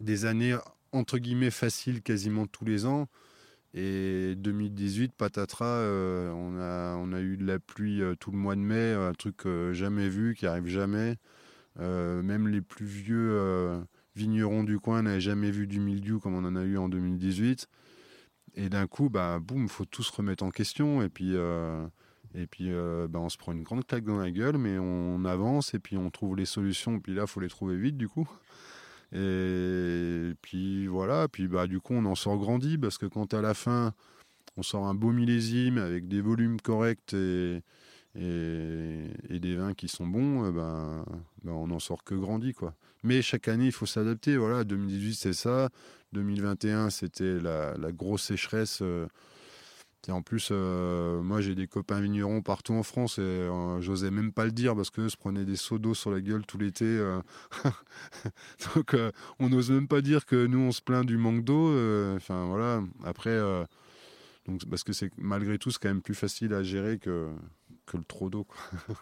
des 0.00 0.24
années 0.24 0.56
entre 0.92 1.18
guillemets 1.18 1.50
faciles 1.50 2.02
quasiment 2.02 2.46
tous 2.46 2.64
les 2.64 2.86
ans. 2.86 3.08
Et 3.74 4.34
2018, 4.36 5.12
patatras, 5.12 5.66
euh, 5.66 6.30
on, 6.32 6.58
a, 6.58 6.96
on 6.96 7.12
a 7.12 7.20
eu 7.20 7.36
de 7.36 7.46
la 7.46 7.58
pluie 7.58 8.02
euh, 8.02 8.14
tout 8.14 8.30
le 8.30 8.38
mois 8.38 8.56
de 8.56 8.60
mai, 8.60 8.94
un 8.94 9.12
truc 9.12 9.46
euh, 9.46 9.74
jamais 9.74 10.08
vu, 10.08 10.34
qui 10.34 10.46
arrive 10.46 10.66
jamais. 10.66 11.16
Même 11.76 12.48
les 12.48 12.60
plus 12.60 12.86
vieux 12.86 13.86
vignerons 14.16 14.64
du 14.64 14.80
coin 14.80 15.02
n'avaient 15.02 15.20
jamais 15.20 15.52
vu 15.52 15.68
du 15.68 15.78
mildiou 15.78 16.18
comme 16.18 16.34
on 16.34 16.44
en 16.44 16.56
a 16.56 16.64
eu 16.64 16.76
en 16.76 16.88
2018. 16.88 17.68
Et 18.56 18.68
d'un 18.68 18.88
coup, 18.88 19.10
bah, 19.10 19.38
boum, 19.40 19.68
faut 19.68 19.84
tout 19.84 20.02
se 20.02 20.10
remettre 20.10 20.42
en 20.42 20.50
question. 20.50 21.02
Et 21.02 21.08
puis, 21.08 21.36
et 22.34 22.46
puis 22.48 22.72
bah, 23.08 23.20
on 23.20 23.28
se 23.28 23.38
prend 23.38 23.52
une 23.52 23.62
grande 23.62 23.86
claque 23.86 24.02
dans 24.02 24.18
la 24.18 24.32
gueule, 24.32 24.58
mais 24.58 24.76
on 24.76 25.24
avance 25.24 25.72
et 25.72 25.78
puis 25.78 25.96
on 25.96 26.10
trouve 26.10 26.36
les 26.36 26.46
solutions. 26.46 26.96
Et 26.96 27.00
puis 27.00 27.14
là, 27.14 27.28
faut 27.28 27.38
les 27.38 27.48
trouver 27.48 27.76
vite, 27.76 27.96
du 27.96 28.08
coup. 28.08 28.28
Et 29.12 30.32
puis 30.42 30.86
voilà, 30.86 31.28
puis 31.28 31.48
bah, 31.48 31.66
du 31.66 31.80
coup, 31.80 31.94
on 31.94 32.04
en 32.04 32.14
sort 32.14 32.38
grandi 32.38 32.76
parce 32.76 32.98
que 32.98 33.06
quand 33.06 33.32
à 33.34 33.40
la 33.40 33.54
fin, 33.54 33.94
on 34.56 34.62
sort 34.62 34.86
un 34.86 34.94
beau 34.94 35.12
millésime 35.12 35.78
avec 35.78 36.08
des 36.08 36.20
volumes 36.20 36.60
corrects 36.60 37.14
et, 37.14 37.62
et, 38.16 39.38
des 39.40 39.56
vins 39.56 39.74
qui 39.74 39.88
sont 39.88 40.06
bons, 40.06 40.48
eh 40.48 40.52
ben, 40.52 41.04
ben, 41.44 41.52
on 41.52 41.68
n'en 41.68 41.78
sort 41.78 42.04
que 42.04 42.14
grandi. 42.14 42.52
Quoi. 42.52 42.74
Mais 43.02 43.22
chaque 43.22 43.48
année, 43.48 43.66
il 43.66 43.72
faut 43.72 43.86
s'adapter. 43.86 44.36
Voilà, 44.36 44.64
2018, 44.64 45.14
c'est 45.14 45.32
ça. 45.32 45.70
2021, 46.12 46.90
c'était 46.90 47.38
la, 47.40 47.76
la 47.76 47.92
grosse 47.92 48.24
sécheresse. 48.24 48.80
euh, 48.82 49.06
et 50.06 50.12
en 50.12 50.22
plus, 50.22 50.48
euh, 50.52 51.20
moi, 51.22 51.40
j'ai 51.40 51.54
des 51.54 51.66
copains 51.66 52.00
vignerons 52.00 52.40
partout 52.40 52.72
en 52.72 52.82
France 52.82 53.18
et 53.18 53.22
euh, 53.22 53.80
j'osais 53.80 54.10
même 54.10 54.32
pas 54.32 54.44
le 54.44 54.52
dire 54.52 54.74
parce 54.76 54.90
qu'eux 54.90 55.08
se 55.08 55.16
prenaient 55.16 55.44
des 55.44 55.56
seaux 55.56 55.78
d'eau 55.78 55.92
sur 55.92 56.10
la 56.10 56.20
gueule 56.20 56.46
tout 56.46 56.56
l'été. 56.56 56.84
euh. 56.86 57.20
Donc, 58.74 58.96
on 59.38 59.48
n'ose 59.48 59.70
même 59.70 59.88
pas 59.88 60.00
dire 60.00 60.24
que 60.24 60.46
nous, 60.46 60.60
on 60.60 60.72
se 60.72 60.80
plaint 60.80 61.04
du 61.04 61.18
manque 61.18 61.44
d'eau. 61.44 61.68
Enfin, 62.16 62.46
voilà. 62.46 62.82
Après, 63.04 63.38
donc, 64.46 64.64
parce 64.70 64.82
que 64.82 64.92
c'est 64.92 65.10
malgré 65.18 65.58
tout, 65.58 65.70
c'est 65.70 65.78
quand 65.80 65.88
même 65.88 66.00
plus 66.02 66.14
facile 66.14 66.54
à 66.54 66.62
gérer 66.62 66.98
que, 66.98 67.28
que 67.86 67.96
le 67.98 68.04
trop 68.04 68.30
d'eau. 68.30 68.44
quoi. 68.44 68.56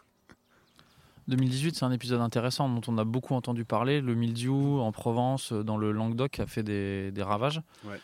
2018, 1.29 1.77
c'est 1.77 1.85
un 1.85 1.91
épisode 1.93 2.21
intéressant 2.21 2.69
dont 2.69 2.81
on 2.87 2.99
a 2.99 3.05
beaucoup 3.05 3.35
entendu 3.35 3.65
parler. 3.65 4.01
Le 4.01 4.15
mildiou 4.15 4.79
en 4.81 4.93
Provence, 4.93 5.53
dans 5.53 5.77
le 5.77 5.91
Languedoc, 5.93 6.39
a 6.39 6.47
fait 6.47 6.63
des, 6.63 7.11
des 7.11 7.23
ravages. 7.23 7.61
Ouais. 7.85 8.01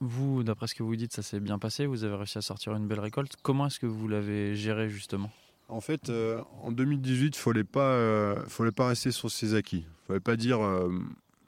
Vous, 0.00 0.44
d'après 0.44 0.66
ce 0.68 0.74
que 0.74 0.82
vous 0.82 0.96
dites, 0.96 1.12
ça 1.12 1.22
s'est 1.22 1.40
bien 1.40 1.58
passé, 1.58 1.86
vous 1.86 2.04
avez 2.04 2.14
réussi 2.14 2.38
à 2.38 2.42
sortir 2.42 2.74
une 2.74 2.86
belle 2.86 3.00
récolte. 3.00 3.36
Comment 3.42 3.66
est-ce 3.66 3.80
que 3.80 3.86
vous 3.86 4.08
l'avez 4.08 4.54
géré 4.54 4.88
justement? 4.88 5.30
En 5.68 5.80
fait, 5.80 6.08
euh, 6.08 6.40
en 6.62 6.72
2018, 6.72 7.36
il 7.36 7.38
fallait, 7.38 7.64
pas, 7.64 7.92
euh, 7.92 8.42
fallait 8.46 8.72
pas 8.72 8.88
rester 8.88 9.10
sur 9.10 9.30
ses 9.30 9.54
acquis. 9.54 9.84
Il 9.86 10.06
fallait 10.06 10.20
pas 10.20 10.36
dire, 10.36 10.60
euh, 10.60 10.88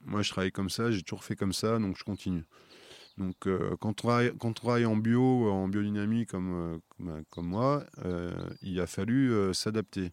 moi 0.04 0.22
je 0.22 0.30
travaille 0.30 0.52
comme 0.52 0.68
ça, 0.68 0.90
j'ai 0.90 1.02
toujours 1.02 1.24
fait 1.24 1.36
comme 1.36 1.52
ça, 1.54 1.78
donc 1.78 1.96
je 1.96 2.04
continue. 2.04 2.44
Donc 3.18 3.36
quand, 3.80 3.90
on 3.90 3.92
travaille, 3.92 4.32
quand 4.38 4.48
on 4.48 4.52
travaille 4.52 4.86
en 4.86 4.96
bio, 4.96 5.50
en 5.50 5.68
biodynamie 5.68 6.24
comme, 6.24 6.80
comme, 6.96 7.22
comme 7.28 7.48
moi, 7.48 7.84
il 8.62 8.80
a 8.80 8.86
fallu 8.86 9.52
s'adapter. 9.52 10.12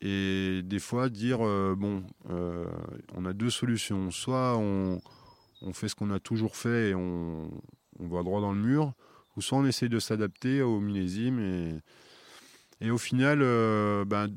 Et 0.00 0.60
des 0.62 0.78
fois 0.78 1.08
dire, 1.08 1.38
bon, 1.38 2.04
on 2.28 3.24
a 3.24 3.32
deux 3.32 3.50
solutions. 3.50 4.12
Soit 4.12 4.56
on 4.58 5.00
on 5.66 5.72
fait 5.72 5.88
ce 5.88 5.94
qu'on 5.94 6.10
a 6.10 6.20
toujours 6.20 6.56
fait 6.56 6.90
et 6.90 6.94
on, 6.94 7.50
va 7.98 8.22
droit 8.22 8.40
dans 8.40 8.52
le 8.52 8.60
mur, 8.60 8.92
ou 9.36 9.42
soit 9.42 9.58
on 9.58 9.66
essaye 9.66 9.88
de 9.88 9.98
s'adapter 9.98 10.62
au 10.62 10.80
millésime. 10.80 11.82
Et, 12.80 12.90
au 12.90 12.98
final, 12.98 13.40
euh, 13.42 14.04
ben, 14.04 14.28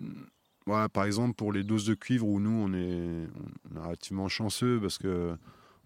par 0.66 1.04
exemple, 1.06 1.36
pour 1.36 1.54
les 1.54 1.64
doses 1.64 1.86
de 1.86 1.94
cuivre, 1.94 2.28
où 2.28 2.40
nous, 2.40 2.50
on 2.50 2.74
est, 2.74 3.28
relativement 3.80 4.28
chanceux 4.28 4.80
parce 4.82 4.98
que 4.98 5.36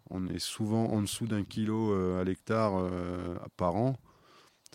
on 0.10 0.28
est 0.28 0.40
souvent 0.40 0.86
en 0.88 1.02
dessous 1.02 1.28
d'un 1.28 1.44
kilo 1.44 1.94
euh, 1.94 2.22
à 2.22 2.24
l'hectare 2.24 2.74
euh, 2.76 3.36
par 3.58 3.76
an, 3.76 3.98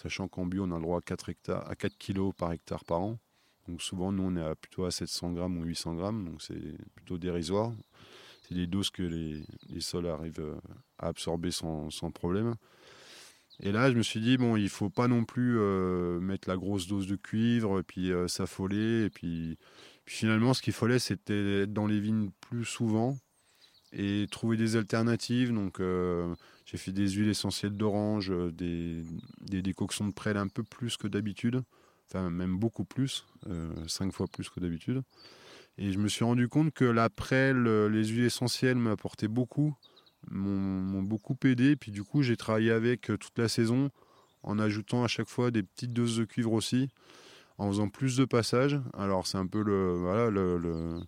sachant 0.00 0.26
qu'en 0.26 0.46
bio, 0.46 0.64
on 0.64 0.72
a 0.72 0.76
le 0.76 0.82
droit 0.82 0.98
à 0.98 1.02
4, 1.02 1.28
hectares, 1.28 1.70
à 1.70 1.76
4 1.76 1.96
kilos 1.98 2.34
par 2.36 2.52
hectare 2.52 2.84
par 2.84 3.00
an. 3.00 3.18
Donc 3.68 3.82
souvent, 3.82 4.10
nous, 4.10 4.24
on 4.24 4.36
est 4.36 4.54
plutôt 4.56 4.84
à 4.84 4.90
700 4.90 5.32
grammes 5.32 5.58
ou 5.58 5.64
800 5.64 5.94
grammes, 5.94 6.24
donc 6.24 6.42
c'est 6.42 6.76
plutôt 6.94 7.18
dérisoire 7.18 7.72
c'est 8.48 8.54
des 8.54 8.66
doses 8.66 8.90
que 8.90 9.02
les, 9.02 9.80
sols 9.80 10.06
arrivent 10.06 10.40
euh, 10.40 10.56
à 10.98 11.08
absorber 11.08 11.50
sans, 11.50 11.90
problème. 12.14 12.54
Et 13.60 13.72
là, 13.72 13.90
je 13.90 13.96
me 13.96 14.02
suis 14.02 14.20
dit, 14.20 14.36
bon, 14.36 14.56
il 14.56 14.68
faut 14.68 14.88
pas 14.88 15.08
non 15.08 15.24
plus 15.24 15.58
euh, 15.58 16.18
mettre 16.20 16.48
la 16.48 16.56
grosse 16.56 16.86
dose 16.86 17.06
de 17.06 17.16
cuivre, 17.16 17.80
et 17.80 17.82
puis 17.82 18.10
euh, 18.10 18.28
s'affoler. 18.28 19.04
Et 19.04 19.10
puis, 19.10 19.58
finalement, 20.06 20.54
ce 20.54 20.62
qu'il 20.62 20.72
fallait, 20.72 20.98
c'était 20.98 21.62
être 21.62 21.72
dans 21.72 21.86
les 21.86 22.00
vignes 22.00 22.30
plus 22.40 22.64
souvent 22.64 23.18
et 23.92 24.26
trouver 24.30 24.56
des 24.56 24.76
alternatives. 24.76 25.52
Donc, 25.52 25.80
j'ai 26.66 26.78
fait 26.78 26.92
des 26.92 27.08
huiles 27.08 27.30
essentielles 27.30 27.76
d'orange, 27.76 28.32
des, 28.52 29.02
des, 29.40 29.62
décoctions 29.62 30.06
de 30.06 30.12
prêle 30.12 30.36
un 30.36 30.48
peu 30.48 30.62
plus 30.62 30.96
que 30.96 31.08
d'habitude, 31.08 31.62
enfin, 32.06 32.28
même 32.28 32.58
beaucoup 32.58 32.84
plus, 32.84 33.26
cinq 33.86 34.12
fois 34.12 34.26
plus 34.26 34.50
que 34.50 34.60
d'habitude. 34.60 35.02
Et 35.78 35.92
je 35.92 35.98
me 35.98 36.08
suis 36.08 36.24
rendu 36.24 36.48
compte 36.48 36.72
que 36.72 36.84
l'après, 36.84 37.54
les 37.54 38.04
huiles 38.04 38.24
essentielles 38.24 38.76
m'apportaient 38.76 39.28
beaucoup, 39.28 39.76
m'ont 40.28 41.02
beaucoup 41.02 41.36
aidé. 41.44 41.76
Puis 41.76 41.92
du 41.92 42.02
coup, 42.02 42.22
j'ai 42.22 42.36
travaillé 42.36 42.72
avec 42.72 43.10
euh, 43.10 43.16
toute 43.16 43.38
la 43.38 43.48
saison 43.48 43.90
en 44.42 44.58
ajoutant 44.58 45.04
à 45.04 45.08
chaque 45.08 45.28
fois 45.28 45.50
des 45.52 45.62
petites 45.62 45.92
doses 45.92 46.16
de 46.16 46.24
cuivre 46.24 46.52
aussi, 46.52 46.88
en 47.58 47.68
faisant 47.68 47.88
plus 47.88 48.16
de 48.16 48.24
passages. 48.24 48.80
Alors 48.92 49.26
c'est 49.26 49.38
un 49.38 49.46
peu 49.46 49.62
le, 49.62 49.92
voilà, 49.92 50.30
le, 50.30 51.00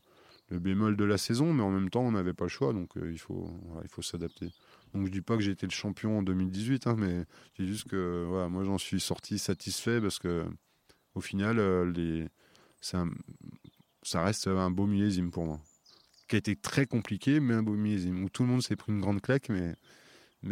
bémol 0.51 0.97
de 0.97 1.05
la 1.05 1.19
saison, 1.19 1.53
mais 1.53 1.63
en 1.63 1.71
même 1.71 1.91
temps, 1.91 2.03
on 2.03 2.13
n'avait 2.13 2.33
pas 2.33 2.45
le 2.45 2.51
choix, 2.51 2.73
donc 2.73 2.97
euh, 2.97 3.11
il 3.11 3.19
faut, 3.19 3.51
il 3.83 3.89
faut 3.89 4.03
s'adapter. 4.03 4.51
Donc 4.95 5.07
je 5.07 5.11
dis 5.11 5.21
pas 5.21 5.37
que 5.37 5.43
j'ai 5.43 5.53
été 5.53 5.67
le 5.67 5.73
champion 5.73 6.19
en 6.19 6.23
2018, 6.23 6.87
hein, 6.87 6.97
mais 6.97 7.25
dis 7.59 7.67
juste 7.67 7.89
que 7.89 8.25
voilà, 8.29 8.49
moi 8.49 8.65
j'en 8.65 8.79
suis 8.79 9.01
sorti 9.01 9.39
satisfait 9.39 10.01
parce 10.01 10.19
que 10.19 10.45
au 11.15 11.21
final, 11.21 11.59
euh, 11.59 11.91
les, 11.91 12.29
c'est 12.81 12.97
un, 12.97 13.11
ça 14.03 14.23
reste 14.23 14.47
un 14.47 14.71
beau 14.71 14.87
millésime 14.87 15.31
pour 15.31 15.45
moi. 15.45 15.61
Qui 16.29 16.37
a 16.37 16.39
été 16.39 16.57
très 16.57 16.87
compliqué, 16.87 17.41
mais 17.41 17.55
un 17.55 17.63
beau 17.63 17.75
millésime. 17.75 18.25
Où 18.25 18.29
tout 18.29 18.43
le 18.43 18.49
monde 18.49 18.63
s'est 18.63 18.77
pris 18.77 18.93
une 18.93 19.01
grande 19.01 19.21
claque, 19.21 19.49
mais, 19.49 19.75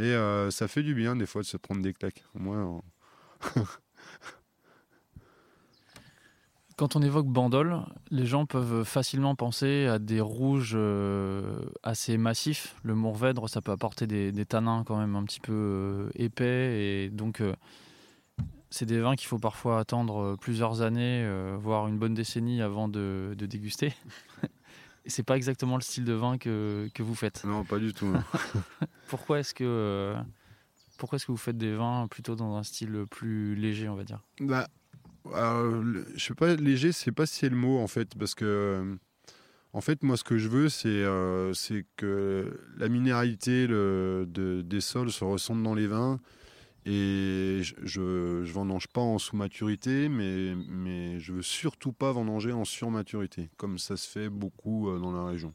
euh, 0.00 0.50
ça 0.50 0.68
fait 0.68 0.82
du 0.82 0.94
bien 0.94 1.16
des 1.16 1.26
fois 1.26 1.42
de 1.42 1.46
se 1.46 1.56
prendre 1.56 1.82
des 1.82 1.92
claques. 1.92 2.24
Quand 6.76 6.94
on 6.94 7.02
évoque 7.02 7.26
Bandol, 7.26 7.80
les 8.12 8.24
gens 8.24 8.46
peuvent 8.46 8.84
facilement 8.84 9.34
penser 9.34 9.87
à 9.87 9.98
des 9.98 10.20
rouges 10.20 10.74
euh, 10.76 11.58
assez 11.82 12.16
massifs. 12.16 12.76
Le 12.84 12.94
Mourvèdre, 12.94 13.48
ça 13.48 13.61
peut 13.61 13.72
apporter 13.72 14.06
des, 14.06 14.30
des, 14.30 14.46
tanins 14.46 14.84
quand 14.87 14.96
même 14.96 15.16
un 15.16 15.24
petit 15.24 15.40
peu 15.40 15.52
euh, 15.52 16.08
épais. 16.14 16.80
Et 16.80 17.11
donc, 17.11 17.42
c'est 18.70 18.87
des 18.87 19.00
vins 19.00 19.16
qu'il 19.16 19.28
faut 19.28 19.38
parfois 19.38 19.78
attendre 19.78 20.18
euh, 20.18 20.37
plusieurs 20.37 20.83
années, 20.83 21.22
euh, 21.24 21.57
voire 21.59 21.88
une 21.88 21.98
bonne 21.98 22.14
décennie 22.14 22.61
avant 22.61 22.88
de, 22.88 23.35
déguster. 23.38 23.94
Et 25.04 25.11
c'est 25.11 25.22
pas 25.22 25.37
exactement 25.37 25.76
le 25.76 25.83
style 25.83 26.04
de 26.04 26.12
vin 26.12 26.37
que, 26.37 26.90
vous 26.98 27.14
faites. 27.14 27.44
Non, 27.44 27.64
pas 27.64 27.78
du 27.78 27.94
tout. 27.94 28.12
pourquoi 29.09 29.38
est-ce 29.38 29.54
que 29.54 29.64
euh, 29.64 30.14
pourquoi 30.98 31.16
est-ce 31.16 31.24
que 31.24 31.33
vous 31.33 31.38
faites 31.38 31.57
des 31.57 31.74
vins 31.74 32.09
plutôt 32.09 32.35
dans 32.35 32.57
un 32.57 32.62
style 32.62 33.07
plus 33.11 33.54
léger, 33.54 33.88
on 33.88 33.94
va 33.94 34.04
dire? 34.04 34.20
Bah, 34.40 34.66
je 35.24 36.02
sais 36.18 36.35
pas 36.35 36.54
léger, 36.57 36.92
c'est 36.92 37.12
pas 37.12 37.24
si 37.24 37.37
c'est 37.37 37.48
le 37.48 37.57
mot 37.57 37.78
en 37.78 37.87
fait, 37.87 38.18
parce 38.18 38.35
que 38.35 38.98
en 39.72 39.81
fait, 39.81 40.02
moi, 40.02 40.16
ce 40.16 40.24
que 40.24 40.37
je 40.37 40.48
veux, 40.48 40.68
c'est 40.68 41.04
c'est 41.54 41.87
que 41.96 42.61
la 42.76 42.88
minéralité 42.88 43.66
le, 43.66 44.26
des 44.26 44.81
sols 44.83 45.11
se 45.11 45.24
ressente 45.24 45.62
dans 45.62 45.74
les 45.74 45.87
vins 45.87 46.20
et 46.87 47.61
je 47.62 48.01
ne 48.01 48.45
vendange 48.45 48.88
pas 48.88 49.01
en 49.01 49.19
sous-maturité, 49.19 50.09
mais, 50.09 50.55
mais 50.69 51.19
je 51.19 51.33
veux 51.35 51.43
surtout 51.43 51.93
pas 51.93 52.12
vendanger 52.12 52.53
en 52.53 52.64
sur-maturité, 52.64 53.51
comme 53.57 53.79
ça 53.79 53.97
se 53.97 54.09
fait 54.09 54.29
beaucoup 54.29 54.88
euh, 54.88 54.99
dans 54.99 55.12
la 55.12 55.27
région. 55.27 55.53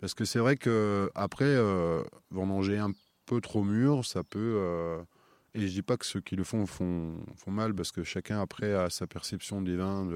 Parce 0.00 0.14
que 0.14 0.24
c'est 0.24 0.38
vrai 0.38 0.56
que 0.56 1.10
après 1.14 1.44
euh, 1.44 2.02
vendanger 2.30 2.78
un 2.78 2.92
peu 3.26 3.40
trop 3.40 3.62
mûr, 3.62 4.04
ça 4.04 4.24
peut. 4.24 4.56
Euh, 4.58 5.02
et 5.54 5.66
je 5.66 5.72
dis 5.72 5.82
pas 5.82 5.96
que 5.96 6.06
ceux 6.06 6.20
qui 6.20 6.36
le 6.36 6.44
font, 6.44 6.64
font 6.66 7.18
font 7.36 7.50
mal, 7.50 7.74
parce 7.74 7.92
que 7.92 8.02
chacun 8.02 8.40
après 8.40 8.72
a 8.72 8.88
sa 8.88 9.06
perception 9.06 9.60
des 9.60 9.76
vins. 9.76 10.08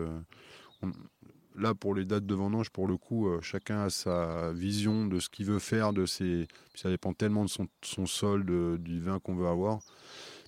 là, 1.54 1.74
pour 1.74 1.94
les 1.94 2.06
dates 2.06 2.24
de 2.24 2.34
vendange, 2.34 2.70
pour 2.70 2.86
le 2.86 2.96
coup, 2.96 3.28
chacun 3.42 3.82
a 3.82 3.90
sa 3.90 4.52
vision 4.54 5.06
de 5.06 5.20
ce 5.20 5.28
qu'il 5.28 5.44
veut 5.44 5.58
faire, 5.58 5.92
de 5.92 6.06
ses. 6.06 6.48
ça 6.74 6.88
dépend 6.88 7.12
tellement 7.12 7.44
de 7.44 7.50
son, 7.50 7.68
son 7.82 8.06
sol, 8.06 8.46
du 8.80 9.00
vin 9.00 9.20
qu'on 9.20 9.34
veut 9.34 9.46
avoir. 9.46 9.80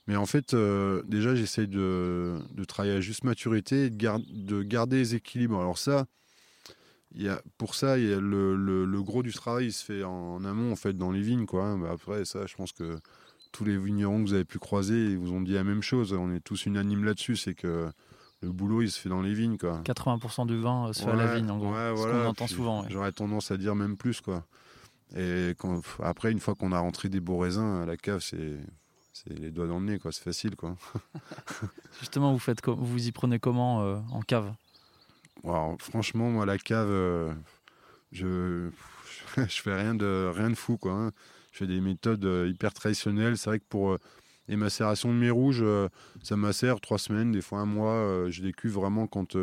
Mais 0.09 0.17
en 0.17 0.25
fait, 0.25 0.55
euh, 0.55 1.03
déjà, 1.07 1.35
j'essaye 1.35 1.69
de, 1.69 2.41
travailler 2.67 2.97
à 2.97 3.01
juste 3.01 3.25
maturité 3.25 3.85
et 3.85 3.91
de, 3.91 4.63
garder 4.63 4.97
les 4.97 5.15
équilibres. 5.15 5.61
Alors 5.61 5.77
ça, 5.77 6.07
y 7.15 7.29
a, 7.29 7.43
pour 7.59 7.75
ça, 7.75 7.99
y 7.99 8.11
a 8.11 8.19
le, 8.19 9.03
gros 9.03 9.23
du 9.23 9.35
travail 9.35 9.67
il 9.67 9.73
se 9.73 9.85
fait 9.85 10.05
en, 10.05 10.43
amont, 10.45 10.73
en 10.73 10.77
fait, 10.77 10.95
dans 10.95 11.13
les 11.13 11.21
vignes. 11.21 11.45
Quoi. 11.45 11.77
Mais 11.77 11.89
après, 11.91 12.25
ça, 12.25 12.47
je 12.47 12.57
pense 12.57 12.73
que 12.73 12.99
tous 13.53 13.67
les 13.67 13.77
vignerons 13.77 14.25
que 14.25 14.29
vous 14.29 14.35
avez 14.35 14.47
pu 14.47 14.59
croiser, 14.59 15.11
ils 15.11 15.19
vous 15.19 15.35
ont 15.35 15.43
dit 15.43 15.53
la 15.53 15.65
même 15.65 15.83
chose. 15.83 16.15
On 16.15 16.33
est 16.33 16.41
tous 16.41 16.65
unanimes 16.65 17.05
là-dessus, 17.05 17.37
c'est 17.37 17.55
que 17.55 17.91
le 18.41 18.51
boulot, 18.51 18.81
il 18.81 18.91
se 18.91 18.99
fait 18.99 19.11
dans 19.11 19.21
les 19.21 19.35
vignes. 19.35 19.59
Quoi. 19.59 19.83
80% 19.85 20.47
du 20.47 20.59
vin 20.59 20.91
se 20.95 21.03
fait 21.03 21.11
à 21.11 21.17
la 21.17 21.35
vigne, 21.35 21.51
en 21.51 21.59
gros. 21.59 21.75
ce 21.75 22.11
qu'on 22.11 22.29
entend 22.29 22.47
souvent. 22.47 22.89
J'aurais 22.89 23.13
tendance 23.13 23.51
à 23.51 23.59
dire 23.59 23.75
même 23.75 23.99
plus. 23.99 24.23
quoi. 24.23 24.47
Et 25.15 25.53
après, 26.03 26.33
une 26.33 26.41
fois 26.41 26.55
qu'on 26.55 26.73
a 26.73 26.79
rentré 26.79 27.11
des 27.11 27.21
beaux 27.21 27.37
raisins, 27.37 27.85
la 27.85 27.99
cave, 27.99 28.21
c'est 28.21 28.57
c'est 29.25 29.39
les 29.39 29.51
doigts 29.51 29.67
dans 29.67 29.79
le 29.79 29.87
nez, 29.87 29.99
quoi. 29.99 30.13
C'est 30.13 30.23
facile, 30.23 30.57
quoi. 30.57 30.77
Justement, 32.01 32.33
vous 32.33 32.39
faites, 32.39 32.65
vous 32.67 33.07
y 33.07 33.13
prenez 33.13 33.39
comment 33.39 33.83
euh, 33.83 33.99
en 34.11 34.21
cave? 34.21 34.53
Franchement, 35.79 36.31
moi, 36.31 36.47
la 36.47 36.59
cave, 36.59 36.89
euh, 36.91 37.33
je, 38.13 38.71
je 39.37 39.63
fais 39.63 39.75
rien 39.75 39.95
de 39.95 40.31
rien 40.35 40.51
de 40.51 40.55
fou, 40.55 40.77
quoi. 40.77 40.93
Hein. 40.93 41.13
Je 41.53 41.59
fais 41.59 41.67
des 41.67 41.81
méthodes 41.81 42.25
euh, 42.25 42.49
hyper 42.49 42.73
traditionnelles. 42.73 43.39
C'est 43.39 43.51
vrai 43.51 43.59
que 43.61 43.65
pour 43.69 43.97
les 44.49 44.57
macérations 44.57 45.13
de 45.13 45.19
mes 45.19 45.31
rouges, 45.31 45.65
ça 46.23 46.37
macère 46.37 46.81
trois 46.81 46.99
semaines, 46.99 47.33
des 47.33 47.43
fois 47.43 47.59
un 47.59 47.67
mois. 47.67 48.31
je 48.31 48.43
les 48.43 48.53
cuve 48.53 48.73
vraiment 48.73 49.07
quand 49.07 49.37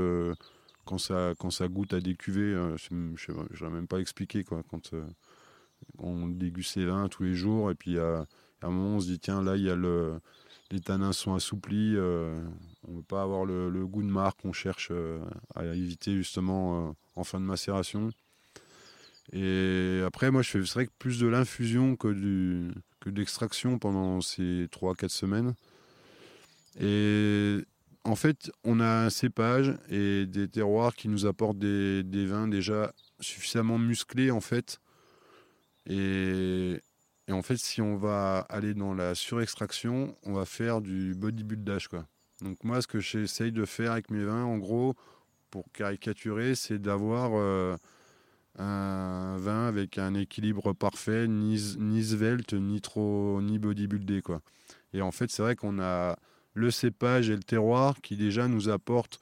quand 0.85 0.97
ça 0.97 1.33
quand 1.37 1.51
ça 1.51 1.67
goûte 1.67 1.93
à 1.93 2.01
des 2.01 2.15
cuvées. 2.15 2.55
je 2.75 2.93
ne 2.93 3.69
même 3.69 3.87
pas 3.87 3.99
expliquer, 3.99 4.43
quoi. 4.43 4.63
Quand 4.71 4.95
on 5.99 6.27
déguste 6.27 6.77
les 6.77 6.85
vins 6.85 7.07
tous 7.07 7.21
les 7.21 7.35
jours 7.35 7.69
et 7.69 7.75
puis 7.75 7.99
à 8.61 8.67
un 8.67 8.69
moment, 8.69 8.97
on 8.97 8.99
se 8.99 9.07
dit, 9.07 9.19
tiens, 9.19 9.41
là, 9.41 9.55
il 9.55 9.63
y 9.63 9.69
a 9.69 9.75
le, 9.75 10.19
les 10.71 10.79
tanins 10.79 11.13
sont 11.13 11.35
assouplis, 11.35 11.93
euh, 11.95 12.39
on 12.87 12.91
ne 12.91 12.97
veut 12.97 13.03
pas 13.03 13.21
avoir 13.21 13.45
le, 13.45 13.85
goût 13.85 14.01
de 14.01 14.09
marque, 14.09 14.39
on 14.45 14.53
cherche 14.53 14.89
euh, 14.91 15.23
à 15.55 15.65
éviter 15.65 16.15
justement 16.15 16.89
euh, 16.89 16.91
en 17.15 17.23
fin 17.23 17.39
de 17.39 17.45
macération. 17.45 18.09
Et 19.31 20.01
après, 20.05 20.31
moi, 20.31 20.41
je 20.41 20.49
fais 20.49 20.59
vrai 20.59 20.87
que 20.87 20.91
plus 20.99 21.19
de 21.19 21.27
l'infusion 21.27 21.95
que, 21.95 22.07
du, 22.07 22.71
que 22.99 23.09
de 23.09 23.19
l'extraction 23.19 23.79
pendant 23.79 24.21
ces 24.21 24.67
3-4 24.71 25.09
semaines. 25.09 25.55
Et 26.79 27.59
en 28.03 28.15
fait, 28.15 28.51
on 28.63 28.79
a 28.79 29.05
un 29.05 29.09
cépage 29.09 29.73
et 29.89 30.25
des 30.27 30.47
terroirs 30.47 30.95
qui 30.95 31.07
nous 31.07 31.25
apportent 31.25 31.57
des, 31.57 32.03
des 32.03 32.25
vins 32.25 32.47
déjà 32.47 32.93
suffisamment 33.19 33.79
musclés, 33.79 34.29
en 34.29 34.41
fait. 34.41 34.79
Et, 35.87 36.79
et 37.27 37.31
en 37.31 37.41
fait, 37.41 37.57
si 37.57 37.81
on 37.81 37.97
va 37.97 38.39
aller 38.49 38.73
dans 38.73 38.93
la 38.93 39.15
surextraction, 39.15 40.15
on 40.23 40.33
va 40.33 40.45
faire 40.45 40.81
du 40.81 41.15
bodybuildage. 41.15 41.87
Quoi. 41.87 42.05
Donc 42.41 42.63
moi, 42.63 42.81
ce 42.81 42.87
que 42.87 42.99
j'essaye 42.99 43.51
de 43.51 43.65
faire 43.65 43.93
avec 43.93 44.11
mes 44.11 44.23
vins, 44.23 44.43
en 44.43 44.57
gros, 44.57 44.95
pour 45.49 45.71
caricaturer, 45.71 46.53
c'est 46.53 46.77
d'avoir 46.77 47.31
euh, 47.33 47.75
un 48.59 49.37
vin 49.37 49.67
avec 49.67 49.97
un 49.97 50.13
équilibre 50.13 50.73
parfait, 50.73 51.27
ni, 51.27 51.59
ni 51.79 52.03
svelte, 52.03 52.53
ni 52.53 52.79
trop, 52.79 53.41
ni 53.41 53.57
bodybuildé. 53.57 54.21
Quoi. 54.21 54.41
Et 54.93 55.01
en 55.01 55.11
fait, 55.11 55.31
c'est 55.31 55.41
vrai 55.41 55.55
qu'on 55.55 55.79
a 55.79 56.17
le 56.53 56.69
cépage 56.71 57.29
et 57.29 57.35
le 57.35 57.43
terroir 57.43 57.95
qui 58.01 58.17
déjà 58.17 58.47
nous 58.47 58.69
apportent 58.69 59.19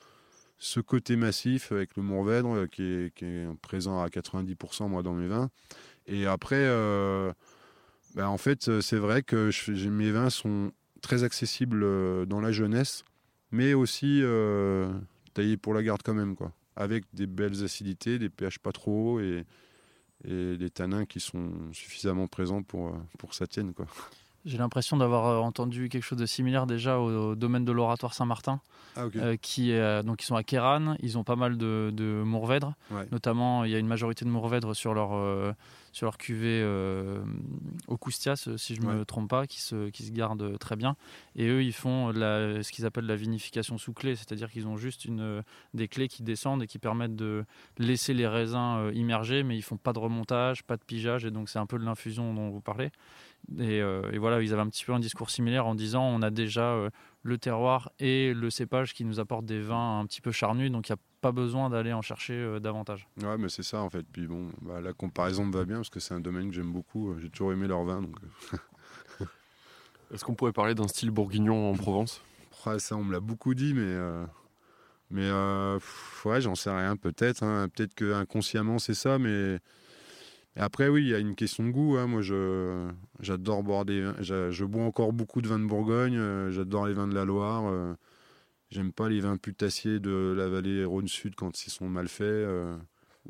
ce 0.60 0.80
côté 0.80 1.16
massif 1.16 1.72
avec 1.72 1.96
le 1.98 2.04
Mourvèdre 2.04 2.56
euh, 2.56 2.68
qui 2.68 2.84
est, 2.84 3.14
qui 3.14 3.26
est 3.26 3.48
présent 3.62 4.02
à 4.02 4.08
90% 4.08 4.88
moi 4.88 5.04
dans 5.04 5.14
mes 5.14 5.28
vins. 5.28 5.50
Et 6.06 6.26
après, 6.26 6.56
euh, 6.60 7.32
ben, 8.16 8.28
en 8.28 8.38
fait, 8.38 8.68
euh, 8.68 8.82
c'est 8.82 8.98
vrai 8.98 9.24
que 9.24 9.50
je- 9.52 9.90
mes 9.90 10.12
vins 10.12 10.30
sont 10.30 10.72
très 11.02 11.24
accessibles 11.24 11.82
euh, 11.84 12.26
dans 12.26 12.42
la 12.42 12.52
jeunesse, 12.52 13.04
mais 13.52 13.74
aussi 13.74 14.22
euh, 14.24 14.92
taillés 15.34 15.58
pour 15.58 15.74
la 15.74 15.84
garde 15.84 16.02
quand 16.04 16.14
même, 16.14 16.36
quoi. 16.36 16.52
Avec 16.76 17.04
des 17.14 17.28
belles 17.28 17.64
acidités, 17.64 18.18
des 18.20 18.30
pH 18.30 18.60
pas 18.60 18.72
trop 18.72 19.14
hauts 19.16 19.20
et, 19.20 19.46
et 20.26 20.58
des 20.58 20.70
tanins 20.70 21.06
qui 21.06 21.20
sont 21.20 21.52
suffisamment 21.72 22.28
présents 22.28 22.64
pour, 22.64 22.96
pour 23.20 23.30
que 23.30 23.36
ça 23.36 23.46
tienne, 23.48 23.74
quoi. 23.74 23.86
J'ai 24.46 24.58
l'impression 24.58 24.98
d'avoir 24.98 25.42
entendu 25.44 25.88
quelque 25.88 26.04
chose 26.04 26.18
de 26.18 26.26
similaire 26.26 26.66
déjà 26.68 27.00
au, 27.00 27.30
au 27.32 27.36
domaine 27.36 27.64
de 27.64 27.72
l'oratoire 27.72 28.14
Saint-Martin, 28.14 28.60
Ah, 28.98 29.06
ok. 29.06 29.16
euh, 29.16 29.38
qui 29.42 29.72
euh, 29.72 30.04
donc 30.04 30.22
ils 30.22 30.26
sont 30.26 30.36
à 30.36 30.44
Kéran, 30.44 30.96
ils 31.00 31.18
ont 31.18 31.24
pas 31.24 31.38
mal 31.38 31.58
de, 31.58 31.92
de 31.94 32.24
Mourvèdre, 32.26 32.74
Ouais. 32.92 33.08
notamment 33.12 33.64
il 33.64 33.72
y 33.72 33.76
a 33.76 33.80
une 33.80 33.88
majorité 33.88 34.26
de 34.26 34.30
Mourvèdre 34.30 34.76
sur 34.76 34.94
leur 34.94 35.14
euh, 35.14 35.54
sur 35.94 36.08
leur 36.08 36.18
cuvée 36.18 36.60
euh, 36.62 37.24
au 37.88 37.98
Coustias, 37.98 38.44
euh, 38.48 38.58
si 38.58 38.76
je 38.76 38.82
me 38.82 39.00
Ouais. 39.00 39.06
trompe 39.06 39.30
pas, 39.30 39.48
qui 39.48 39.62
se 39.62 39.90
qui 39.90 40.04
se 40.04 40.12
gardent 40.12 40.60
très 40.60 40.76
bien. 40.76 40.98
Et 41.38 41.48
eux, 41.48 41.64
ils 41.64 41.72
font 41.72 42.10
la, 42.10 42.62
ce 42.64 42.72
qu'ils 42.74 42.86
appellent 42.86 43.06
la 43.06 43.16
vinification 43.16 43.78
sous 43.78 43.94
clé, 43.94 44.16
c'est-à-dire 44.18 44.52
qu'ils 44.52 44.68
ont 44.68 44.76
juste 44.76 45.06
une 45.06 45.22
euh, 45.22 45.42
des 45.74 45.88
clés 45.88 46.10
qui 46.10 46.24
descendent 46.24 46.64
et 46.64 46.68
qui 46.68 46.80
permettent 46.80 47.16
de 47.16 47.46
laisser 47.78 48.14
les 48.14 48.28
raisins 48.28 48.78
euh, 48.80 48.92
immergés, 48.94 49.44
mais 49.44 49.56
ils 49.56 49.62
font 49.62 49.78
pas 49.78 49.94
de 49.94 50.00
remontage, 50.00 50.64
pas 50.64 50.76
de 50.76 50.84
pigeage, 50.84 51.24
et 51.24 51.32
donc 51.32 51.48
c'est 51.48 51.60
un 51.60 51.66
peu 51.68 51.78
de 51.80 51.86
l'infusion 51.86 52.34
dont 52.34 52.50
vous 52.50 52.62
parlez. 52.62 52.92
Et, 53.60 53.82
euh, 53.82 54.10
et 54.12 54.18
voilà, 54.18 54.42
ils 54.42 54.52
avaient 54.54 54.62
un 54.62 54.70
petit 54.70 54.86
peu 54.86 54.94
un 54.94 55.00
discours 55.00 55.30
similaire 55.30 55.68
en 55.68 55.76
disant 55.76 56.04
on 56.06 56.22
a 56.22 56.30
déjà 56.32 56.72
euh, 56.74 56.90
le 57.24 57.38
terroir 57.38 57.92
et 58.00 58.34
le 58.34 58.50
cépage 58.50 58.94
qui 58.94 59.06
nous 59.06 59.20
apportent 59.20 59.46
des 59.46 59.60
vins 59.62 60.00
un 60.00 60.06
petit 60.06 60.22
peu 60.22 60.32
charnus, 60.32 60.72
donc 60.72 60.90
il 60.90 60.94
n'y 60.94 60.96
a 60.96 61.00
pas 61.24 61.32
besoin 61.32 61.70
d'aller 61.70 61.94
en 61.94 62.02
chercher 62.04 62.34
euh, 62.34 62.60
davantage. 62.60 63.08
Ouais, 63.22 63.38
mais 63.40 63.48
c'est 63.50 63.64
ça 63.64 63.82
en 63.82 63.90
fait. 63.90 64.06
Puis 64.12 64.28
bon, 64.28 64.50
bah, 64.62 64.82
la 64.82 64.94
comparaison 64.94 65.46
me 65.46 65.54
va 65.54 65.64
bien 65.66 65.78
parce 65.78 65.90
que 65.90 66.00
c'est 66.02 66.14
un 66.14 66.20
domaine 66.20 66.50
que 66.50 66.56
j'aime 66.56 66.72
beaucoup. 66.72 67.16
J'ai 67.20 67.30
toujours 67.30 67.54
aimé 67.54 67.66
leur 67.68 67.84
vin. 67.86 68.02
Donc, 68.02 68.16
euh, 69.22 69.26
Est-ce 70.14 70.24
qu'on 70.26 70.36
pourrait 70.36 70.52
parler 70.54 70.76
d'un 70.76 70.88
style 70.88 71.10
bourguignon 71.10 71.72
en 71.72 71.74
Provence? 71.76 72.22
Ouais, 72.66 72.78
ça, 72.78 72.96
on 72.98 73.04
me 73.04 73.14
l'a 73.14 73.20
beaucoup 73.20 73.56
dit, 73.56 73.74
mais. 73.74 73.82
euh, 73.82 74.26
Mais 75.10 75.24
euh, 75.26 75.76
pff, 75.80 76.26
ouais, 76.26 76.42
j'en 76.42 76.56
sais 76.56 76.70
rien, 76.70 76.96
peut-être. 76.98 77.44
hein. 77.44 77.68
Peut-être 77.74 77.96
que 77.96 78.14
inconsciemment 78.14 78.78
c'est 78.80 78.94
ça, 78.94 79.18
mais. 79.18 79.60
Et 80.56 80.60
après, 80.60 80.88
oui, 80.88 81.02
il 81.04 81.08
y 81.10 81.16
a 81.16 81.20
une 81.20 81.36
question 81.36 81.64
de 81.66 81.72
goût. 81.72 81.98
hein. 81.98 82.06
Moi, 82.06 82.22
je, 82.22 82.88
j'adore 83.22 83.64
boire 83.64 83.86
des 83.86 84.02
vins. 84.02 84.16
Je 84.20 84.66
bois 84.66 84.84
encore 84.84 85.12
beaucoup 85.14 85.42
de 85.42 85.48
vins 85.48 85.58
de 85.60 85.66
Bourgogne. 85.66 86.18
euh, 86.18 86.52
J'adore 86.52 86.86
les 86.86 86.94
vins 86.94 87.08
de 87.08 87.16
la 87.16 87.26
Loire. 87.26 87.64
J'aime 88.74 88.92
pas 88.92 89.08
les 89.08 89.20
vins 89.20 89.38
putassiers 89.38 90.00
de 90.00 90.34
la 90.36 90.50
vallée 90.50 90.84
Rhône-Sud 90.84 91.36
quand 91.36 91.68
ils 91.68 91.70
sont 91.70 91.88
mal 91.88 92.08
faits. 92.08 92.24
euh, 92.26 92.76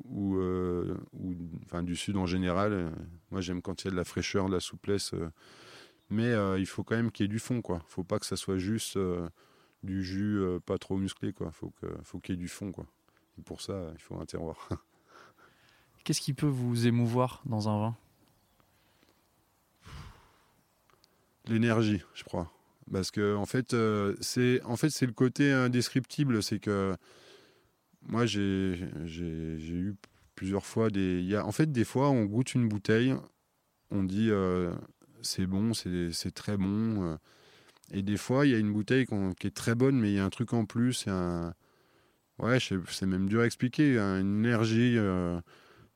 ou, 0.06 0.38
euh, 0.38 0.98
ou 1.12 1.36
enfin, 1.66 1.84
du 1.84 1.98
Sud 1.98 2.16
en 2.16 2.26
général. 2.26 2.94
Moi, 3.30 3.42
j'aime 3.42 3.62
quand 3.62 3.82
il 3.84 3.86
y 3.86 3.88
a 3.90 3.92
de 3.92 3.98
la 3.98 4.06
fraîcheur, 4.06 4.48
de 4.48 4.54
la 4.54 4.62
souplesse. 4.62 5.14
euh. 5.14 5.30
Mais 6.10 6.32
il 6.60 6.66
faut 6.66 6.84
quand 6.86 6.96
même 6.96 7.12
qu'il 7.12 7.26
y 7.26 7.26
ait 7.26 7.28
du 7.28 7.40
fond. 7.40 7.62
Quoi. 7.62 7.82
faut 7.90 8.06
pas 8.06 8.20
que 8.20 8.26
ça 8.26 8.38
soit 8.38 8.58
juste 8.58 8.98
du 9.84 10.02
jus 10.04 10.42
pas 10.66 10.78
trop 10.78 10.96
musclé. 10.96 11.34
Quoi. 11.34 11.52
faut, 11.52 11.72
que, 11.82 11.88
faut 12.04 12.20
qu'il 12.20 12.36
y 12.36 12.38
ait 12.38 12.42
du 12.42 12.48
fond. 12.48 12.72
Quoi. 12.72 12.86
Et 13.38 13.42
pour 13.42 13.60
ça, 13.60 13.90
il 13.94 14.00
faut 14.00 14.16
un 14.18 14.26
terroir. 14.26 14.70
Qu'est-ce 16.06 16.22
qui 16.22 16.34
peut 16.34 16.46
vous 16.48 16.88
émouvoir 16.88 17.42
dans 17.46 17.68
un 17.68 17.80
vin? 17.80 17.98
L'énergie, 21.48 22.02
je 22.14 22.24
crois. 22.24 22.50
Parce 22.92 23.12
que 23.12 23.36
en 23.36 23.46
fait, 23.46 23.74
euh, 23.74 24.16
c'est 24.22 24.62
en 24.64 24.76
fait 24.76 24.90
c'est 24.90 25.06
le 25.06 25.14
côté 25.14 25.52
indescriptible, 25.52 26.44
c'est 26.44 26.60
que 26.60 26.96
moi 28.08 28.26
j'ai 28.26 28.78
eu 29.12 29.96
plusieurs 30.36 30.66
fois 30.66 30.90
des 30.90 31.22
y 31.22 31.36
a 31.36 31.46
en 31.46 31.52
fait 31.52 31.72
des 31.72 31.86
fois 31.86 32.10
on 32.10 32.26
goûte 32.26 32.54
une 32.54 32.68
bouteille, 32.68 33.16
on 33.92 34.04
dit 34.04 34.30
euh, 34.30 34.74
c'est 35.22 35.46
bon, 35.46 35.74
c'est 35.74 36.32
très 36.34 36.58
bon 36.58 37.04
euh, 37.04 37.16
et 37.92 38.02
des 38.02 38.18
fois 38.18 38.46
il 38.46 38.52
y 38.52 38.56
a 38.56 38.58
une 38.58 38.74
bouteille 38.74 39.06
qui 39.40 39.48
est 39.48 39.56
très 39.56 39.76
bonne 39.76 40.00
mais 40.00 40.12
il 40.12 40.16
y 40.16 40.20
a 40.20 40.26
un 40.26 40.30
truc 40.30 40.54
en 40.54 40.66
plus, 40.66 41.08
un 41.08 41.54
ouais, 42.40 42.58
c'est 42.60 43.06
même 43.06 43.30
dur 43.30 43.42
à 43.42 43.46
expliquer, 43.46 43.98
une 43.98 44.46
énergie 44.46 44.96
euh, 44.98 45.40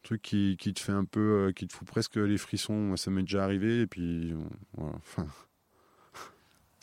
truc 0.03 0.21
qui, 0.21 0.55
qui 0.57 0.73
te 0.73 0.79
fait 0.79 0.91
un 0.91 1.05
peu 1.05 1.51
qui 1.55 1.67
te 1.67 1.73
fout 1.73 1.88
presque 1.88 2.17
les 2.17 2.38
frissons, 2.38 2.95
ça 2.95 3.11
m'est 3.11 3.23
déjà 3.23 3.43
arrivé 3.43 3.81
et 3.81 3.88
puis 3.88 4.33
voilà, 4.73 4.95
enfin 4.97 5.27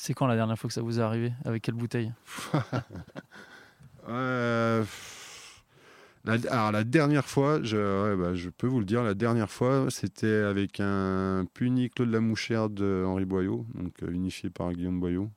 C'est 0.05 0.12
quand 0.12 0.26
la 0.26 0.36
dernière 0.36 0.59
fois 0.59 0.68
que 0.68 0.74
ça 0.74 0.82
vous 0.82 1.00
est 1.00 1.02
arrivé? 1.02 1.32
Avec 1.46 1.62
quelle 1.62 1.76
bouteille? 1.76 2.12
Euh, 4.07 4.84
la, 6.26 6.34
alors 6.50 6.70
la 6.70 6.84
dernière 6.84 7.24
fois, 7.24 7.59
bah, 7.59 8.34
je 8.34 8.50
peux 8.50 8.66
vous 8.66 8.80
le 8.80 8.84
dire, 8.84 9.02
la 9.02 9.14
dernière 9.14 9.50
fois, 9.50 9.86
c'était 9.88 10.42
avec 10.42 10.78
un 10.78 11.46
Puny 11.55 11.88
Claude 11.88 12.11
Lamouchère 12.11 12.68
de 12.68 13.02
Henri 13.07 13.24
Boyau, 13.24 13.64
donc 13.72 14.02
euh, 14.02 14.11
unifié 14.11 14.50
par 14.50 14.74
Guillaume 14.74 15.00
Boyau. 15.00 15.30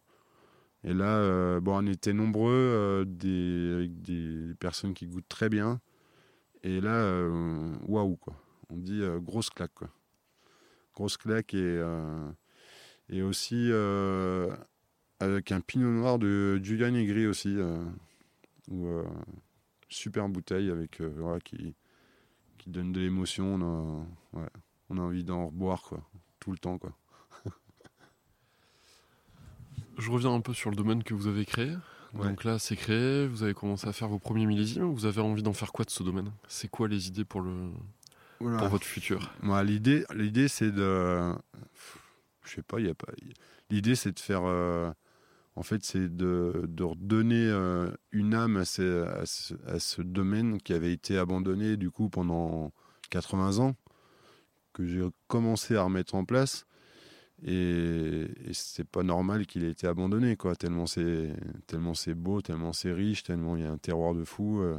Et 0.84 0.94
là, 0.94 1.16
euh, 1.16 1.62
bon, 1.62 1.82
on 1.82 1.88
était 1.88 2.12
nombreux, 2.12 3.06
des, 3.08 3.90
personnes 4.60 4.94
qui 4.94 5.08
goûtent 5.08 5.30
très 5.30 5.48
bien. 5.48 5.80
Et 6.64 6.82
là, 6.82 7.26
waouh, 7.88 8.18
quoi. 8.18 8.34
On 8.70 8.76
dit 8.76 9.02
grosse 9.22 9.50
claque. 9.50 9.80
Grosse 10.94 11.16
claque 11.16 11.54
et, 11.54 11.82
et 13.10 13.22
aussi 13.22 13.70
euh, 13.72 14.54
avec 15.20 15.52
un 15.52 15.62
pinot 15.62 15.92
noir 15.92 16.20
de 16.20 16.60
Julian 16.64 16.92
Negri 16.92 17.28
aussi. 17.28 17.56
euh, 17.58 17.84
euh, 18.72 19.04
super 19.90 20.28
bouteille 20.28 20.70
avec 20.70 21.02
voilà, 21.02 21.40
qui, 21.40 21.74
qui 22.58 22.70
donne 22.70 22.92
de 22.92 23.00
l'émotion. 23.00 23.56
On 23.56 23.62
a, 23.62 24.40
ouais, 24.40 24.50
on 24.90 24.98
a 24.98 25.02
envie 25.02 25.24
d'en 25.24 25.48
reboire 25.48 25.82
quoi, 25.84 26.02
tout 26.40 26.52
le 26.52 26.58
temps. 26.58 26.78
Quoi. 26.78 26.92
Je 29.98 30.12
reviens 30.12 30.34
un 30.34 30.42
peu 30.42 30.54
sur 30.54 30.70
le 30.70 30.76
domaine 30.76 31.04
que 31.04 31.14
vous 31.14 31.28
avez 31.28 31.46
créé. 31.46 31.72
Ouais. 32.14 32.28
Donc 32.28 32.44
là, 32.44 32.60
c'est 32.60 32.76
créé, 32.76 33.28
vous 33.28 33.44
avez 33.44 33.54
commencé 33.54 33.88
à 33.88 33.94
faire 33.94 34.08
vos 34.08 34.20
premiers 34.20 34.46
millésimes. 34.46 34.92
Vous 34.94 35.06
avez 35.06 35.22
envie 35.22 35.44
d'en 35.44 35.54
faire 35.54 35.72
quoi 35.72 35.86
de 35.86 35.90
ce 35.90 36.04
domaine? 36.04 36.32
C'est 36.48 36.70
quoi 36.70 36.88
les 36.88 37.08
idées 37.08 37.26
pour, 37.26 37.42
le, 37.42 37.70
Oula. 38.40 38.58
pour 38.58 38.68
votre 38.70 38.86
futur? 38.86 39.34
L'idée, 39.64 40.06
l'idée 40.14 40.48
c'est 40.48 40.72
de. 40.72 41.34
Je 42.48 42.56
sais 42.56 42.64
pas, 42.64 42.80
il 42.80 42.88
y 42.88 42.90
a 42.90 42.96
pas. 42.96 43.12
L'idée, 43.70 43.96
c'est 43.96 44.12
de 44.14 44.20
faire. 44.20 44.44
euh, 44.46 44.92
en 45.56 45.64
fait, 45.64 45.84
c'est 45.84 46.16
de, 46.16 46.66
de 46.68 46.84
redonner 46.84 47.48
euh, 47.48 47.92
une 48.12 48.34
âme 48.36 48.58
à, 48.58 48.66
ce, 48.66 49.06
à 49.68 49.80
ce 49.80 50.02
domaine 50.02 50.60
qui 50.62 50.74
avait 50.74 50.94
été 50.94 51.18
abandonné, 51.18 51.78
du 51.78 51.92
coup, 51.92 52.10
pendant 52.10 52.72
80 53.10 53.60
ans, 53.60 53.76
que 54.74 54.86
j'ai 54.86 55.04
commencé 55.28 55.76
à 55.76 55.84
remettre 55.84 56.16
en 56.16 56.26
place. 56.26 56.66
Et, 57.44 57.52
et 58.46 58.54
c'est 58.54 58.88
pas 58.88 59.04
normal 59.04 59.46
qu'il 59.48 59.64
ait 59.64 59.72
été 59.72 59.88
abandonné, 59.88 60.36
quoi. 60.38 60.56
Tellement 60.56 60.88
c'est, 60.88 61.36
tellement 61.68 61.94
c'est 61.94 62.16
beau, 62.16 62.42
tellement 62.42 62.74
c'est 62.74 62.92
riche, 62.94 63.24
tellement 63.24 63.56
il 63.58 63.64
y 63.64 63.66
a 63.66 63.72
un 63.72 63.78
terroir 63.78 64.14
de 64.16 64.24
fou. 64.24 64.62
euh. 64.62 64.78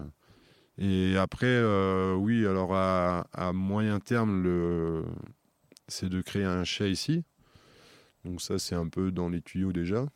Et 0.79 1.16
après, 1.16 1.62
oui, 2.14 2.47
alors 2.47 2.75
à, 2.75 3.27
à 3.33 3.53
moyen 3.53 4.01
terme, 4.01 4.43
le, 4.43 5.05
c'est 5.89 6.09
de 6.09 6.21
créer 6.21 6.45
un 6.45 6.64
chai 6.64 6.91
ici. 6.91 7.25
Donc 8.29 8.43
ça, 8.43 8.59
c'est 8.59 8.74
un 8.74 8.89
peu 8.89 9.11
dans 9.11 9.31
les 9.31 9.41
tuyaux 9.41 9.72
déjà. 9.72 10.07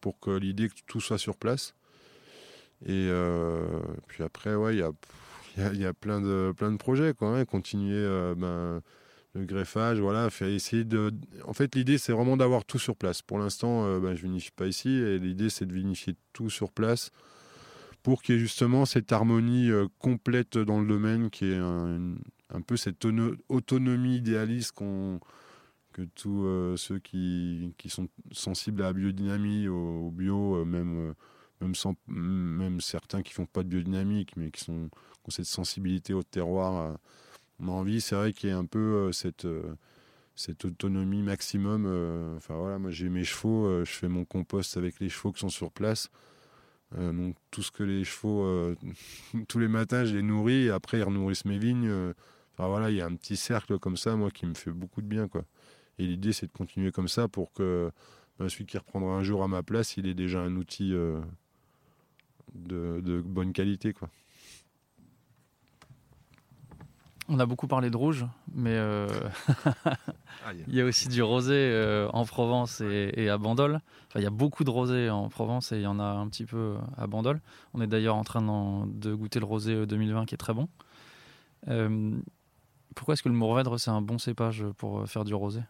Pour 0.00 0.18
que 0.18 0.30
l'idée 0.30 0.68
que 0.68 0.74
tout 0.86 1.00
soit 1.00 1.18
sur 1.18 1.36
place. 1.36 1.74
Et 2.84 3.08
euh, 3.10 3.80
puis 4.08 4.22
après, 4.22 4.54
ouais, 4.54 4.74
il 4.74 4.78
y 4.78 5.84
a, 5.84 5.92
plein 5.92 6.20
de, 6.20 6.76
projets, 6.78 7.12
quoi. 7.14 7.38
hein. 7.38 7.44
Continuer 7.44 7.94
euh, 7.94 8.34
ben, 8.34 8.82
le 9.34 9.44
greffage, 9.44 10.00
voilà, 10.00 10.30
faire. 10.30 10.48
En 11.44 11.52
fait, 11.52 11.74
l'idée, 11.74 11.98
c'est 11.98 12.12
vraiment 12.12 12.38
d'avoir 12.38 12.64
tout 12.64 12.78
sur 12.78 12.96
place. 12.96 13.20
Pour 13.20 13.38
l'instant, 13.38 13.84
euh, 13.84 14.00
ben, 14.00 14.14
je 14.14 14.22
vinifie 14.22 14.50
pas 14.50 14.66
ici, 14.66 14.88
et 14.88 15.18
l'idée, 15.18 15.50
c'est 15.50 15.66
de 15.66 15.74
vinifier 15.74 16.16
tout 16.32 16.48
sur 16.48 16.72
place 16.72 17.10
pour 18.02 18.22
qu'il 18.22 18.36
y 18.36 18.38
ait 18.38 18.40
justement 18.40 18.86
cette 18.86 19.12
harmonie 19.12 19.70
euh, 19.70 19.88
complète 19.98 20.56
dans 20.56 20.80
le 20.80 20.86
domaine, 20.86 21.28
qui 21.28 21.50
est 21.50 21.56
un, 21.56 22.14
un 22.50 22.60
peu 22.60 22.76
cette 22.76 23.04
ono- 23.04 23.36
autonomie 23.48 24.16
idéaliste 24.16 24.72
qu'on 24.72 25.20
que 25.96 26.02
tous 26.02 26.44
euh, 26.44 26.76
ceux 26.76 26.98
qui, 26.98 27.72
qui 27.78 27.88
sont 27.88 28.06
sensibles 28.30 28.82
à 28.82 28.86
la 28.86 28.92
biodynamie, 28.92 29.66
au, 29.66 30.10
bio, 30.10 30.56
euh, 30.56 30.64
même, 30.66 31.10
euh, 31.10 31.14
même, 31.62 31.74
sans, 31.74 31.96
même 32.06 32.82
certains 32.82 33.22
qui 33.22 33.32
font 33.32 33.46
pas 33.46 33.62
de 33.62 33.68
biodynamique, 33.68 34.36
mais 34.36 34.50
qui, 34.50 34.62
sont, 34.62 34.90
ont 34.90 35.30
cette 35.30 35.46
sensibilité 35.46 36.12
au 36.12 36.22
terroir, 36.22 36.98
on 37.60 37.68
a 37.68 37.70
envie, 37.70 38.02
c'est 38.02 38.14
vrai 38.14 38.34
qu'il 38.34 38.50
y 38.50 38.52
ait 38.52 38.56
un 38.56 38.66
peu 38.66 39.10
cette, 39.12 39.48
cette 40.34 40.66
autonomie 40.66 41.22
maximum. 41.22 41.86
Enfin 42.36 42.56
voilà, 42.56 42.78
moi 42.78 42.90
j'ai 42.90 43.08
mes 43.08 43.24
chevaux, 43.24 43.84
je 43.84 43.90
fais 43.90 44.08
mon 44.08 44.26
compost 44.26 44.76
avec 44.76 45.00
les 45.00 45.08
chevaux 45.08 45.32
qui 45.32 45.40
sont 45.40 45.48
sur 45.48 45.72
place. 45.72 46.10
Donc 46.94 47.36
tout 47.50 47.62
ce 47.62 47.70
que 47.70 47.82
les 47.82 48.04
chevaux, 48.04 48.74
tous 49.48 49.58
les 49.58 49.68
matins, 49.68 50.04
je 50.04 50.14
les 50.14 50.22
nourris 50.22 50.66
et 50.66 50.70
après 50.70 50.98
ils 50.98 51.04
renourrissent 51.04 51.46
mes 51.46 51.58
vignes. 51.58 52.12
Enfin 52.52 52.68
voilà, 52.68 52.90
il 52.90 52.96
y 52.96 53.00
a 53.00 53.06
un 53.06 53.16
petit 53.16 53.36
cercle 53.36 53.78
comme 53.78 53.96
ça, 53.96 54.14
moi, 54.14 54.30
qui 54.30 54.44
me 54.46 54.54
fait 54.54 54.70
beaucoup 54.70 55.00
de 55.00 55.06
bien, 55.06 55.26
quoi. 55.26 55.44
Et 55.98 56.06
l'idée, 56.06 56.32
c'est 56.32 56.46
de 56.46 56.52
continuer 56.52 56.92
comme 56.92 57.08
ça 57.08 57.28
pour 57.28 57.52
que 57.52 57.90
ben, 58.38 58.48
celui 58.48 58.66
qui 58.66 58.76
reprendra 58.78 59.14
un 59.14 59.22
jour 59.22 59.42
à 59.42 59.48
ma 59.48 59.62
place, 59.62 59.96
il 59.96 60.06
est 60.06 60.14
déjà 60.14 60.40
un 60.40 60.56
outil 60.56 60.92
euh, 60.92 61.20
de, 62.54 63.00
de 63.02 63.20
bonne 63.20 63.52
qualité. 63.52 63.92
Quoi. 63.92 64.10
On 67.28 67.40
a 67.40 67.46
beaucoup 67.46 67.66
parlé 67.66 67.90
de 67.90 67.96
rouge, 67.96 68.24
mais 68.54 68.74
euh, 68.74 69.08
il 70.68 70.74
y 70.74 70.80
a 70.80 70.84
aussi 70.84 71.08
du 71.08 71.22
rosé 71.22 71.54
euh, 71.54 72.08
en 72.12 72.24
Provence 72.24 72.80
et, 72.80 73.28
à 73.28 73.36
Bandol. 73.36 73.80
Enfin, 74.06 74.20
il 74.20 74.22
y 74.22 74.26
a 74.26 74.30
beaucoup 74.30 74.62
de 74.62 74.70
rosé 74.70 75.10
en 75.10 75.28
Provence 75.28 75.72
et 75.72 75.76
il 75.76 75.82
y 75.82 75.88
en 75.88 75.98
a 75.98 76.04
un 76.04 76.28
petit 76.28 76.44
peu 76.44 76.76
à 76.96 77.08
Bandol. 77.08 77.40
On 77.74 77.80
est 77.80 77.88
d'ailleurs 77.88 78.14
en 78.14 78.22
train 78.22 78.42
de 78.86 79.14
goûter 79.14 79.40
le 79.40 79.44
rosé 79.44 79.86
2020 79.86 80.26
qui 80.26 80.34
est 80.34 80.38
très 80.38 80.54
bon. 80.54 80.68
Euh, 81.66 82.16
pourquoi 82.94 83.14
est-ce 83.14 83.24
que 83.24 83.28
le 83.28 83.34
Mourvèdre, 83.34 83.80
c'est 83.80 83.90
un 83.90 84.02
bon 84.02 84.18
cépage 84.18 84.64
pour 84.76 85.08
faire 85.08 85.24
du 85.24 85.34
rosé? 85.34 85.62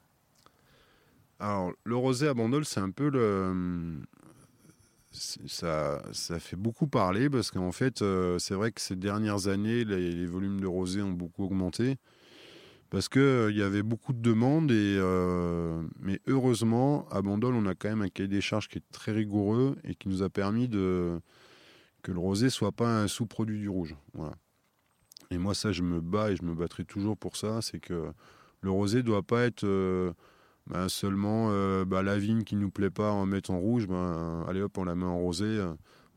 Alors, 1.38 1.72
le 1.84 1.96
rosé 1.96 2.28
à 2.28 2.34
Bandol, 2.34 2.64
c'est 2.64 2.80
un 2.80 2.90
peu 2.90 3.10
le, 3.10 4.00
ça, 5.46 6.02
ça 6.12 6.38
fait 6.38 6.56
beaucoup 6.56 6.86
parler 6.86 7.30
parce 7.30 7.50
qu'en 7.50 7.72
fait, 7.72 8.02
euh, 8.02 8.38
c'est 8.38 8.54
vrai 8.54 8.72
que 8.72 8.80
ces 8.80 8.96
dernières 8.96 9.48
années, 9.48 9.84
les, 9.84 10.26
volumes 10.26 10.60
de 10.60 10.66
rosé 10.66 11.02
ont 11.02 11.12
beaucoup 11.12 11.44
augmenté 11.44 11.96
parce 12.90 13.08
qu'il 13.08 13.22
euh, 13.22 13.52
y 13.52 13.62
avait 13.62 13.82
beaucoup 13.82 14.12
de 14.12 14.20
demandes. 14.20 14.70
Euh, 14.70 15.82
mais 16.00 16.20
heureusement, 16.26 17.08
à 17.10 17.22
Bandol, 17.22 17.54
on 17.54 17.66
a 17.66 17.74
quand 17.74 17.88
même 17.88 18.02
un 18.02 18.08
cahier 18.08 18.28
des 18.28 18.40
charges 18.40 18.68
qui 18.68 18.78
est 18.78 18.92
très 18.92 19.12
rigoureux 19.12 19.76
et 19.84 19.94
qui 19.94 20.08
nous 20.08 20.22
a 20.22 20.28
permis 20.28 20.68
de, 20.68 21.20
que 22.02 22.12
le 22.12 22.18
rosé 22.18 22.50
soit 22.50 22.72
pas 22.72 23.02
un 23.02 23.08
sous-produit 23.08 23.58
du 23.58 23.68
rouge. 23.68 23.96
Et 25.30 25.38
moi, 25.38 25.54
ça, 25.54 25.72
je 25.72 25.82
me 25.82 26.00
bats 26.00 26.30
et 26.30 26.36
je 26.36 26.44
me 26.44 26.54
battrai 26.54 26.84
toujours 26.84 27.16
pour 27.16 27.36
ça. 27.36 27.60
C'est 27.62 27.80
que 27.80 28.10
le 28.60 28.70
rosé 28.70 29.02
doit 29.02 29.22
pas 29.22 29.44
être 29.44 29.66
bah, 30.66 30.88
seulement 30.88 31.48
euh, 31.50 31.84
bah, 31.84 32.02
la 32.02 32.18
vigne 32.18 32.42
qui 32.42 32.56
nous 32.56 32.70
plaît 32.70 32.90
pas, 32.90 33.12
en 33.12 33.26
met 33.26 33.50
en 33.50 33.58
rouge, 33.58 33.86
ben, 33.86 34.44
allez 34.48 34.60
hop, 34.60 34.76
on 34.78 34.84
la 34.84 34.94
met 34.94 35.04
en 35.04 35.18
rosé. 35.18 35.64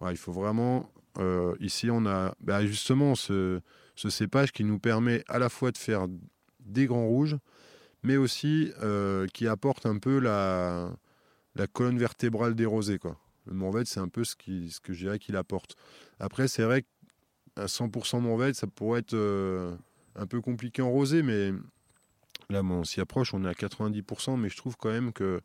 il 0.09 0.17
faut 0.17 0.31
vraiment. 0.31 0.91
Euh, 1.19 1.55
ici, 1.59 1.89
on 1.91 2.05
a 2.05 2.33
bah, 2.41 2.65
justement 2.65 3.15
ce, 3.15 3.61
cépage 3.95 4.51
qui 4.51 4.63
nous 4.63 4.79
permet 4.79 5.23
à 5.27 5.39
la 5.39 5.49
fois 5.49 5.71
de 5.71 5.77
faire 5.77 6.07
des 6.59 6.85
grands 6.85 7.07
rouges, 7.07 7.37
mais 8.03 8.17
aussi 8.17 8.71
euh, 8.81 9.27
qui 9.27 9.47
apporte 9.47 9.85
un 9.85 9.97
peu 9.97 10.19
la, 10.19 10.91
colonne 11.73 11.99
vertébrale 11.99 12.55
des 12.55 12.65
rosés. 12.65 12.97
Quoi. 12.97 13.17
Le 13.45 13.53
Mourvèdre, 13.53 13.87
c'est 13.87 13.99
un 13.99 14.07
peu 14.07 14.23
ce, 14.23 14.35
qui, 14.35 14.73
que 14.81 14.93
je 14.93 14.99
dirais 15.05 15.19
qu'il 15.19 15.35
apporte. 15.35 15.75
Après, 16.19 16.47
c'est 16.47 16.63
vrai 16.63 16.85
qu'à 17.55 17.65
100% 17.65 18.21
Mourvèdre, 18.21 18.55
ça 18.55 18.67
pourrait 18.67 19.01
être 19.01 19.77
un 20.15 20.25
peu 20.25 20.41
compliqué 20.41 20.81
en 20.81 20.89
rosé, 20.89 21.21
mais 21.21 21.51
Là, 22.51 22.63
on 22.63 22.83
s'y 22.83 22.99
approche, 22.99 23.35
on 23.35 23.45
est 23.45 23.47
à 23.47 23.53
90%, 23.53 24.35
mais 24.35 24.49
je 24.49 24.57
trouve 24.57 24.75
quand 24.75 24.89
même 24.89 25.13
que 25.13 25.41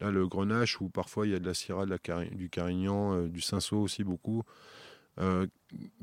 là, 0.00 0.10
le 0.10 0.26
grenache, 0.26 0.78
où 0.78 0.90
parfois 0.90 1.26
il 1.26 1.32
y 1.32 1.34
a 1.34 1.38
de 1.38 1.46
la 1.46 1.54
syrah, 1.54 1.86
du 1.86 2.50
carignan, 2.50 3.14
euh, 3.14 3.28
du 3.28 3.40
cinceau 3.40 3.78
aussi 3.78 4.04
beaucoup, 4.04 4.42
euh, 5.20 5.46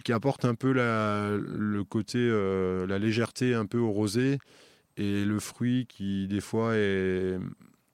qui 0.03 0.13
apporte 0.13 0.43
un 0.45 0.55
peu 0.55 0.71
la, 0.71 1.37
le 1.37 1.83
côté, 1.83 2.17
euh, 2.19 2.87
la 2.87 2.97
légèreté 2.97 3.53
un 3.53 3.67
peu 3.67 3.77
au 3.77 3.91
rosé, 3.91 4.39
et 4.97 5.25
le 5.25 5.39
fruit 5.39 5.85
qui, 5.85 6.27
des 6.27 6.41
fois, 6.41 6.73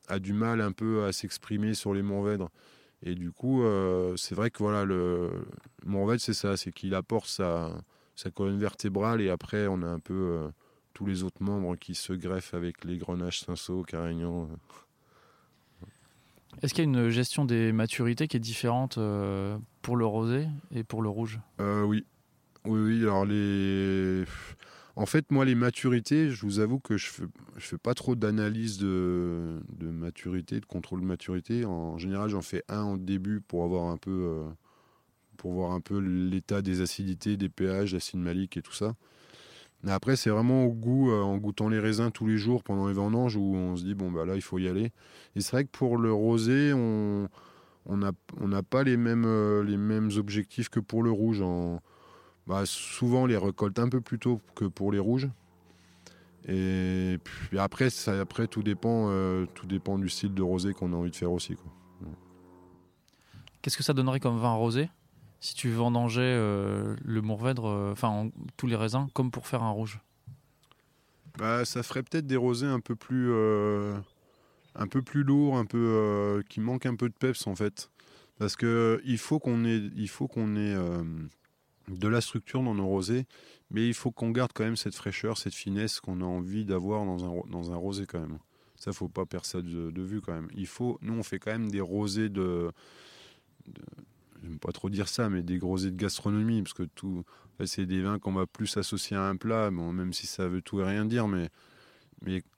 a 0.07 0.19
du 0.19 0.31
mal 0.31 0.61
un 0.61 0.71
peu 0.71 1.03
à 1.03 1.11
s'exprimer 1.11 1.73
sur 1.73 1.93
les 1.93 2.01
Mourvèdres. 2.01 2.49
Et 3.03 3.13
du 3.13 3.31
coup, 3.31 3.61
c'est 4.15 4.35
vrai 4.35 4.51
que 4.51 4.59
voilà, 4.59 4.85
le, 4.85 5.29
Mourvèdre, 5.85 6.21
c'est 6.21 6.33
ça, 6.33 6.55
c'est 6.55 6.71
qu'il 6.71 6.95
apporte 6.95 7.27
sa 7.27 7.83
colonne 8.33 8.57
vertébrale, 8.57 9.21
et 9.21 9.29
après, 9.29 9.67
on 9.67 9.81
a 9.83 9.87
un 9.87 9.99
peu 9.99 10.49
tous 10.97 11.05
les 11.05 11.21
autres 11.21 11.43
membres 11.43 11.75
qui 11.75 11.93
se 11.93 12.11
greffent 12.11 12.55
avec 12.55 12.83
les 12.83 12.97
grenaches 12.97 13.41
Cinsault, 13.41 13.83
Carignan. 13.83 14.49
Est-ce 16.63 16.73
qu'il 16.73 16.83
y 16.83 16.87
a 16.87 16.89
une 16.89 17.09
gestion 17.09 17.45
des 17.45 17.71
maturités 17.71 18.27
qui 18.27 18.35
est 18.35 18.39
différente 18.39 18.97
euh, 18.97 19.59
pour 19.83 19.95
le 19.95 20.07
rosé 20.07 20.47
et 20.71 20.83
pour 20.83 21.03
le 21.03 21.09
rouge? 21.09 21.39
Euh, 21.61 21.83
Oui. 21.83 22.03
Oui, 22.65 22.79
oui. 22.79 23.03
Alors 23.03 23.25
les. 23.25 24.23
En 24.95 25.05
fait, 25.05 25.29
moi, 25.29 25.45
les 25.45 25.53
maturités, 25.53 26.31
je 26.31 26.41
vous 26.41 26.57
avoue 26.57 26.79
que 26.79 26.97
je 26.97 27.05
fais, 27.05 27.25
je 27.57 27.65
fais 27.67 27.77
pas 27.77 27.93
trop 27.93 28.15
d'analyse 28.15 28.79
de, 28.79 29.61
maturité, 29.79 30.59
de 30.59 30.65
contrôle 30.65 31.01
de 31.01 31.05
maturité. 31.05 31.63
En 31.63 31.99
général, 31.99 32.31
j'en 32.31 32.41
fais 32.41 32.63
un 32.69 32.81
en 32.81 32.97
début 32.97 33.39
pour 33.39 33.63
avoir 33.63 33.91
un 33.91 33.97
peu, 33.97 34.09
euh, 34.09 34.49
pour 35.37 35.53
voir 35.53 35.73
un 35.73 35.79
peu 35.79 35.99
l'état 35.99 36.63
des 36.63 36.81
acidités, 36.81 37.37
des 37.37 37.49
pH, 37.49 37.93
l'acide 37.93 38.19
malique 38.19 38.57
et 38.57 38.63
tout 38.63 38.73
ça. 38.73 38.95
Après, 39.85 40.15
c'est 40.15 40.29
vraiment 40.29 40.65
au 40.65 40.71
goût, 40.71 41.11
euh, 41.11 41.21
en 41.21 41.37
goûtant 41.37 41.69
les 41.69 41.79
raisins 41.79 42.09
tous 42.11 42.25
les 42.25 42.37
jours 42.37 42.63
pendant 42.63 42.87
les 42.87 42.93
vendanges, 42.93 43.35
où 43.35 43.55
on 43.55 43.75
se 43.75 43.83
dit, 43.83 43.93
bon, 43.93 44.11
bah 44.11 44.25
là, 44.25 44.35
il 44.35 44.41
faut 44.41 44.57
y 44.57 44.67
aller. 44.67 44.91
Et 45.35 45.41
c'est 45.41 45.51
vrai 45.51 45.65
que 45.65 45.69
pour 45.71 45.97
le 45.97 46.11
rosé, 46.11 46.73
on 46.73 47.29
n'a 47.87 48.11
on 48.41 48.63
pas 48.63 48.83
les 48.83 48.97
mêmes, 48.97 49.25
euh, 49.25 49.63
les 49.63 49.77
mêmes 49.77 50.09
objectifs 50.17 50.69
que 50.69 50.79
pour 50.79 51.03
le 51.03 51.11
rouge. 51.11 51.41
En, 51.41 51.81
bah, 52.47 52.63
souvent, 52.65 53.25
les 53.25 53.37
récolte 53.37 53.77
un 53.79 53.89
peu 53.89 54.01
plus 54.01 54.19
tôt 54.19 54.41
que 54.55 54.65
pour 54.65 54.91
les 54.91 54.99
rouges. 54.99 55.29
Et 56.47 57.17
puis 57.23 57.59
après, 57.59 57.89
ça, 57.89 58.19
après 58.19 58.47
tout, 58.47 58.63
dépend, 58.63 59.09
euh, 59.09 59.45
tout 59.53 59.67
dépend 59.67 59.97
du 59.99 60.09
style 60.09 60.33
de 60.33 60.41
rosé 60.41 60.73
qu'on 60.73 60.93
a 60.93 60.95
envie 60.95 61.11
de 61.11 61.15
faire 61.15 61.31
aussi. 61.31 61.55
Qu'est-ce 63.61 63.75
que 63.75 63.83
ça 63.83 63.93
donnerait 63.93 64.21
comme 64.21 64.37
vin 64.37 64.53
rosé? 64.53 64.89
Si 65.39 65.55
tu 65.55 65.69
vendangeais 65.69 66.21
euh, 66.21 66.95
le 67.03 67.21
Mourvèdre, 67.21 67.67
euh, 67.67 67.91
enfin 67.91 68.29
tous 68.57 68.67
les 68.67 68.75
raisins, 68.75 69.07
comme 69.13 69.31
pour 69.31 69.47
faire 69.47 69.63
un 69.63 69.69
rouge 69.69 69.99
bah, 71.37 71.65
Ça 71.65 71.83
ferait 71.83 72.03
peut-être 72.03 72.27
des 72.27 72.37
rosés 72.37 72.67
un 72.67 72.79
peu 72.79 72.95
plus, 72.95 73.31
euh, 73.31 73.97
un 74.75 74.87
peu 74.87 75.01
plus 75.01 75.23
lourds, 75.23 75.57
un 75.57 75.65
peu, 75.65 76.43
qui 76.49 76.59
manquent 76.59 76.87
un 76.87 76.95
peu 76.95 77.09
de 77.09 77.13
peps 77.13 77.47
en 77.47 77.55
fait. 77.55 77.89
Parce 78.39 78.55
qu'il 78.55 79.17
faut 79.17 79.39
qu'on 79.39 79.65
ait, 79.65 79.81
il 79.95 80.09
faut 80.09 80.29
ait 80.35 80.75
de 81.87 82.07
la 82.07 82.21
structure 82.21 82.61
dans 82.61 82.75
nos 82.75 82.85
rosés, 82.85 83.25
mais 83.71 83.87
il 83.87 83.93
faut 83.93 84.11
qu'on 84.11 84.29
garde 84.29 84.51
quand 84.53 84.63
même 84.63 84.75
cette 84.75 84.93
fraîcheur, 84.93 85.37
cette 85.37 85.55
finesse 85.55 85.99
qu'on 85.99 86.21
a 86.21 86.25
envie 86.25 86.63
d'avoir 86.63 87.05
dans 87.05 87.25
un, 87.25 87.41
dans 87.49 87.71
un 87.71 87.75
rosé 87.75 88.05
quand 88.05 88.19
même. 88.19 88.37
Ça, 88.75 88.93
faut 88.93 89.07
pas 89.07 89.25
perdre 89.25 89.47
ça 89.47 89.61
de, 89.63 90.01
vue 90.01 90.21
quand 90.21 90.33
même. 90.33 90.49
Il 90.55 90.67
faut, 90.67 90.99
nous, 91.01 91.13
on 91.13 91.23
fait 91.23 91.39
quand 91.39 91.51
même 91.51 91.71
des 91.71 91.81
rosés 91.81 92.29
de 92.29 92.71
j'aime 94.43 94.59
pas 94.59 94.71
trop 94.71 94.89
dire 94.89 95.07
ça, 95.07 95.29
mais 95.29 95.43
des 95.43 95.57
grosets 95.57 95.91
de 95.91 95.97
gastronomie, 95.97 96.61
parce 96.61 96.73
que 96.73 96.83
tout, 96.83 97.23
c'est 97.65 97.85
des 97.85 98.01
vins 98.01 98.19
qu'on 98.19 98.33
va 98.33 98.45
plus 98.45 98.77
associer 98.77 99.17
à 99.17 99.23
un 99.23 99.35
plat, 99.35 99.71
bon, 99.71 99.91
même 99.91 100.13
si 100.13 100.27
ça 100.27 100.47
veut 100.47 100.61
tout 100.61 100.79
et 100.81 100.83
rien 100.83 101.05
dire, 101.05 101.27
mais, 101.27 101.49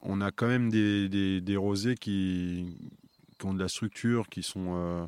on 0.01 0.21
a 0.21 0.31
quand 0.31 0.47
même 0.47 0.69
des, 0.69 1.57
rosés 1.57 1.95
qui, 1.95 2.77
ont 3.43 3.53
de 3.53 3.59
la 3.59 3.67
structure, 3.67 4.29
qui 4.29 4.43
sont. 4.43 4.75
Euh, 4.75 5.07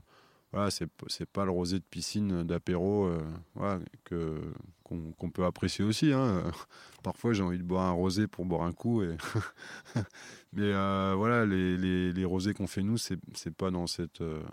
voilà, 0.52 0.70
c'est 0.70 1.30
pas 1.32 1.46
le 1.46 1.52
rosé 1.52 1.80
de 1.80 1.84
piscine 1.90 2.44
d'apéro 2.44 3.06
euh, 3.06 3.80
que 4.04 4.42
qu'on 4.84 5.30
peut 5.30 5.46
apprécier 5.46 5.86
aussi. 5.86 6.12
Hein. 6.12 6.44
Parfois, 7.04 7.32
j'ai 7.32 7.44
envie 7.44 7.58
de 7.58 7.64
boire 7.64 7.86
un 7.86 7.92
rosé 7.92 8.28
pour 8.28 8.44
boire 8.44 8.64
un 8.64 8.74
coup. 8.74 9.02
Mais 10.54 10.74
euh, 10.74 11.14
voilà, 11.16 11.46
les, 11.46 12.12
les, 12.12 12.26
rosés 12.26 12.54
qu'on 12.54 12.68
fait 12.68 12.84
nous, 12.84 12.98
c'est 12.98 13.18
pas 13.56 13.72
dans 13.72 13.88
cette, 13.88 14.20
euh, 14.22 14.44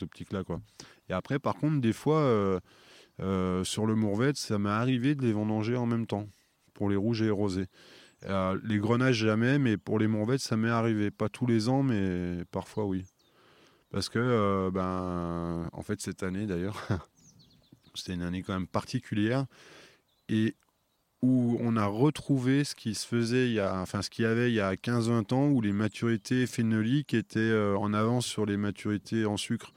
optique-là. 0.00 0.44
Et 1.08 1.12
après, 1.12 1.40
par 1.40 1.56
contre, 1.56 1.80
des 1.80 1.92
fois, 1.92 2.20
euh, 3.20 3.64
sur 3.64 3.86
le 3.86 3.96
Mourvèdre, 3.96 4.38
ça 4.38 4.58
m'est 4.58 4.68
arrivé 4.68 5.16
de 5.16 5.22
les 5.22 5.32
vendanger 5.32 5.76
en 5.76 5.86
même 5.86 6.06
temps, 6.06 6.28
pour 6.74 6.88
les 6.88 6.96
rouges 6.96 7.22
et 7.22 7.26
les 7.26 7.30
rosés. 7.32 7.66
les 8.22 8.78
grenages, 8.78 9.16
jamais, 9.16 9.58
mais 9.58 9.76
pour 9.76 9.98
les 9.98 10.06
Mourvèdres, 10.06 10.42
ça 10.42 10.56
m'est 10.56 10.68
arrivé. 10.68 11.10
Pas 11.10 11.28
tous 11.28 11.46
les 11.46 11.68
ans, 11.68 11.82
mais 11.82 12.44
parfois, 12.52 12.84
oui. 12.84 13.04
Parce 13.90 14.08
que, 14.08 14.70
ben, 14.70 15.68
en 15.72 15.82
fait, 15.82 16.00
cette 16.00 16.22
année, 16.22 16.46
d'ailleurs, 16.46 16.86
c'était 17.94 18.14
une 18.14 18.22
année 18.22 18.44
quand 18.44 18.52
même 18.52 18.68
particulière 18.68 19.46
et 20.28 20.54
où 21.22 21.56
on 21.60 21.76
a 21.76 21.86
retrouvé 21.86 22.64
ce 22.64 22.74
qui 22.74 22.94
se 22.94 23.06
faisait 23.06 23.48
il 23.48 23.54
y 23.54 23.60
a, 23.60 23.80
enfin 23.80 24.02
ce 24.02 24.10
qu'il 24.10 24.24
y 24.24 24.28
avait 24.28 24.50
il 24.50 24.54
y 24.54 24.60
a 24.60 24.74
15-20 24.74 25.34
ans 25.34 25.48
où 25.48 25.60
les 25.60 25.72
maturités 25.72 26.46
phénoliques 26.46 27.14
étaient 27.14 27.40
euh, 27.40 27.76
en 27.76 27.92
avance 27.92 28.26
sur 28.26 28.46
les 28.46 28.56
maturités 28.56 29.26
en 29.26 29.36
sucre. 29.36 29.72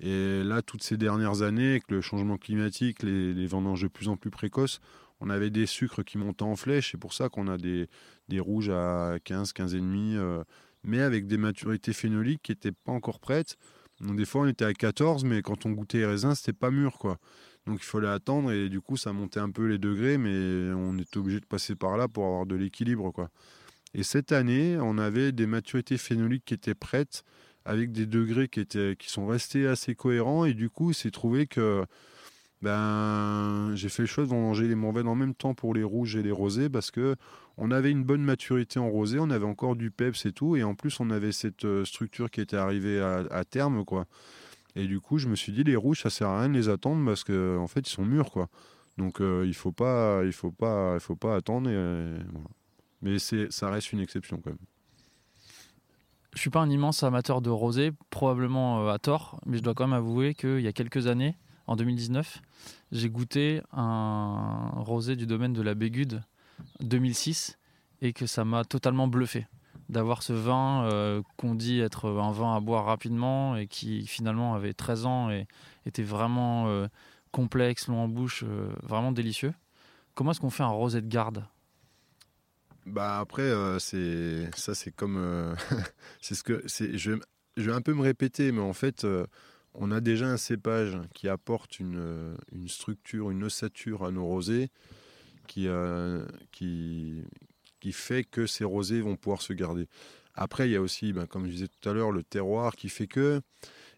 Et 0.00 0.42
là, 0.42 0.62
toutes 0.62 0.82
ces 0.82 0.96
dernières 0.96 1.42
années, 1.42 1.70
avec 1.70 1.88
le 1.88 2.00
changement 2.00 2.36
climatique, 2.36 3.04
les, 3.04 3.46
vendanges 3.46 3.82
de 3.82 3.88
plus 3.88 4.08
en 4.08 4.16
plus 4.16 4.30
précoces, 4.30 4.80
on 5.20 5.30
avait 5.30 5.50
des 5.50 5.66
sucres 5.66 6.04
qui 6.04 6.18
montaient 6.18 6.42
en 6.42 6.56
flèche. 6.56 6.90
C'est 6.90 6.98
pour 6.98 7.12
ça 7.12 7.28
qu'on 7.28 7.46
a 7.46 7.56
des, 7.56 7.86
des, 8.28 8.40
rouges 8.40 8.70
à 8.70 9.18
15, 9.22 9.52
15,5, 9.52 9.74
demi, 9.76 10.16
euh, 10.16 10.42
mais 10.82 11.00
avec 11.00 11.28
des 11.28 11.36
maturités 11.36 11.92
phénoliques 11.92 12.42
qui 12.42 12.50
n'étaient 12.50 12.72
pas 12.72 12.90
encore 12.90 13.20
prêtes. 13.20 13.56
Donc 14.00 14.16
des 14.16 14.24
fois, 14.24 14.42
on 14.42 14.46
était 14.48 14.64
à 14.64 14.74
14, 14.74 15.24
mais 15.24 15.40
quand 15.42 15.66
on 15.66 15.70
goûtait 15.70 15.98
les 15.98 16.06
raisins, 16.06 16.34
c'était 16.34 16.52
pas 16.52 16.72
mûr, 16.72 16.98
quoi. 16.98 17.18
Donc 17.66 17.78
il 17.80 17.84
fallait 17.84 18.08
attendre 18.08 18.50
et 18.50 18.68
du 18.68 18.80
coup 18.80 18.96
ça 18.96 19.12
montait 19.12 19.40
un 19.40 19.50
peu 19.50 19.66
les 19.66 19.78
degrés, 19.78 20.18
mais 20.18 20.72
on 20.74 20.98
était 20.98 21.18
obligé 21.18 21.40
de 21.40 21.46
passer 21.46 21.76
par 21.76 21.96
là 21.96 22.08
pour 22.08 22.24
avoir 22.24 22.46
de 22.46 22.56
l'équilibre. 22.56 23.12
quoi. 23.12 23.30
Et 23.94 24.02
cette 24.02 24.32
année, 24.32 24.78
on 24.80 24.98
avait 24.98 25.32
des 25.32 25.46
maturités 25.46 25.98
phénoliques 25.98 26.44
qui 26.44 26.54
étaient 26.54 26.74
prêtes 26.74 27.24
avec 27.64 27.92
des 27.92 28.06
degrés 28.06 28.48
qui, 28.48 28.60
étaient, 28.60 28.96
qui 28.98 29.10
sont 29.10 29.26
restés 29.26 29.66
assez 29.66 29.94
cohérents 29.94 30.44
et 30.44 30.54
du 30.54 30.70
coup, 30.70 30.92
c'est 30.92 31.12
trouvé 31.12 31.46
que 31.46 31.84
ben, 32.62 33.72
j'ai 33.74 33.88
fait 33.88 34.02
le 34.02 34.06
choix 34.06 34.24
de 34.24 34.30
manger 34.30 34.68
les 34.68 34.76
mourvèdres 34.76 35.10
en 35.10 35.16
même 35.16 35.34
temps 35.34 35.54
pour 35.54 35.74
les 35.74 35.82
rouges 35.82 36.16
et 36.16 36.22
les 36.22 36.30
rosés 36.30 36.68
parce 36.68 36.90
que 36.90 37.16
on 37.58 37.70
avait 37.70 37.90
une 37.90 38.04
bonne 38.04 38.22
maturité 38.22 38.78
en 38.78 38.88
rosé, 38.88 39.18
on 39.18 39.30
avait 39.30 39.46
encore 39.46 39.76
du 39.76 39.90
peps 39.90 40.24
et 40.26 40.32
tout, 40.32 40.56
et 40.56 40.62
en 40.62 40.74
plus 40.74 41.00
on 41.00 41.10
avait 41.10 41.32
cette 41.32 41.64
euh, 41.64 41.84
structure 41.84 42.30
qui 42.30 42.40
était 42.40 42.56
arrivée 42.56 43.00
à, 43.00 43.44
terme, 43.44 43.84
quoi. 43.84 44.06
Et 44.74 44.86
du 44.86 45.00
coup, 45.00 45.18
je 45.18 45.28
me 45.28 45.36
suis 45.36 45.52
dit 45.52 45.64
les 45.64 45.76
rouges, 45.76 46.02
ça 46.02 46.10
sert 46.10 46.28
à 46.28 46.40
rien 46.40 46.48
de 46.48 46.54
les 46.54 46.68
attendre 46.68 47.04
parce 47.04 47.24
que 47.24 47.58
en 47.58 47.66
fait, 47.66 47.80
ils 47.80 47.92
sont 47.92 48.04
mûrs, 48.04 48.30
quoi. 48.30 48.48
Donc 48.98 49.20
euh, 49.20 49.44
il 49.46 49.54
faut 49.54 49.72
pas, 49.72 50.22
il 50.24 50.32
faut 50.32 50.50
pas, 50.50 50.94
il 50.94 51.00
faut 51.00 51.16
pas 51.16 51.36
attendre. 51.36 51.70
Mais 53.02 53.18
c'est, 53.18 53.50
ça 53.50 53.68
reste 53.70 53.92
une 53.92 54.00
exception 54.00 54.38
quand 54.38 54.50
même. 54.50 54.58
Je 56.34 56.40
suis 56.40 56.50
pas 56.50 56.60
un 56.60 56.70
immense 56.70 57.02
amateur 57.02 57.42
de 57.42 57.50
rosé, 57.50 57.92
probablement 58.08 58.86
euh, 58.86 58.92
à 58.92 58.98
tort, 58.98 59.38
mais 59.44 59.58
je 59.58 59.62
dois 59.62 59.74
quand 59.74 59.86
même 59.86 59.98
avouer 59.98 60.34
qu'il 60.34 60.60
y 60.60 60.66
a 60.66 60.72
quelques 60.72 61.06
années, 61.06 61.36
en 61.66 61.76
2019, 61.76 62.40
j'ai 62.90 63.10
goûté 63.10 63.60
un 63.72 64.70
rosé 64.76 65.14
du 65.14 65.26
domaine 65.26 65.52
de 65.52 65.60
la 65.62 65.74
Bégude 65.74 66.22
2006 66.80 67.58
et 68.00 68.12
que 68.12 68.26
ça 68.26 68.44
m'a 68.44 68.64
totalement 68.64 69.08
bluffé 69.08 69.46
d'avoir 69.92 70.24
ce 70.24 70.32
vin 70.32 70.84
euh, 70.86 71.22
qu'on 71.36 71.54
dit 71.54 71.80
être 71.80 72.08
un 72.08 72.32
vin 72.32 72.56
à 72.56 72.60
boire 72.60 72.84
rapidement 72.84 73.56
et 73.56 73.68
qui 73.68 74.06
finalement 74.06 74.54
avait 74.54 74.74
13 74.74 75.06
ans 75.06 75.30
et 75.30 75.46
était 75.86 76.02
vraiment 76.02 76.66
euh, 76.66 76.88
complexe, 77.30 77.86
long 77.86 77.98
en 78.02 78.08
bouche, 78.08 78.44
vraiment 78.82 79.12
délicieux. 79.12 79.54
Comment 80.14 80.32
est-ce 80.32 80.40
qu'on 80.40 80.50
fait 80.50 80.64
un 80.64 80.68
rosé 80.68 81.00
de 81.00 81.08
garde? 81.08 81.44
Bah 82.86 83.20
après, 83.20 83.42
euh, 83.42 83.78
c'est 83.78 84.50
ça, 84.56 84.74
c'est 84.74 84.90
comme, 84.90 85.16
euh, 85.16 85.54
c'est 86.20 86.34
ce 86.34 86.42
que 86.42 86.62
c'est. 86.66 86.98
Je, 86.98 87.12
vais 87.56 87.72
un 87.72 87.80
peu 87.80 87.94
me 87.94 88.02
répéter, 88.02 88.50
mais 88.50 88.60
en 88.60 88.72
fait, 88.72 89.04
euh, 89.04 89.26
on 89.74 89.92
a 89.92 90.00
déjà 90.00 90.26
un 90.26 90.36
cépage 90.36 90.98
qui 91.14 91.28
apporte 91.28 91.78
une, 91.78 92.36
une 92.52 92.68
structure, 92.68 93.30
une 93.30 93.44
ossature 93.44 94.04
à 94.04 94.10
nos 94.10 94.24
rosés, 94.24 94.70
qui, 95.46 95.68
qui, 96.50 97.22
qui 97.82 97.90
fait 97.92 98.22
que 98.22 98.46
ces 98.46 98.62
rosés 98.62 99.00
vont 99.00 99.16
pouvoir 99.16 99.42
se 99.42 99.52
garder. 99.52 99.88
Après, 100.34 100.68
il 100.68 100.72
y 100.72 100.76
a 100.76 100.80
aussi, 100.80 101.12
ben, 101.12 101.26
comme 101.26 101.46
je 101.46 101.50
disais 101.50 101.66
tout 101.66 101.88
à 101.88 101.92
l'heure, 101.92 102.12
le 102.12 102.22
terroir 102.22 102.76
qui 102.76 102.88
fait 102.88 103.08
que, 103.08 103.42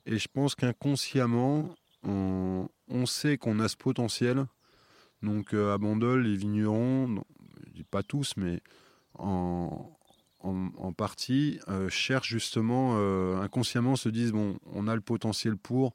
et 0.07 0.19
je 0.19 0.27
pense 0.27 0.55
qu'inconsciemment, 0.55 1.75
on, 2.03 2.67
sait 3.05 3.37
qu'on 3.37 3.61
a 3.61 3.69
ce 3.69 3.77
potentiel. 3.77 4.47
Donc 5.23 5.53
à 5.53 5.77
Bandol, 5.77 6.23
les 6.23 6.35
vignerons, 6.37 7.23
pas 7.91 8.03
tous, 8.03 8.33
mais 8.39 8.63
en, 9.19 9.91
en, 10.41 10.93
partie, 10.93 11.61
euh, 11.69 11.91
cherchent 11.91 12.31
justement, 12.31 12.95
euh, 12.97 13.37
inconsciemment, 13.37 13.97
se 13.97 14.09
disent 14.09 14.33
bon, 14.33 14.59
on 14.73 14.89
a 14.89 14.95
le 14.95 15.03
potentiel 15.03 15.57
pour, 15.59 15.95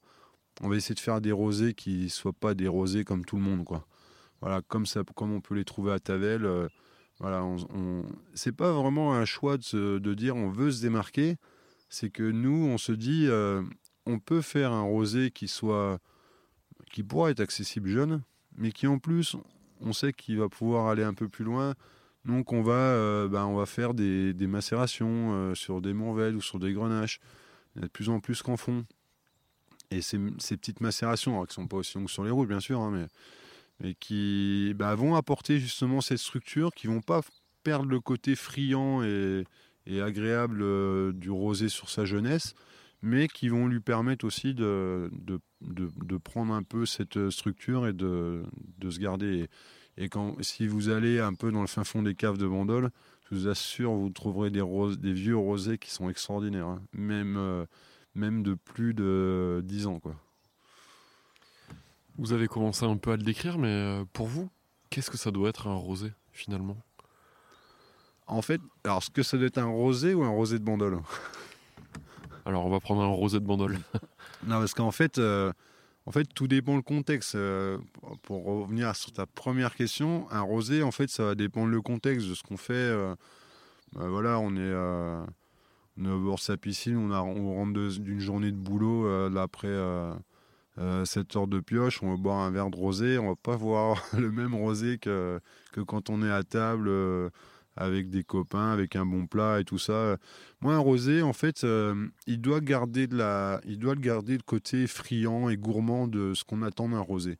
on 0.61 0.69
va 0.69 0.75
essayer 0.75 0.95
de 0.95 0.99
faire 0.99 1.21
des 1.21 1.31
rosés 1.31 1.73
qui 1.73 2.03
ne 2.03 2.07
soient 2.07 2.33
pas 2.33 2.53
des 2.53 2.67
rosés 2.67 3.03
comme 3.03 3.25
tout 3.25 3.35
le 3.35 3.41
monde, 3.41 3.65
quoi. 3.65 3.87
Voilà, 4.41 4.61
comme, 4.61 4.85
ça, 4.85 5.01
comme 5.15 5.33
on 5.33 5.41
peut 5.41 5.55
les 5.55 5.65
trouver 5.65 5.91
à 5.91 5.99
Tavel. 5.99 6.69
Euh, 7.21 7.23
voilà, 7.23 7.43
on, 7.43 8.05
c'est 8.33 8.51
pas 8.51 8.71
vraiment 8.71 9.13
un 9.13 9.25
choix 9.25 9.57
de, 9.57 10.13
dire 10.13 10.35
on 10.35 10.49
veut 10.49 10.71
se 10.71 10.81
démarquer, 10.81 11.37
c'est 11.89 12.09
que 12.09 12.23
nous, 12.23 12.67
on 12.67 12.77
se 12.77 12.91
dit 12.91 13.27
on 14.05 14.19
peut 14.19 14.41
faire 14.41 14.71
un 14.71 14.83
rosé 14.83 15.31
qui 15.31 15.47
soit 15.47 15.99
qui 16.91 17.03
pourra 17.03 17.29
être 17.29 17.39
accessible 17.39 17.89
jeune, 17.89 18.23
mais 18.57 18.71
qui 18.71 18.87
en 18.87 18.99
plus 18.99 19.35
on 19.81 19.93
sait 19.93 20.13
qu'il 20.13 20.37
va 20.39 20.49
pouvoir 20.49 20.87
aller 20.87 21.03
un 21.03 21.13
peu 21.13 21.29
plus 21.29 21.45
loin. 21.45 21.75
Donc 22.25 22.51
on 22.51 22.61
va, 22.61 22.73
euh, 22.73 23.27
ben, 23.27 23.65
faire 23.65 23.93
des, 23.93 24.33
macérations 24.41 25.33
euh, 25.33 25.55
sur 25.55 25.81
des 25.81 25.93
Mourvèdres 25.93 26.37
ou 26.37 26.41
sur 26.41 26.59
des 26.59 26.73
Grenaches. 26.73 27.19
Il 27.75 27.81
y 27.81 27.85
a 27.85 27.87
de 27.87 27.91
plus 27.91 28.09
en 28.09 28.19
plus 28.19 28.41
qu'en 28.41 28.57
font. 28.57 28.85
Et 29.91 30.01
ces, 30.01 30.19
petites 30.19 30.81
macérations, 30.81 31.41
qui 31.45 31.51
ne 31.51 31.53
sont 31.53 31.67
pas 31.67 31.77
aussi 31.77 31.97
longues 31.97 32.09
sur 32.09 32.23
les 32.23 32.29
rouges 32.29 32.47
bien 32.47 32.59
sûr, 32.59 32.79
hein, 32.79 32.91
mais, 32.91 33.07
mais, 33.79 33.95
qui 33.95 34.73
ben, 34.75 34.95
vont 34.95 35.15
apporter 35.15 35.59
justement 35.59 36.01
cette 36.01 36.17
structure, 36.17 36.71
qui 36.73 36.87
vont 36.87 37.01
pas 37.01 37.21
perdre 37.63 37.89
le 37.89 37.99
côté 37.99 38.35
friand 38.35 39.03
et, 39.03 39.45
agréable 40.01 40.61
euh, 40.61 41.11
du 41.11 41.31
rosé 41.31 41.67
sur 41.67 41.89
sa 41.89 42.05
jeunesse, 42.05 42.53
mais 43.01 43.27
qui 43.27 43.49
vont 43.49 43.67
lui 43.67 43.79
permettre 43.79 44.23
aussi 44.25 44.53
de, 44.53 45.09
prendre 46.23 46.53
un 46.53 46.61
peu 46.63 46.85
cette 46.85 47.29
structure 47.31 47.87
et 47.87 47.93
de, 47.93 48.43
se 48.87 48.99
garder. 48.99 49.47
Et, 49.97 50.09
quand, 50.09 50.35
si 50.43 50.67
vous 50.67 50.89
allez 50.89 51.19
un 51.19 51.33
peu 51.33 51.51
dans 51.51 51.61
le 51.61 51.67
fin 51.67 51.83
fond 51.83 52.03
des 52.03 52.13
caves 52.13 52.37
de 52.37 52.47
Bandol, 52.47 52.91
je 53.29 53.35
vous 53.35 53.47
assure, 53.47 53.93
vous 53.93 54.09
trouverez 54.09 54.49
des, 54.51 54.61
vieux 55.13 55.37
rosés 55.37 55.77
qui 55.77 55.91
sont 55.91 56.09
extraordinaires, 56.09 56.67
hein. 56.67 56.81
même, 56.93 57.35
euh, 57.37 57.65
même 58.15 58.43
de 58.43 58.53
plus 58.53 58.93
de 58.93 59.61
10 59.63 59.87
ans. 59.87 60.01
Vous 62.19 62.33
avez 62.33 62.47
commencé 62.47 62.85
un 62.85 62.97
peu 62.97 63.11
à 63.11 63.17
le 63.17 63.23
décrire, 63.23 63.57
mais 63.57 63.69
euh, 63.69 64.03
pour 64.11 64.27
vous, 64.27 64.49
qu'est-ce 64.89 65.09
que 65.09 65.17
ça 65.17 65.31
doit 65.31 65.49
être 65.49 65.67
un 65.67 65.75
rosé 65.75 66.11
finalement? 66.33 66.77
En 68.27 68.41
fait, 68.41 68.61
alors 68.83 69.01
ce 69.01 69.09
que 69.09 69.23
ça 69.23 69.37
doit 69.37 69.47
être 69.47 69.57
un 69.57 69.65
rosé 69.65 70.13
ou 70.13 70.23
un 70.23 70.29
rosé 70.29 70.59
de 70.59 70.63
Bandol 70.63 70.99
alors 72.45 72.65
on 72.65 72.69
va 72.69 72.79
prendre 72.79 73.01
un 73.01 73.07
rosé 73.07 73.39
de 73.39 73.45
bandol. 73.45 73.77
non, 74.43 74.59
parce 74.59 74.73
qu'en 74.73 74.91
fait, 74.91 75.17
euh, 75.17 75.51
en 76.05 76.11
fait, 76.11 76.25
tout 76.33 76.47
dépend 76.47 76.75
le 76.75 76.81
contexte. 76.81 77.35
Euh, 77.35 77.77
pour 78.23 78.43
revenir 78.43 78.95
sur 78.95 79.13
ta 79.13 79.25
première 79.25 79.75
question, 79.75 80.27
un 80.31 80.41
rosé, 80.41 80.83
en 80.83 80.91
fait, 80.91 81.09
ça 81.09 81.23
va 81.23 81.35
dépendre 81.35 81.69
le 81.69 81.81
contexte 81.81 82.27
de 82.27 82.33
ce 82.33 82.43
qu'on 82.43 82.57
fait. 82.57 82.73
Euh, 82.73 83.15
bah, 83.93 84.07
voilà, 84.07 84.39
on 84.39 84.55
est, 84.55 84.73
on 85.97 86.05
est 86.05 86.11
au 86.11 86.19
bord 86.19 86.35
de 86.35 86.41
sa 86.41 86.57
piscine, 86.57 86.97
on, 86.97 87.11
a, 87.11 87.21
on 87.21 87.55
rentre 87.55 87.73
d'une 87.99 88.19
journée 88.19 88.51
de 88.51 88.57
boulot 88.57 89.07
après 89.37 89.73
7 91.03 91.35
heures 91.35 91.47
de 91.47 91.59
pioche, 91.59 92.01
on 92.01 92.11
va 92.11 92.17
boire 92.17 92.39
un 92.39 92.51
verre 92.51 92.69
de 92.69 92.77
rosé, 92.77 93.17
on 93.17 93.29
va 93.29 93.35
pas 93.35 93.55
voir 93.55 94.03
le 94.17 94.31
même 94.31 94.55
rosé 94.55 94.97
que, 94.97 95.39
que 95.73 95.81
quand 95.81 96.09
on 96.09 96.23
est 96.23 96.31
à 96.31 96.43
table 96.43 96.89
avec 97.79 98.09
des 98.09 98.23
copains, 98.23 98.71
avec 98.71 98.95
un 98.95 99.05
bon 99.05 99.25
plat 99.25 99.59
et 99.59 99.63
tout 99.63 99.79
ça. 99.79 100.17
Moi, 100.61 100.75
un 100.75 100.79
rosé, 100.79 101.21
en 101.21 101.33
fait, 101.33 101.63
euh, 101.63 102.07
il 102.27 102.41
doit 102.41 102.59
garder 102.59 103.07
de 103.07 103.15
la, 103.15 103.61
il 103.65 103.79
doit 103.79 103.95
garder 103.95 104.33
le 104.33 104.43
côté 104.43 104.85
friand 104.85 105.49
et 105.49 105.57
gourmand 105.57 106.07
de 106.07 106.33
ce 106.33 106.43
qu'on 106.43 106.61
attend 106.61 106.89
d'un 106.89 106.99
rosé. 106.99 107.37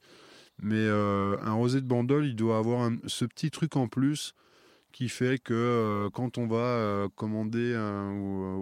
Mais 0.61 0.75
euh, 0.77 1.37
un 1.41 1.53
rosé 1.53 1.81
de 1.81 1.85
Bandol, 1.85 2.25
il 2.25 2.35
doit 2.35 2.57
avoir 2.57 2.89
ce 3.05 3.25
petit 3.25 3.51
truc 3.51 3.75
en 3.75 3.87
plus 3.87 4.33
qui 4.91 5.07
fait 5.07 5.37
que 5.37 5.53
euh, 5.53 6.09
quand 6.09 6.37
on 6.37 6.47
va 6.47 7.07
commander 7.15 7.77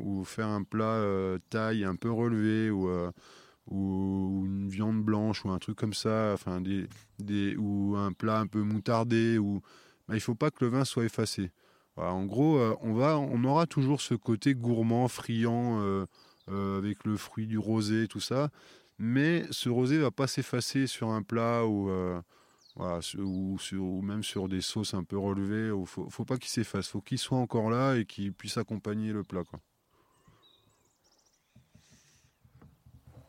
ou, 0.04 0.24
faire 0.26 0.48
un 0.48 0.64
plat 0.64 1.02
taille 1.50 1.86
un 1.86 1.96
peu 1.96 2.12
relevé 2.12 2.70
ou, 2.72 2.90
ou, 3.68 4.44
une 4.46 4.70
viande 4.70 5.04
blanche 5.04 5.46
ou 5.46 5.50
un 5.50 5.60
truc 5.60 5.78
comme 5.78 5.94
ça, 5.94 6.32
enfin 6.34 6.62
des, 6.62 6.88
des, 7.20 7.56
ou 7.58 7.96
un 7.98 8.12
plat 8.12 8.40
un 8.40 8.48
peu 8.48 8.62
moutardé, 8.62 9.38
ou, 9.38 9.62
bah, 10.08 10.16
il 10.16 10.22
faut 10.22 10.36
pas 10.36 10.52
que 10.52 10.64
le 10.66 10.72
vin 10.72 10.86
soit 10.86 11.06
effacé 11.06 11.52
en 11.98 12.26
gros, 12.26 12.58
euh, 12.58 12.76
on, 12.82 12.94
va, 12.94 13.18
on 13.18 13.44
aura 13.44 13.66
toujours 13.66 14.02
ce 14.02 14.14
côté 14.14 14.54
gourmand, 14.54 15.08
friand, 15.08 15.82
euh, 15.82 16.06
euh, 16.50 16.78
avec 16.78 17.04
le 17.06 17.18
fruit 17.18 17.48
du 17.48 17.58
rosé, 17.58 18.08
tout 18.08 18.20
ça. 18.20 18.50
Mais 19.00 19.46
ce 19.52 19.70
rosé 19.70 19.98
va 19.98 20.12
pas 20.12 20.28
s'effacer 20.28 20.88
sur 20.88 21.10
un 21.10 21.22
plat 21.24 21.66
ou, 21.66 21.90
ou, 22.78 24.02
même 24.02 24.24
sur 24.24 24.48
des 24.50 24.62
sauces 24.62 24.94
un 24.94 25.04
peu 25.04 25.18
relevées. 25.18 25.72
Il 25.78 25.86
faut, 25.86 26.10
faut 26.10 26.26
pas 26.26 26.38
qu'il 26.38 26.50
s'efface. 26.50 26.88
faut 26.88 27.02
qu'il 27.02 27.20
soit 27.20 27.38
encore 27.38 27.70
là 27.70 27.96
et 27.96 28.06
qu'il 28.06 28.34
puisse 28.34 28.58
accompagner 28.58 29.12
le 29.12 29.24
plat. 29.24 29.44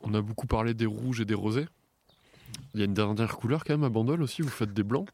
On 0.03 0.15
a 0.15 0.21
beaucoup 0.23 0.47
parlé 0.47 0.75
des 0.75 0.87
rouges 0.87 1.21
et 1.21 1.25
des 1.25 1.35
rosés. 1.35 1.67
Il 2.75 2.81
y 2.81 2.83
a 2.83 2.87
une 2.87 2.95
dernière 2.95 3.37
couleur 3.37 3.65
quand 3.65 3.75
même 3.75 3.85
à 3.85 3.89
Bandol 3.89 4.23
aussi, 4.23 4.43
vous 4.43 4.49
faites 4.49 4.73
des 4.73 4.83
blancs. 4.83 5.09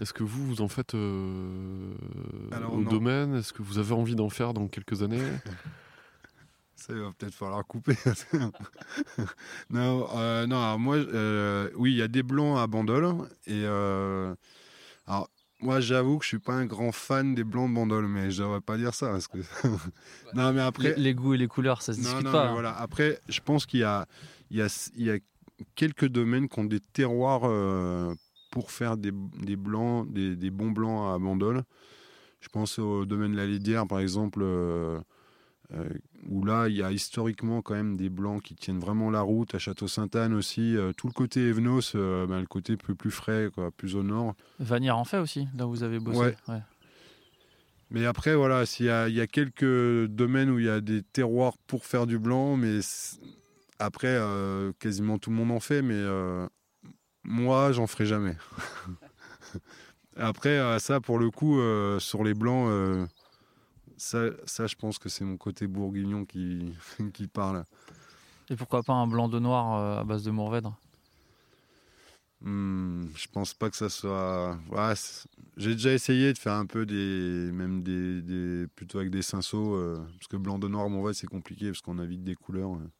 Est-ce 0.00 0.12
que 0.12 0.22
vous, 0.22 0.46
vous 0.46 0.60
en 0.60 0.68
faites 0.68 0.94
euh, 0.94 1.94
au 2.70 2.82
domaine? 2.84 3.34
Est-ce 3.34 3.52
que 3.52 3.62
vous 3.62 3.78
avez 3.78 3.92
envie 3.92 4.14
d'en 4.14 4.28
faire 4.28 4.54
dans 4.54 4.68
quelques 4.68 5.02
années? 5.02 5.22
Ça 6.76 6.92
va 6.94 7.10
peut-être 7.18 7.34
falloir 7.34 7.66
couper. 7.66 7.94
non, 9.70 10.06
euh, 10.14 10.46
non 10.46 10.78
moi, 10.78 10.96
euh, 10.96 11.70
oui, 11.74 11.92
il 11.92 11.96
y 11.96 12.02
a 12.02 12.08
des 12.08 12.22
blancs 12.22 12.58
à 12.58 12.66
Bandol. 12.66 13.16
Et 13.46 13.64
alors, 13.64 15.28
moi, 15.60 15.80
j'avoue 15.80 16.18
que 16.18 16.24
je 16.24 16.28
suis 16.28 16.38
pas 16.38 16.54
un 16.54 16.66
grand 16.66 16.92
fan 16.92 17.34
des 17.34 17.42
blancs 17.42 17.68
de 17.68 17.74
Bandol, 17.74 18.06
mais 18.06 18.30
je 18.30 18.42
devrais 18.42 18.60
pas 18.60 18.76
dire 18.76 18.94
ça. 18.94 19.10
Parce 19.10 19.26
que... 19.26 19.38
non, 20.34 20.52
mais 20.52 20.60
après... 20.60 20.94
Les, 20.96 21.14
goûts 21.14 21.34
et 21.34 21.38
les 21.38 21.48
couleurs, 21.48 21.82
ça 21.82 21.92
se 21.92 21.98
discute 22.00 22.30
pas. 22.30 22.48
Hein. 22.48 22.52
Voilà. 22.52 22.78
Après, 22.78 23.18
je 23.28 23.40
pense 23.40 23.66
qu'il 23.66 23.80
y 23.80 23.84
a, 23.84 24.06
il 24.50 24.58
y 24.58 24.62
a, 24.62 24.90
il 24.96 25.04
y 25.04 25.10
a 25.10 25.18
quelques 25.74 26.06
domaines 26.06 26.48
qui 26.48 26.60
ont 26.60 26.64
des 26.64 26.80
terroirs 26.80 27.42
euh, 27.44 28.14
pour 28.50 28.70
faire 28.70 28.96
des, 28.96 29.10
blancs, 29.10 30.10
des, 30.12 30.50
bons 30.50 30.70
blancs 30.70 31.14
à 31.14 31.18
Bandol. 31.18 31.64
Je 32.40 32.48
pense 32.48 32.78
au 32.78 33.04
domaine 33.04 33.32
de 33.32 33.36
la 33.36 33.46
Lidière, 33.46 33.86
par 33.86 33.98
exemple, 33.98 34.40
euh, 34.42 35.00
euh, 35.74 35.88
où 36.28 36.44
là, 36.44 36.68
il 36.68 36.76
y 36.76 36.82
a 36.82 36.90
historiquement 36.90 37.62
quand 37.62 37.74
même 37.74 37.96
des 37.96 38.08
blancs 38.08 38.42
qui 38.42 38.54
tiennent 38.54 38.78
vraiment 38.78 39.10
la 39.10 39.20
route. 39.20 39.54
À 39.54 39.58
Château-Sainte-Anne 39.58 40.34
aussi, 40.34 40.76
tout 40.96 41.06
le 41.06 41.12
côté 41.12 41.48
Evenos, 41.48 41.94
ben, 41.94 42.40
le 42.40 42.46
côté 42.46 42.76
plus, 42.76 42.94
plus 42.94 43.10
frais, 43.10 43.50
quoi, 43.54 43.70
plus 43.70 43.96
au 43.96 44.02
nord. 44.02 44.34
Vanière 44.58 44.96
en 44.96 45.04
fait 45.04 45.18
aussi, 45.18 45.48
là 45.56 45.66
où 45.66 45.70
vous 45.70 45.82
avez 45.82 45.98
bossé. 45.98 46.34
Mais 47.90 48.04
après, 48.04 48.34
voilà, 48.34 48.64
il 48.78 48.86
y, 48.86 48.90
a, 48.90 49.08
y 49.08 49.20
a 49.20 49.26
quelques 49.26 50.06
domaines 50.08 50.50
où 50.50 50.58
il 50.58 50.66
y 50.66 50.70
a 50.70 50.82
des 50.82 51.02
terroirs 51.02 51.56
pour 51.66 51.86
faire 51.86 52.06
du 52.06 52.18
blanc, 52.18 52.56
mais 52.56 52.80
après, 53.78 54.08
euh, 54.08 54.72
quasiment 54.78 55.18
tout 55.18 55.30
le 55.30 55.36
monde 55.36 55.50
en 55.50 55.60
fait, 55.60 55.80
mais 55.80 55.94
euh, 55.94 56.46
moi, 57.24 57.72
j'en 57.72 57.86
ferai 57.86 58.06
jamais. 58.06 58.36
Après, 60.16 60.58
euh, 60.58 60.78
ça, 60.78 61.00
pour 61.00 61.18
le 61.18 61.30
coup, 61.30 61.60
euh, 61.60 62.00
sur 62.00 62.24
les 62.24 62.34
blancs, 62.34 62.68
euh, 62.68 63.06
ça, 63.98 64.24
ça, 64.46 64.66
je 64.66 64.76
pense 64.76 64.98
que 64.98 65.08
c'est 65.08 65.24
mon 65.24 65.36
côté 65.36 65.66
bourguignon 65.66 66.24
qui, 66.24 66.72
qui 67.12 67.26
parle. 67.26 67.64
Et 68.50 68.56
pourquoi 68.56 68.82
pas 68.82 68.94
un 68.94 69.06
blanc 69.06 69.28
de 69.28 69.38
noir 69.38 69.74
euh, 69.76 70.00
à 70.00 70.04
base 70.04 70.22
de 70.22 70.30
Mourvèdre? 70.30 70.74
Hmm, 72.40 73.06
je 73.16 73.26
pense 73.32 73.52
pas 73.52 73.68
que 73.68 73.76
ça 73.76 73.88
soit. 73.88 74.56
Ouais, 74.70 74.94
J'ai 75.56 75.74
déjà 75.74 75.92
essayé 75.92 76.32
de 76.32 76.38
faire 76.38 76.52
un 76.54 76.66
peu 76.66 76.86
des. 76.86 77.50
Même 77.52 77.82
des. 77.82 78.22
des- 78.22 78.66
plutôt 78.68 78.98
avec 78.98 79.10
des 79.10 79.22
cinceaux. 79.22 79.74
euh, 79.74 79.96
parce 80.18 80.28
que 80.28 80.36
blanc 80.36 80.58
de 80.58 80.68
noir, 80.68 80.88
vrai, 80.88 81.14
c'est 81.14 81.26
compliqué 81.26 81.66
parce 81.66 81.80
qu'on 81.80 81.98
a 81.98 82.06
vite 82.06 82.22
des 82.24 82.36
couleurs. 82.36 82.74
euh. 82.74 82.90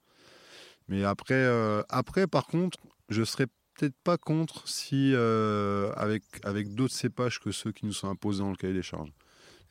Mais 0.89 1.05
après, 1.05 1.35
euh, 1.35 1.83
après, 1.89 2.27
par 2.27 2.47
contre, 2.47 2.79
je 3.09 3.23
serais 3.23 3.47
peut-être 3.75 3.97
pas 4.03 4.19
contre 4.19 4.67
si. 4.69 5.15
avec 5.97 6.25
avec 6.45 6.75
d'autres 6.75 6.95
cépages 6.95 7.39
que 7.41 7.53
ceux 7.53 7.73
qui 7.73 7.87
nous 7.87 7.93
sont 7.93 8.09
imposés 8.11 8.41
dans 8.43 8.51
le 8.51 8.57
cahier 8.57 8.75
des 8.75 8.83
charges. 8.83 9.13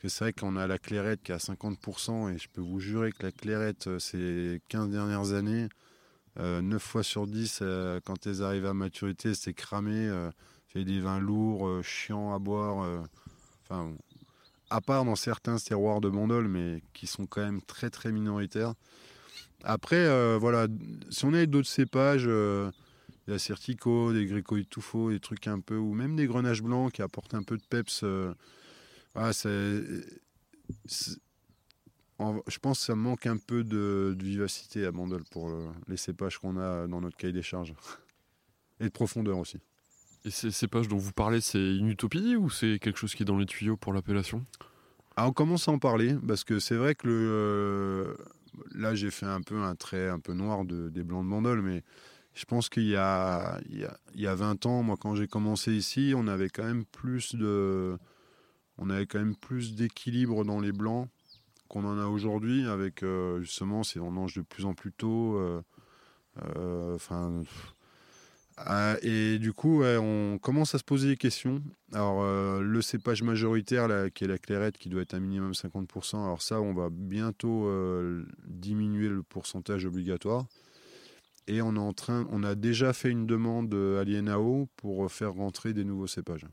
C'est 0.04 0.24
vrai 0.24 0.32
qu'on 0.32 0.56
a 0.56 0.66
la 0.66 0.78
clairette 0.78 1.22
qui 1.22 1.32
est 1.32 1.34
à 1.34 1.38
50%, 1.38 2.28
et 2.32 2.38
je 2.38 2.48
peux 2.52 2.60
vous 2.60 2.78
jurer 2.80 3.10
que 3.12 3.24
la 3.24 3.32
clairette, 3.32 3.88
euh, 3.88 3.98
ces 3.98 4.60
15 4.68 4.90
dernières 4.90 5.32
années. 5.32 5.68
Euh, 6.38 6.62
9 6.62 6.82
fois 6.82 7.02
sur 7.02 7.26
10, 7.26 7.60
euh, 7.62 8.00
quand 8.04 8.26
elles 8.26 8.42
arrivent 8.42 8.66
à 8.66 8.74
maturité, 8.74 9.34
c'est 9.34 9.54
cramé. 9.54 10.06
euh, 10.08 10.30
fait 10.68 10.84
des 10.84 11.00
vins 11.00 11.18
lourds, 11.18 11.66
euh, 11.66 11.82
chiants 11.82 12.34
à 12.34 12.38
boire. 12.38 12.82
euh, 13.70 13.92
à 14.70 14.80
part 14.80 15.04
dans 15.04 15.16
certains 15.16 15.56
terroirs 15.56 16.00
de 16.00 16.08
Bandol, 16.10 16.46
mais 16.48 16.82
qui 16.92 17.06
sont 17.06 17.26
quand 17.26 17.40
même 17.42 17.62
très 17.62 17.90
très 17.90 18.12
minoritaires. 18.12 18.74
Après, 19.64 19.96
euh, 19.96 20.38
voilà, 20.38 20.68
si 21.10 21.24
on 21.24 21.32
a 21.34 21.44
d'autres 21.46 21.68
cépages, 21.68 22.24
euh, 22.26 22.70
des 23.26 23.34
Assertico, 23.34 24.12
des 24.12 24.26
Greco 24.26 24.56
Itufo, 24.56 25.10
des 25.10 25.20
trucs 25.20 25.46
un 25.48 25.60
peu, 25.60 25.76
ou 25.76 25.94
même 25.94 26.16
des 26.16 26.26
grenages 26.26 26.62
blancs 26.62 26.92
qui 26.92 27.02
apportent 27.02 27.34
un 27.34 27.42
peu 27.42 27.56
de 27.56 27.62
peps. 27.68 28.04
En- 32.18 32.40
je 32.46 32.58
pense 32.58 32.80
que 32.80 32.84
ça 32.86 32.94
manque 32.94 33.26
un 33.26 33.36
peu 33.36 33.64
de, 33.64 34.14
de 34.18 34.24
vivacité 34.24 34.84
à 34.84 34.92
Bandol 34.92 35.22
pour 35.30 35.50
les 35.86 35.96
cépages 35.96 36.38
qu'on 36.38 36.56
a 36.56 36.86
dans 36.86 37.00
notre 37.00 37.16
cahier 37.16 37.32
des 37.32 37.42
charges. 37.42 37.74
Et 38.80 38.84
de 38.84 38.90
profondeur 38.90 39.38
aussi. 39.38 39.58
Et 40.24 40.30
ces 40.30 40.50
cépages 40.50 40.88
dont 40.88 40.96
vous 40.98 41.12
parlez, 41.12 41.40
c'est 41.40 41.76
une 41.76 41.88
utopie 41.88 42.36
ou 42.36 42.50
c'est 42.50 42.78
quelque 42.80 42.98
chose 42.98 43.14
qui 43.14 43.22
est 43.22 43.26
dans 43.26 43.38
les 43.38 43.46
tuyaux 43.46 43.76
pour 43.76 43.92
l'appellation? 43.92 44.44
Ah, 45.16 45.26
on 45.28 45.32
commence 45.32 45.68
à 45.68 45.72
en 45.72 45.78
parler 45.78 46.16
parce 46.26 46.44
que 46.44 46.58
c'est 46.58 46.76
vrai 46.76 46.94
que 46.94 47.06
le, 47.08 48.16
là 48.74 48.94
j'ai 48.94 49.10
fait 49.10 49.26
un 49.26 49.40
peu 49.40 49.56
un 49.60 49.74
trait 49.74 50.08
un 50.08 50.20
peu 50.20 50.32
noir 50.32 50.64
de, 50.64 50.88
des 50.90 51.02
blancs 51.02 51.24
de 51.24 51.30
Bandol, 51.30 51.62
mais 51.62 51.82
je 52.34 52.44
pense 52.44 52.68
qu'il 52.68 52.86
y 52.86 52.96
a, 52.96 53.60
il 53.68 53.80
y, 53.80 53.84
a, 53.84 53.98
il 54.14 54.20
y 54.20 54.26
a 54.28 54.34
20 54.34 54.64
ans, 54.66 54.82
moi 54.82 54.96
quand 54.96 55.14
j'ai 55.16 55.26
commencé 55.26 55.72
ici, 55.72 56.12
on 56.16 56.28
avait 56.28 56.48
quand 56.48 56.64
même 56.64 56.84
plus 56.84 57.34
de, 57.34 57.98
on 58.78 58.90
avait 58.90 59.06
quand 59.06 59.18
même 59.18 59.36
plus 59.36 59.74
d'équilibre 59.74 60.44
dans 60.44 60.60
les 60.60 60.72
blancs 60.72 61.08
qu'on 61.68 61.84
en 61.84 61.98
a 61.98 62.06
aujourd'hui 62.06 62.66
avec 62.66 63.02
euh, 63.02 63.40
justement 63.40 63.82
ces 63.82 63.98
vendanges 63.98 64.34
de 64.34 64.42
plus 64.42 64.64
en 64.64 64.74
plus 64.74 64.92
tôt. 64.92 65.36
euh, 65.36 65.62
euh. 66.56 66.98
Ah, 68.56 68.96
et 69.02 69.38
du 69.38 69.52
coup, 69.52 69.84
on 69.84 70.38
commence 70.42 70.74
à 70.74 70.78
se 70.78 70.84
poser 70.84 71.10
des 71.10 71.16
questions. 71.16 71.62
Alors, 71.92 72.24
le 72.60 72.82
cépage 72.82 73.22
majoritaire, 73.22 73.86
qui 74.12 74.24
est 74.24 74.26
la 74.26 74.38
clairette, 74.38 74.78
qui 74.78 74.88
doit 74.88 75.02
être 75.02 75.14
un 75.14 75.20
minimum 75.20 75.52
50%, 75.52 76.24
alors 76.24 76.42
ça, 76.42 76.60
on 76.60 76.74
va 76.74 76.88
bientôt 76.90 77.70
diminuer 78.48 79.08
le 79.08 79.22
pourcentage 79.22 79.86
obligatoire. 79.86 80.46
Et 81.46 81.62
on, 81.62 81.76
en 81.76 81.92
train, 81.92 82.26
on 82.32 82.42
a 82.42 82.56
déjà 82.56 82.92
fait 82.92 83.10
une 83.10 83.26
demande 83.26 83.72
à 83.72 84.02
l'INAO 84.02 84.68
pour 84.76 85.08
faire 85.08 85.34
rentrer 85.34 85.72
des 85.72 85.84
nouveaux 85.84 86.08
cépages. 86.08 86.46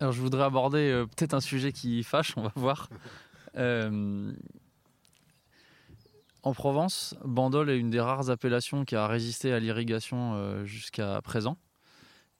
Alors 0.00 0.12
je 0.12 0.20
voudrais 0.22 0.44
aborder 0.44 0.90
euh, 0.90 1.04
peut-être 1.04 1.34
un 1.34 1.40
sujet 1.40 1.72
qui 1.72 2.02
fâche, 2.02 2.32
on 2.36 2.42
va 2.42 2.52
voir. 2.56 2.88
Euh, 3.56 4.32
en 6.44 6.54
Provence, 6.54 7.16
Bandol 7.24 7.68
est 7.68 7.76
une 7.76 7.90
des 7.90 7.98
rares 7.98 8.30
appellations 8.30 8.84
qui 8.84 8.94
a 8.94 9.08
résisté 9.08 9.52
à 9.52 9.58
l'irrigation 9.58 10.34
euh, 10.34 10.64
jusqu'à 10.64 11.20
présent. 11.20 11.58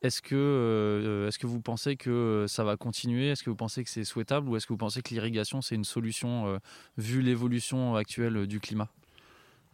Est-ce 0.03 0.23
que, 0.23 1.27
est-ce 1.27 1.41
que 1.41 1.49
vous 1.49 1.61
pensez 1.61 1.97
que 1.97 2.45
ça 2.47 2.63
va 2.63 2.77
continuer? 2.77 3.31
Est-ce 3.31 3.43
que 3.43 3.51
vous 3.51 3.57
pensez 3.57 3.83
que 3.83 3.91
c'est 3.91 4.05
souhaitable 4.05 4.49
Ou 4.49 4.55
est-ce 4.55 4.69
que 4.69 4.73
vous 4.73 4.77
pensez 4.77 5.03
que 5.03 5.13
l'irrigation, 5.13 5.63
c'est 5.63 5.75
une 5.75 5.83
solution 5.83 6.61
vu 6.97 7.23
l'évolution 7.23 7.97
actuelle 7.97 8.47
du 8.47 8.61
climat? 8.61 8.89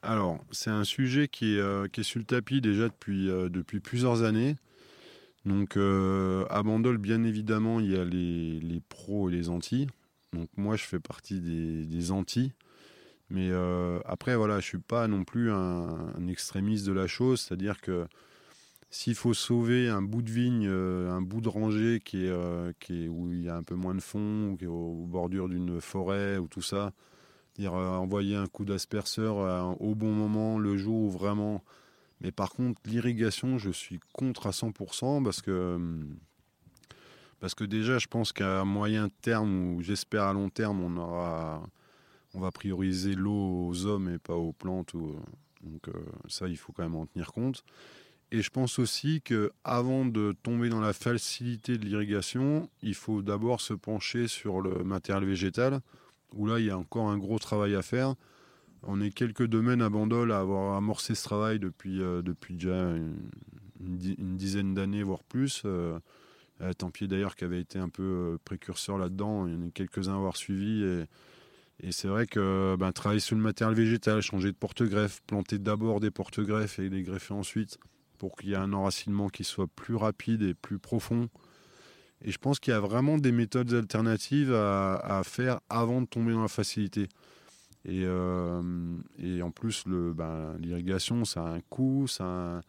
Alors, 0.01 0.43
c'est 0.53 0.71
un 0.71 0.85
sujet 0.85 1.29
qui 1.29 1.59
est, 1.59 1.93
qui 1.93 2.01
est 2.01 2.05
sur 2.05 2.19
le 2.19 2.25
tapis 2.25 2.63
déjà 2.63 2.85
depuis, 2.85 3.27
depuis 3.27 3.81
plusieurs 3.81 4.23
années. 4.23 4.57
Donc, 5.47 5.77
euh, 5.77 6.45
à 6.51 6.65
Bandol, 6.65 6.99
bien 6.99 7.23
évidemment, 7.23 7.79
il 7.79 7.93
y 7.93 7.97
a 7.97 8.05
les, 8.05 8.59
les 8.59 8.81
pros 8.81 9.31
et 9.31 9.33
les 9.33 9.49
antis. 9.49 9.87
Donc, 10.33 10.49
moi, 10.57 10.75
je 10.75 10.83
fais 10.83 10.99
partie 10.99 11.41
des, 11.41 11.87
des 11.87 12.11
antis. 12.11 12.53
Mais 13.31 13.51
euh, 13.53 14.01
après, 14.05 14.35
voilà, 14.35 14.55
je 14.55 14.67
ne 14.67 14.71
suis 14.71 14.79
pas 14.79 15.07
non 15.07 15.23
plus 15.23 15.53
un, 15.53 16.27
extrémiste 16.29 16.85
de 16.85 16.93
la 16.93 17.07
chose. 17.07 17.41
C'est-à-dire 17.41 17.81
que 17.81 18.07
s'il 18.91 19.15
faut 19.15 19.35
sauver 19.35 19.89
un 19.89 20.03
bout 20.03 20.23
de 20.23 20.31
vigne, 20.31 20.67
euh, 20.69 21.13
un 21.13 21.23
bout 21.23 21.41
de 21.41 21.49
rangée 21.49 22.03
qui 22.05 22.27
est, 22.27 23.09
où 23.09 23.33
il 23.33 23.43
y 23.43 23.49
a 23.49 23.57
un 23.57 23.63
peu 23.63 23.77
moins 23.77 23.95
de 23.95 24.01
fond, 24.01 24.51
ou 24.51 24.57
qui 24.57 24.65
est 24.65 24.69
aux 24.69 25.07
bordures 25.07 25.49
d'une 25.49 25.81
forêt 25.81 26.39
ou 26.39 26.49
tout 26.49 26.63
ça, 26.63 26.93
dire 27.57 27.73
envoyer 27.75 28.35
un 28.35 28.47
coup 28.47 28.65
d'asperceur 28.65 29.77
au 29.81 29.95
bon 29.95 30.13
moment, 30.13 30.59
le 30.59 30.77
jour 30.77 31.03
où 31.03 31.11
vraiment. 31.11 31.63
Mais 32.21 32.33
par 32.33 32.51
contre, 32.51 32.81
l'irrigation, 32.87 33.59
je 33.59 33.71
suis 33.71 34.01
contre 34.13 34.47
à 34.47 34.51
100% 34.51 35.23
parce 35.23 35.43
que 35.43 35.75
hum, 35.77 36.17
parce 37.41 37.55
que 37.55 37.65
déjà, 37.65 37.99
je 37.99 38.07
pense 38.07 38.33
qu'à 38.33 38.65
moyen 38.65 39.09
terme 39.21 39.75
ou 39.75 39.83
j'espère 39.83 40.25
à 40.25 40.33
long 40.33 40.49
terme, 40.49 40.81
on 40.81 40.97
aura, 40.97 41.63
on 42.35 42.41
va 42.41 42.51
prioriser 42.51 43.15
l'eau 43.15 43.67
aux 43.69 43.87
hommes 43.87 44.09
et 44.09 44.19
pas 44.19 44.35
aux 44.35 44.53
plantes. 44.53 44.95
Donc 44.95 45.89
euh, 45.89 45.93
ça, 46.29 46.49
il 46.49 46.57
faut 46.57 46.73
quand 46.73 46.83
même 46.83 46.95
en 46.95 47.07
tenir 47.07 47.33
compte. 47.33 47.63
Et 48.33 48.43
je 48.43 48.51
pense 48.51 48.79
aussi 48.79 49.21
que 49.23 49.53
avant 49.63 50.05
de 50.05 50.35
tomber 50.43 50.69
dans 50.69 50.81
la 50.81 50.93
facilité 50.93 51.79
de 51.79 51.85
l'irrigation, 51.85 52.69
il 52.83 52.95
faut 52.95 53.23
d'abord 53.23 53.61
se 53.61 53.75
pencher 53.75 54.27
sur 54.27 54.61
le 54.61 54.83
matériel 54.83 55.25
végétal 55.25 55.81
où 56.35 56.47
là, 56.47 56.59
il 56.59 56.67
y 56.67 56.71
a 56.71 56.79
encore 56.79 57.09
un 57.09 57.19
gros 57.19 57.39
travail 57.39 57.75
à 57.75 57.83
faire. 57.83 58.15
On 58.89 59.01
est 59.01 59.11
quelques 59.11 59.47
domaines 59.47 59.83
à 59.83 59.91
Bandol 59.91 60.31
à 60.31 60.39
avoir 60.39 60.77
amorcé 60.77 61.15
ce 61.15 61.25
travail 61.25 61.59
depuis, 61.59 62.01
euh, 62.01 62.23
depuis 62.23 62.55
déjà 62.55 62.91
une, 62.91 63.17
une 63.81 63.99
di- 63.99 64.15
une 64.19 64.37
dizaine 64.37 64.75
d'années, 64.75 65.03
voire 65.03 65.25
plus. 65.25 65.63
Euh, 65.65 65.99
euh, 66.63 66.73
Tempier 66.73 67.07
d'ailleurs 67.09 67.37
qui 67.37 67.45
avait 67.45 67.61
été 67.61 67.79
un 67.79 67.89
peu 67.89 68.03
euh, 68.03 68.39
précurseur 68.45 68.97
là-dedans, 68.97 69.47
il 69.47 69.55
y 69.55 69.57
en 69.57 69.67
a 69.67 69.71
quelques-uns 69.71 70.15
à 70.15 70.17
avoir 70.17 70.37
suivi. 70.37 70.85
Et, 71.83 71.93
c'est 71.93 72.09
vrai 72.09 72.27
que 72.27 72.77
ben, 72.79 72.91
travailler 72.93 73.21
sur 73.21 73.37
le 73.37 73.43
matériel 73.43 73.77
végétal, 73.77 74.23
changer 74.23 74.51
de 74.51 74.57
porte-greffe, 74.57 75.21
planter 75.27 75.59
d'abord 75.59 76.01
des 76.01 76.11
porte-greffes 76.11 76.79
et 76.79 76.89
les 76.89 77.03
greffer 77.03 77.35
ensuite 77.35 77.79
pour 78.19 78.37
qu'il 78.37 78.51
y 78.51 78.53
ait 78.55 78.57
un 78.57 78.73
enracinement 78.73 79.29
qui 79.29 79.45
soit 79.45 79.67
plus 79.67 79.95
rapide 79.95 80.41
et 80.43 80.55
plus 80.55 80.79
profond. 80.79 81.29
Et 82.25 82.31
je 82.31 82.39
pense 82.39 82.61
qu'il 82.61 82.73
y 82.73 82.75
a 82.75 82.81
vraiment 82.81 83.19
des 83.19 83.33
méthodes 83.33 83.75
alternatives 83.75 84.55
à 84.55 85.21
faire 85.23 85.61
avant 85.69 86.01
de 86.01 86.07
tomber 86.07 86.33
dans 86.33 86.41
la 86.41 86.49
facilité. 86.49 87.09
Et, 87.87 88.03
euh, 88.05 88.63
et 89.19 89.43
en 89.43 89.51
plus, 89.51 89.85
ben, 89.87 90.57
l'irrigation, 90.59 91.25
ça 91.25 91.47
a 91.47 91.51
un 91.51 91.61
coût. 91.61 92.07
Ça 92.09 92.25
un- 92.25 92.61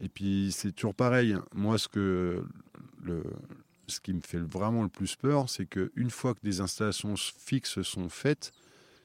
Et 0.00 0.08
puis, 0.08 0.50
c'est 0.52 0.72
toujours 0.72 0.94
pareil. 0.94 1.36
Moi, 1.54 1.78
ce, 1.78 1.88
que, 1.88 2.44
ce 3.86 4.00
qui 4.00 4.12
me 4.12 4.20
fait 4.20 4.38
vraiment 4.38 4.82
le 4.82 4.88
plus 4.88 5.16
peur, 5.16 5.48
c'est 5.48 5.66
qu'une 5.66 6.10
fois 6.10 6.34
que 6.34 6.40
des 6.42 6.60
installations 6.60 7.14
fixes 7.16 7.82
sont 7.82 8.08
faites, 8.08 8.52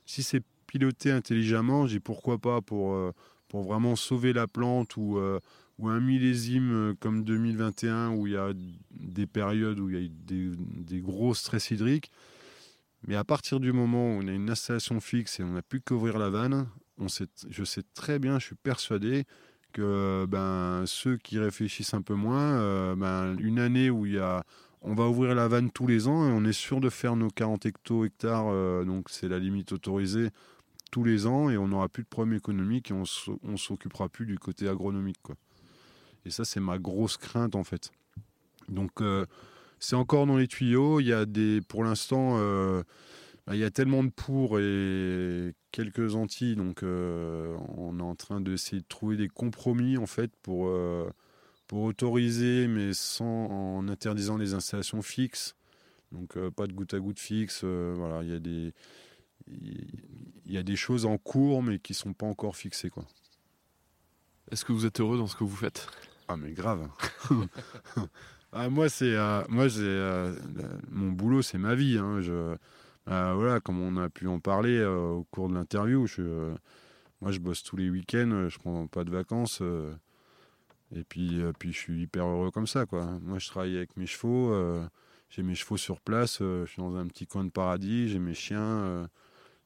si 0.05 0.23
c'est 0.23 0.43
piloté 0.67 1.11
intelligemment, 1.11 1.85
dis 1.85 1.99
pourquoi 1.99 2.37
pas 2.37 2.61
pour, 2.61 2.93
euh, 2.93 3.11
pour 3.47 3.63
vraiment 3.63 3.95
sauver 3.95 4.33
la 4.33 4.47
plante 4.47 4.97
ou, 4.97 5.17
euh, 5.17 5.39
ou 5.79 5.89
un 5.89 5.99
millésime 5.99 6.95
comme 6.99 7.23
2021 7.23 8.11
où 8.11 8.27
il 8.27 8.33
y 8.33 8.37
a 8.37 8.51
des 8.91 9.25
périodes 9.25 9.79
où 9.79 9.89
il 9.89 9.95
y 9.95 9.99
a 9.99 10.01
eu 10.01 10.09
des, 10.09 10.51
des 10.57 10.99
gros 10.99 11.33
stress 11.33 11.71
hydriques. 11.71 12.11
Mais 13.07 13.15
à 13.15 13.23
partir 13.23 13.59
du 13.59 13.71
moment 13.71 14.15
où 14.15 14.21
on 14.21 14.27
a 14.27 14.31
une 14.31 14.49
installation 14.49 14.99
fixe 14.99 15.39
et 15.39 15.43
on 15.43 15.53
n'a 15.53 15.61
plus 15.61 15.81
qu'ouvrir 15.81 16.19
la 16.19 16.29
vanne, 16.29 16.67
je 17.49 17.63
sais 17.63 17.83
très 17.93 18.19
bien, 18.19 18.39
je 18.39 18.45
suis 18.47 18.55
persuadé 18.55 19.25
que 19.71 20.25
ben, 20.27 20.83
ceux 20.85 21.17
qui 21.17 21.39
réfléchissent 21.39 21.93
un 21.93 22.01
peu 22.01 22.15
moins, 22.15 22.59
euh, 22.59 22.95
ben, 22.95 23.37
une 23.39 23.59
année 23.59 23.89
où 23.89 24.05
il 24.05 24.13
y 24.13 24.19
a, 24.19 24.43
on 24.81 24.95
va 24.95 25.07
ouvrir 25.07 25.35
la 25.35 25.47
vanne 25.47 25.71
tous 25.71 25.87
les 25.87 26.07
ans 26.07 26.27
et 26.27 26.31
on 26.31 26.43
est 26.43 26.53
sûr 26.53 26.81
de 26.81 26.89
faire 26.89 27.15
nos 27.15 27.29
40 27.29 27.65
hecto 27.65 28.05
hectares, 28.05 28.47
euh, 28.47 28.83
donc 28.83 29.09
c'est 29.09 29.27
la 29.27 29.39
limite 29.39 29.71
autorisée 29.71 30.29
tous 30.91 31.03
les 31.03 31.27
ans 31.27 31.49
et 31.49 31.57
on 31.57 31.67
n'aura 31.67 31.87
plus 31.87 32.03
de 32.03 32.09
problème 32.09 32.35
économique 32.35 32.89
et 32.91 32.93
on 32.93 33.03
on 33.43 33.57
s'occupera 33.57 34.09
plus 34.09 34.25
du 34.25 34.39
côté 34.39 34.67
agronomique. 34.67 35.19
Et 36.25 36.31
ça, 36.31 36.45
c'est 36.45 36.59
ma 36.59 36.79
grosse 36.79 37.17
crainte 37.17 37.55
en 37.55 37.63
fait. 37.63 37.91
Donc, 38.67 39.01
euh, 39.01 39.25
c'est 39.79 39.95
encore 39.95 40.25
dans 40.25 40.37
les 40.37 40.47
tuyaux. 40.47 40.99
Il 40.99 41.07
y 41.07 41.13
a 41.13 41.25
des, 41.25 41.61
pour 41.61 41.83
l'instant, 41.83 42.37
euh, 42.37 42.83
bah, 43.47 43.55
il 43.55 43.59
y 43.59 43.63
a 43.63 43.71
tellement 43.71 44.03
de 44.03 44.09
pour 44.09 44.59
et 44.59 45.53
quelques 45.71 46.15
antilles. 46.15 46.55
Donc, 46.55 46.83
euh, 46.83 47.55
on 47.77 47.99
est 47.99 48.03
en 48.03 48.15
train 48.15 48.41
d'essayer 48.41 48.81
de 48.81 48.87
trouver 48.87 49.17
des 49.17 49.27
compromis 49.27 49.97
en 49.97 50.05
fait 50.05 50.31
pour, 50.41 50.67
euh, 50.67 51.09
pour 51.67 51.83
autoriser, 51.83 52.67
mais 52.67 52.93
sans 52.93 53.25
en 53.25 53.87
interdisant 53.87 54.37
les 54.37 54.53
installations 54.53 55.01
fixes. 55.01 55.55
Donc 56.11 56.39
pas 56.49 56.65
de 56.65 56.73
goutte 56.73 56.95
à 56.95 56.99
goutte 56.99 57.19
fixe. 57.19 57.63
voilà, 57.63 58.23
il 58.23 58.29
y 58.29 58.33
a 58.33 58.39
des 58.39 58.73
il 59.47 60.51
y 60.51 60.57
a 60.57 60.63
des 60.63 60.75
choses 60.75 61.05
en 61.05 61.19
cours, 61.19 61.61
mais 61.61 61.77
qui 61.77 61.93
sont 61.93 62.13
pas 62.13 62.25
encore 62.25 62.55
fixées 62.55 62.89
quoi. 62.89 63.05
Est-ce 64.51 64.65
que 64.65 64.71
vous 64.71 64.87
êtes 64.87 64.99
heureux 64.99 65.19
dans 65.19 65.27
ce 65.27 65.35
que 65.35 65.43
vous 65.43 65.55
faites? 65.55 65.87
Ah 66.27 66.35
mais 66.35 66.51
grave. 66.53 66.89
ah, 68.51 68.69
moi 68.69 68.89
c'est 68.89 69.15
euh, 69.15 69.43
moi 69.49 69.67
j'ai 69.67 69.81
euh, 69.83 70.33
mon 70.91 71.11
boulot 71.11 71.41
c'est 71.41 71.57
ma 71.57 71.75
vie. 71.75 71.97
hein. 71.97 72.19
Euh, 73.07 73.33
voilà 73.35 73.59
comme 73.59 73.79
on 73.81 73.97
a 73.97 74.09
pu 74.09 74.27
en 74.27 74.39
parler 74.39 74.77
euh, 74.77 75.09
au 75.11 75.23
cours 75.31 75.49
de 75.49 75.53
l'interview. 75.55 76.05
Je, 76.07 76.53
moi 77.21 77.31
je 77.31 77.39
bosse 77.39 77.63
tous 77.63 77.75
les 77.77 77.89
week-ends, 77.89 78.47
je 78.49 78.57
prends 78.59 78.87
pas 78.87 79.03
de 79.03 79.11
vacances. 79.11 79.61
et 80.95 81.03
puis 81.03 81.41
puis 81.59 81.71
je 81.73 81.77
suis 81.77 82.01
hyper 82.03 82.25
heureux 82.25 82.51
comme 82.51 82.67
ça 82.67 82.85
quoi. 82.85 83.05
Moi 83.21 83.39
je 83.39 83.47
travaille 83.47 83.77
avec 83.77 83.95
mes 83.97 84.05
chevaux. 84.07 84.53
j'ai 85.29 85.43
mes 85.43 85.55
chevaux 85.55 85.77
sur 85.77 86.01
place. 86.01 86.39
je 86.39 86.65
suis 86.67 86.81
dans 86.81 86.95
un 86.95 87.07
petit 87.07 87.27
coin 87.27 87.43
de 87.45 87.51
paradis. 87.51 88.07
J'ai 88.09 88.19
mes 88.19 88.33
chiens. 88.33 89.07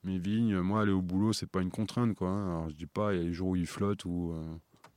mes 0.03 0.17
vignes, 0.19 0.59
moi 0.59 0.81
aller 0.81 0.91
au 0.91 1.01
boulot 1.01 1.33
c'est 1.33 1.47
pas 1.49 1.61
une 1.61 1.71
contrainte 1.71 2.15
quoi. 2.15 2.29
hein. 2.29 2.47
Alors 2.49 2.69
je 2.69 2.75
dis 2.75 2.85
pas 2.87 3.13
il 3.13 3.17
y 3.19 3.21
a 3.21 3.23
les 3.25 3.33
jours 3.33 3.49
où 3.49 3.55
ils 3.55 3.67
flottent 3.67 4.05
ou 4.05 4.33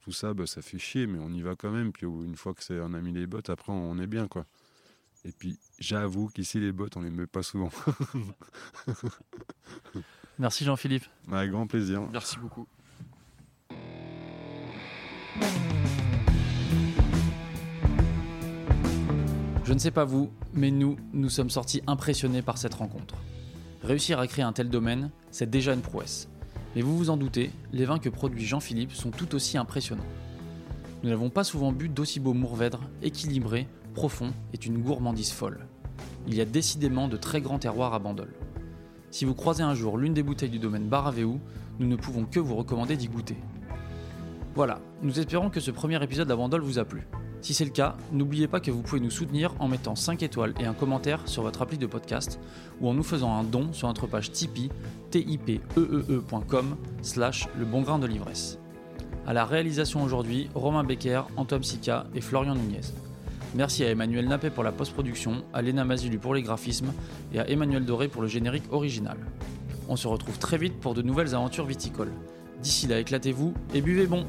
tout 0.06 0.12
ça, 0.12 0.34
bah, 0.34 0.46
ça 0.46 0.62
fait 0.62 0.78
chier, 0.78 1.08
mais 1.08 1.18
on 1.18 1.32
y 1.32 1.42
va 1.42 1.56
quand 1.56 1.72
même. 1.72 1.90
Puis 1.90 2.06
une 2.06 2.36
fois 2.36 2.54
que 2.54 2.62
c'est, 2.62 2.78
on 2.78 2.94
a 2.94 3.00
mis 3.00 3.10
les 3.12 3.26
bottes, 3.26 3.50
après 3.50 3.72
on 3.72 3.98
est 3.98 4.06
bien, 4.06 4.28
quoi. 4.28 4.46
Et 5.24 5.32
puis 5.32 5.58
j'avoue 5.80 6.28
qu'ici 6.28 6.60
les 6.60 6.70
bottes, 6.70 6.96
on 6.96 7.00
les 7.00 7.10
met 7.10 7.26
pas 7.26 7.42
souvent. 7.42 7.70
Merci 10.38 10.64
Jean-Philippe. 10.64 11.06
Avec 11.32 11.50
grand 11.50 11.66
plaisir. 11.66 12.02
Merci 12.12 12.38
beaucoup. 12.38 12.68
Je 19.64 19.72
ne 19.72 19.78
sais 19.80 19.90
pas 19.90 20.04
vous, 20.04 20.30
mais 20.52 20.70
nous, 20.70 20.96
nous 21.12 21.30
sommes 21.30 21.50
sortis 21.50 21.82
impressionnés 21.88 22.42
par 22.42 22.58
cette 22.58 22.74
rencontre. 22.74 23.16
Réussir 23.82 24.20
à 24.20 24.28
créer 24.28 24.44
un 24.44 24.52
tel 24.52 24.68
domaine, 24.68 25.10
c'est 25.32 25.50
déjà 25.50 25.74
une 25.74 25.82
prouesse. 25.82 26.28
Mais 26.76 26.82
vous 26.82 26.98
vous 26.98 27.08
en 27.08 27.16
doutez, 27.16 27.50
les 27.72 27.86
vins 27.86 27.98
que 27.98 28.10
produit 28.10 28.44
Jean-Philippe 28.44 28.92
sont 28.92 29.10
tout 29.10 29.34
aussi 29.34 29.56
impressionnants. 29.56 30.04
Nous 31.02 31.08
n'avons 31.08 31.30
pas 31.30 31.42
souvent 31.42 31.72
bu 31.72 31.88
d'aussi 31.88 32.20
beaux 32.20 32.34
mourvèdres, 32.34 32.82
équilibrés, 33.02 33.66
profonds 33.94 34.34
et 34.52 34.62
une 34.62 34.82
gourmandise 34.82 35.32
folle. 35.32 35.66
Il 36.28 36.34
y 36.34 36.40
a 36.42 36.44
décidément 36.44 37.08
de 37.08 37.16
très 37.16 37.40
grands 37.40 37.58
terroirs 37.58 37.94
à 37.94 37.98
Bandol. 37.98 38.28
Si 39.10 39.24
vous 39.24 39.34
croisez 39.34 39.62
un 39.62 39.74
jour 39.74 39.96
l'une 39.96 40.12
des 40.12 40.22
bouteilles 40.22 40.50
du 40.50 40.58
domaine 40.58 40.86
Baravéou, 40.86 41.40
nous 41.78 41.86
ne 41.86 41.96
pouvons 41.96 42.26
que 42.26 42.40
vous 42.40 42.56
recommander 42.56 42.98
d'y 42.98 43.08
goûter. 43.08 43.38
Voilà, 44.54 44.78
nous 45.02 45.18
espérons 45.18 45.48
que 45.48 45.60
ce 45.60 45.70
premier 45.70 46.02
épisode 46.04 46.30
à 46.30 46.36
Bandol 46.36 46.60
vous 46.60 46.78
a 46.78 46.84
plu. 46.84 47.06
Si 47.40 47.54
c'est 47.54 47.64
le 47.64 47.70
cas, 47.70 47.96
n'oubliez 48.12 48.48
pas 48.48 48.60
que 48.60 48.70
vous 48.70 48.82
pouvez 48.82 49.00
nous 49.00 49.10
soutenir 49.10 49.54
en 49.60 49.68
mettant 49.68 49.94
5 49.94 50.22
étoiles 50.22 50.54
et 50.58 50.66
un 50.66 50.74
commentaire 50.74 51.20
sur 51.26 51.42
votre 51.42 51.62
appli 51.62 51.78
de 51.78 51.86
podcast 51.86 52.40
ou 52.80 52.88
en 52.88 52.94
nous 52.94 53.02
faisant 53.02 53.34
un 53.36 53.44
don 53.44 53.72
sur 53.72 53.88
notre 53.88 54.06
page 54.06 54.32
Tipeee 54.32 54.70
tipeee.com 55.10 56.76
slash 57.02 57.48
le 57.58 57.64
bon 57.64 57.82
grain 57.82 57.98
de 57.98 58.06
l'ivresse. 58.06 58.58
À 59.26 59.32
la 59.32 59.44
réalisation 59.44 60.02
aujourd'hui, 60.02 60.48
Romain 60.54 60.84
Becker, 60.84 61.22
Antoine 61.36 61.62
Sica 61.62 62.06
et 62.14 62.20
Florian 62.20 62.54
Nunez. 62.54 62.80
Merci 63.54 63.84
à 63.84 63.90
Emmanuel 63.90 64.28
Nappé 64.28 64.50
pour 64.50 64.64
la 64.64 64.72
post-production, 64.72 65.44
à 65.52 65.62
Léna 65.62 65.84
Mazilu 65.84 66.18
pour 66.18 66.34
les 66.34 66.42
graphismes 66.42 66.92
et 67.32 67.40
à 67.40 67.48
Emmanuel 67.48 67.84
Doré 67.84 68.08
pour 68.08 68.22
le 68.22 68.28
générique 68.28 68.70
original. 68.70 69.16
On 69.88 69.96
se 69.96 70.08
retrouve 70.08 70.38
très 70.38 70.58
vite 70.58 70.78
pour 70.78 70.94
de 70.94 71.02
nouvelles 71.02 71.34
aventures 71.34 71.64
viticoles. 71.64 72.12
D'ici 72.62 72.86
là, 72.86 72.98
éclatez-vous 72.98 73.54
et 73.74 73.80
buvez 73.80 74.06
bon 74.06 74.26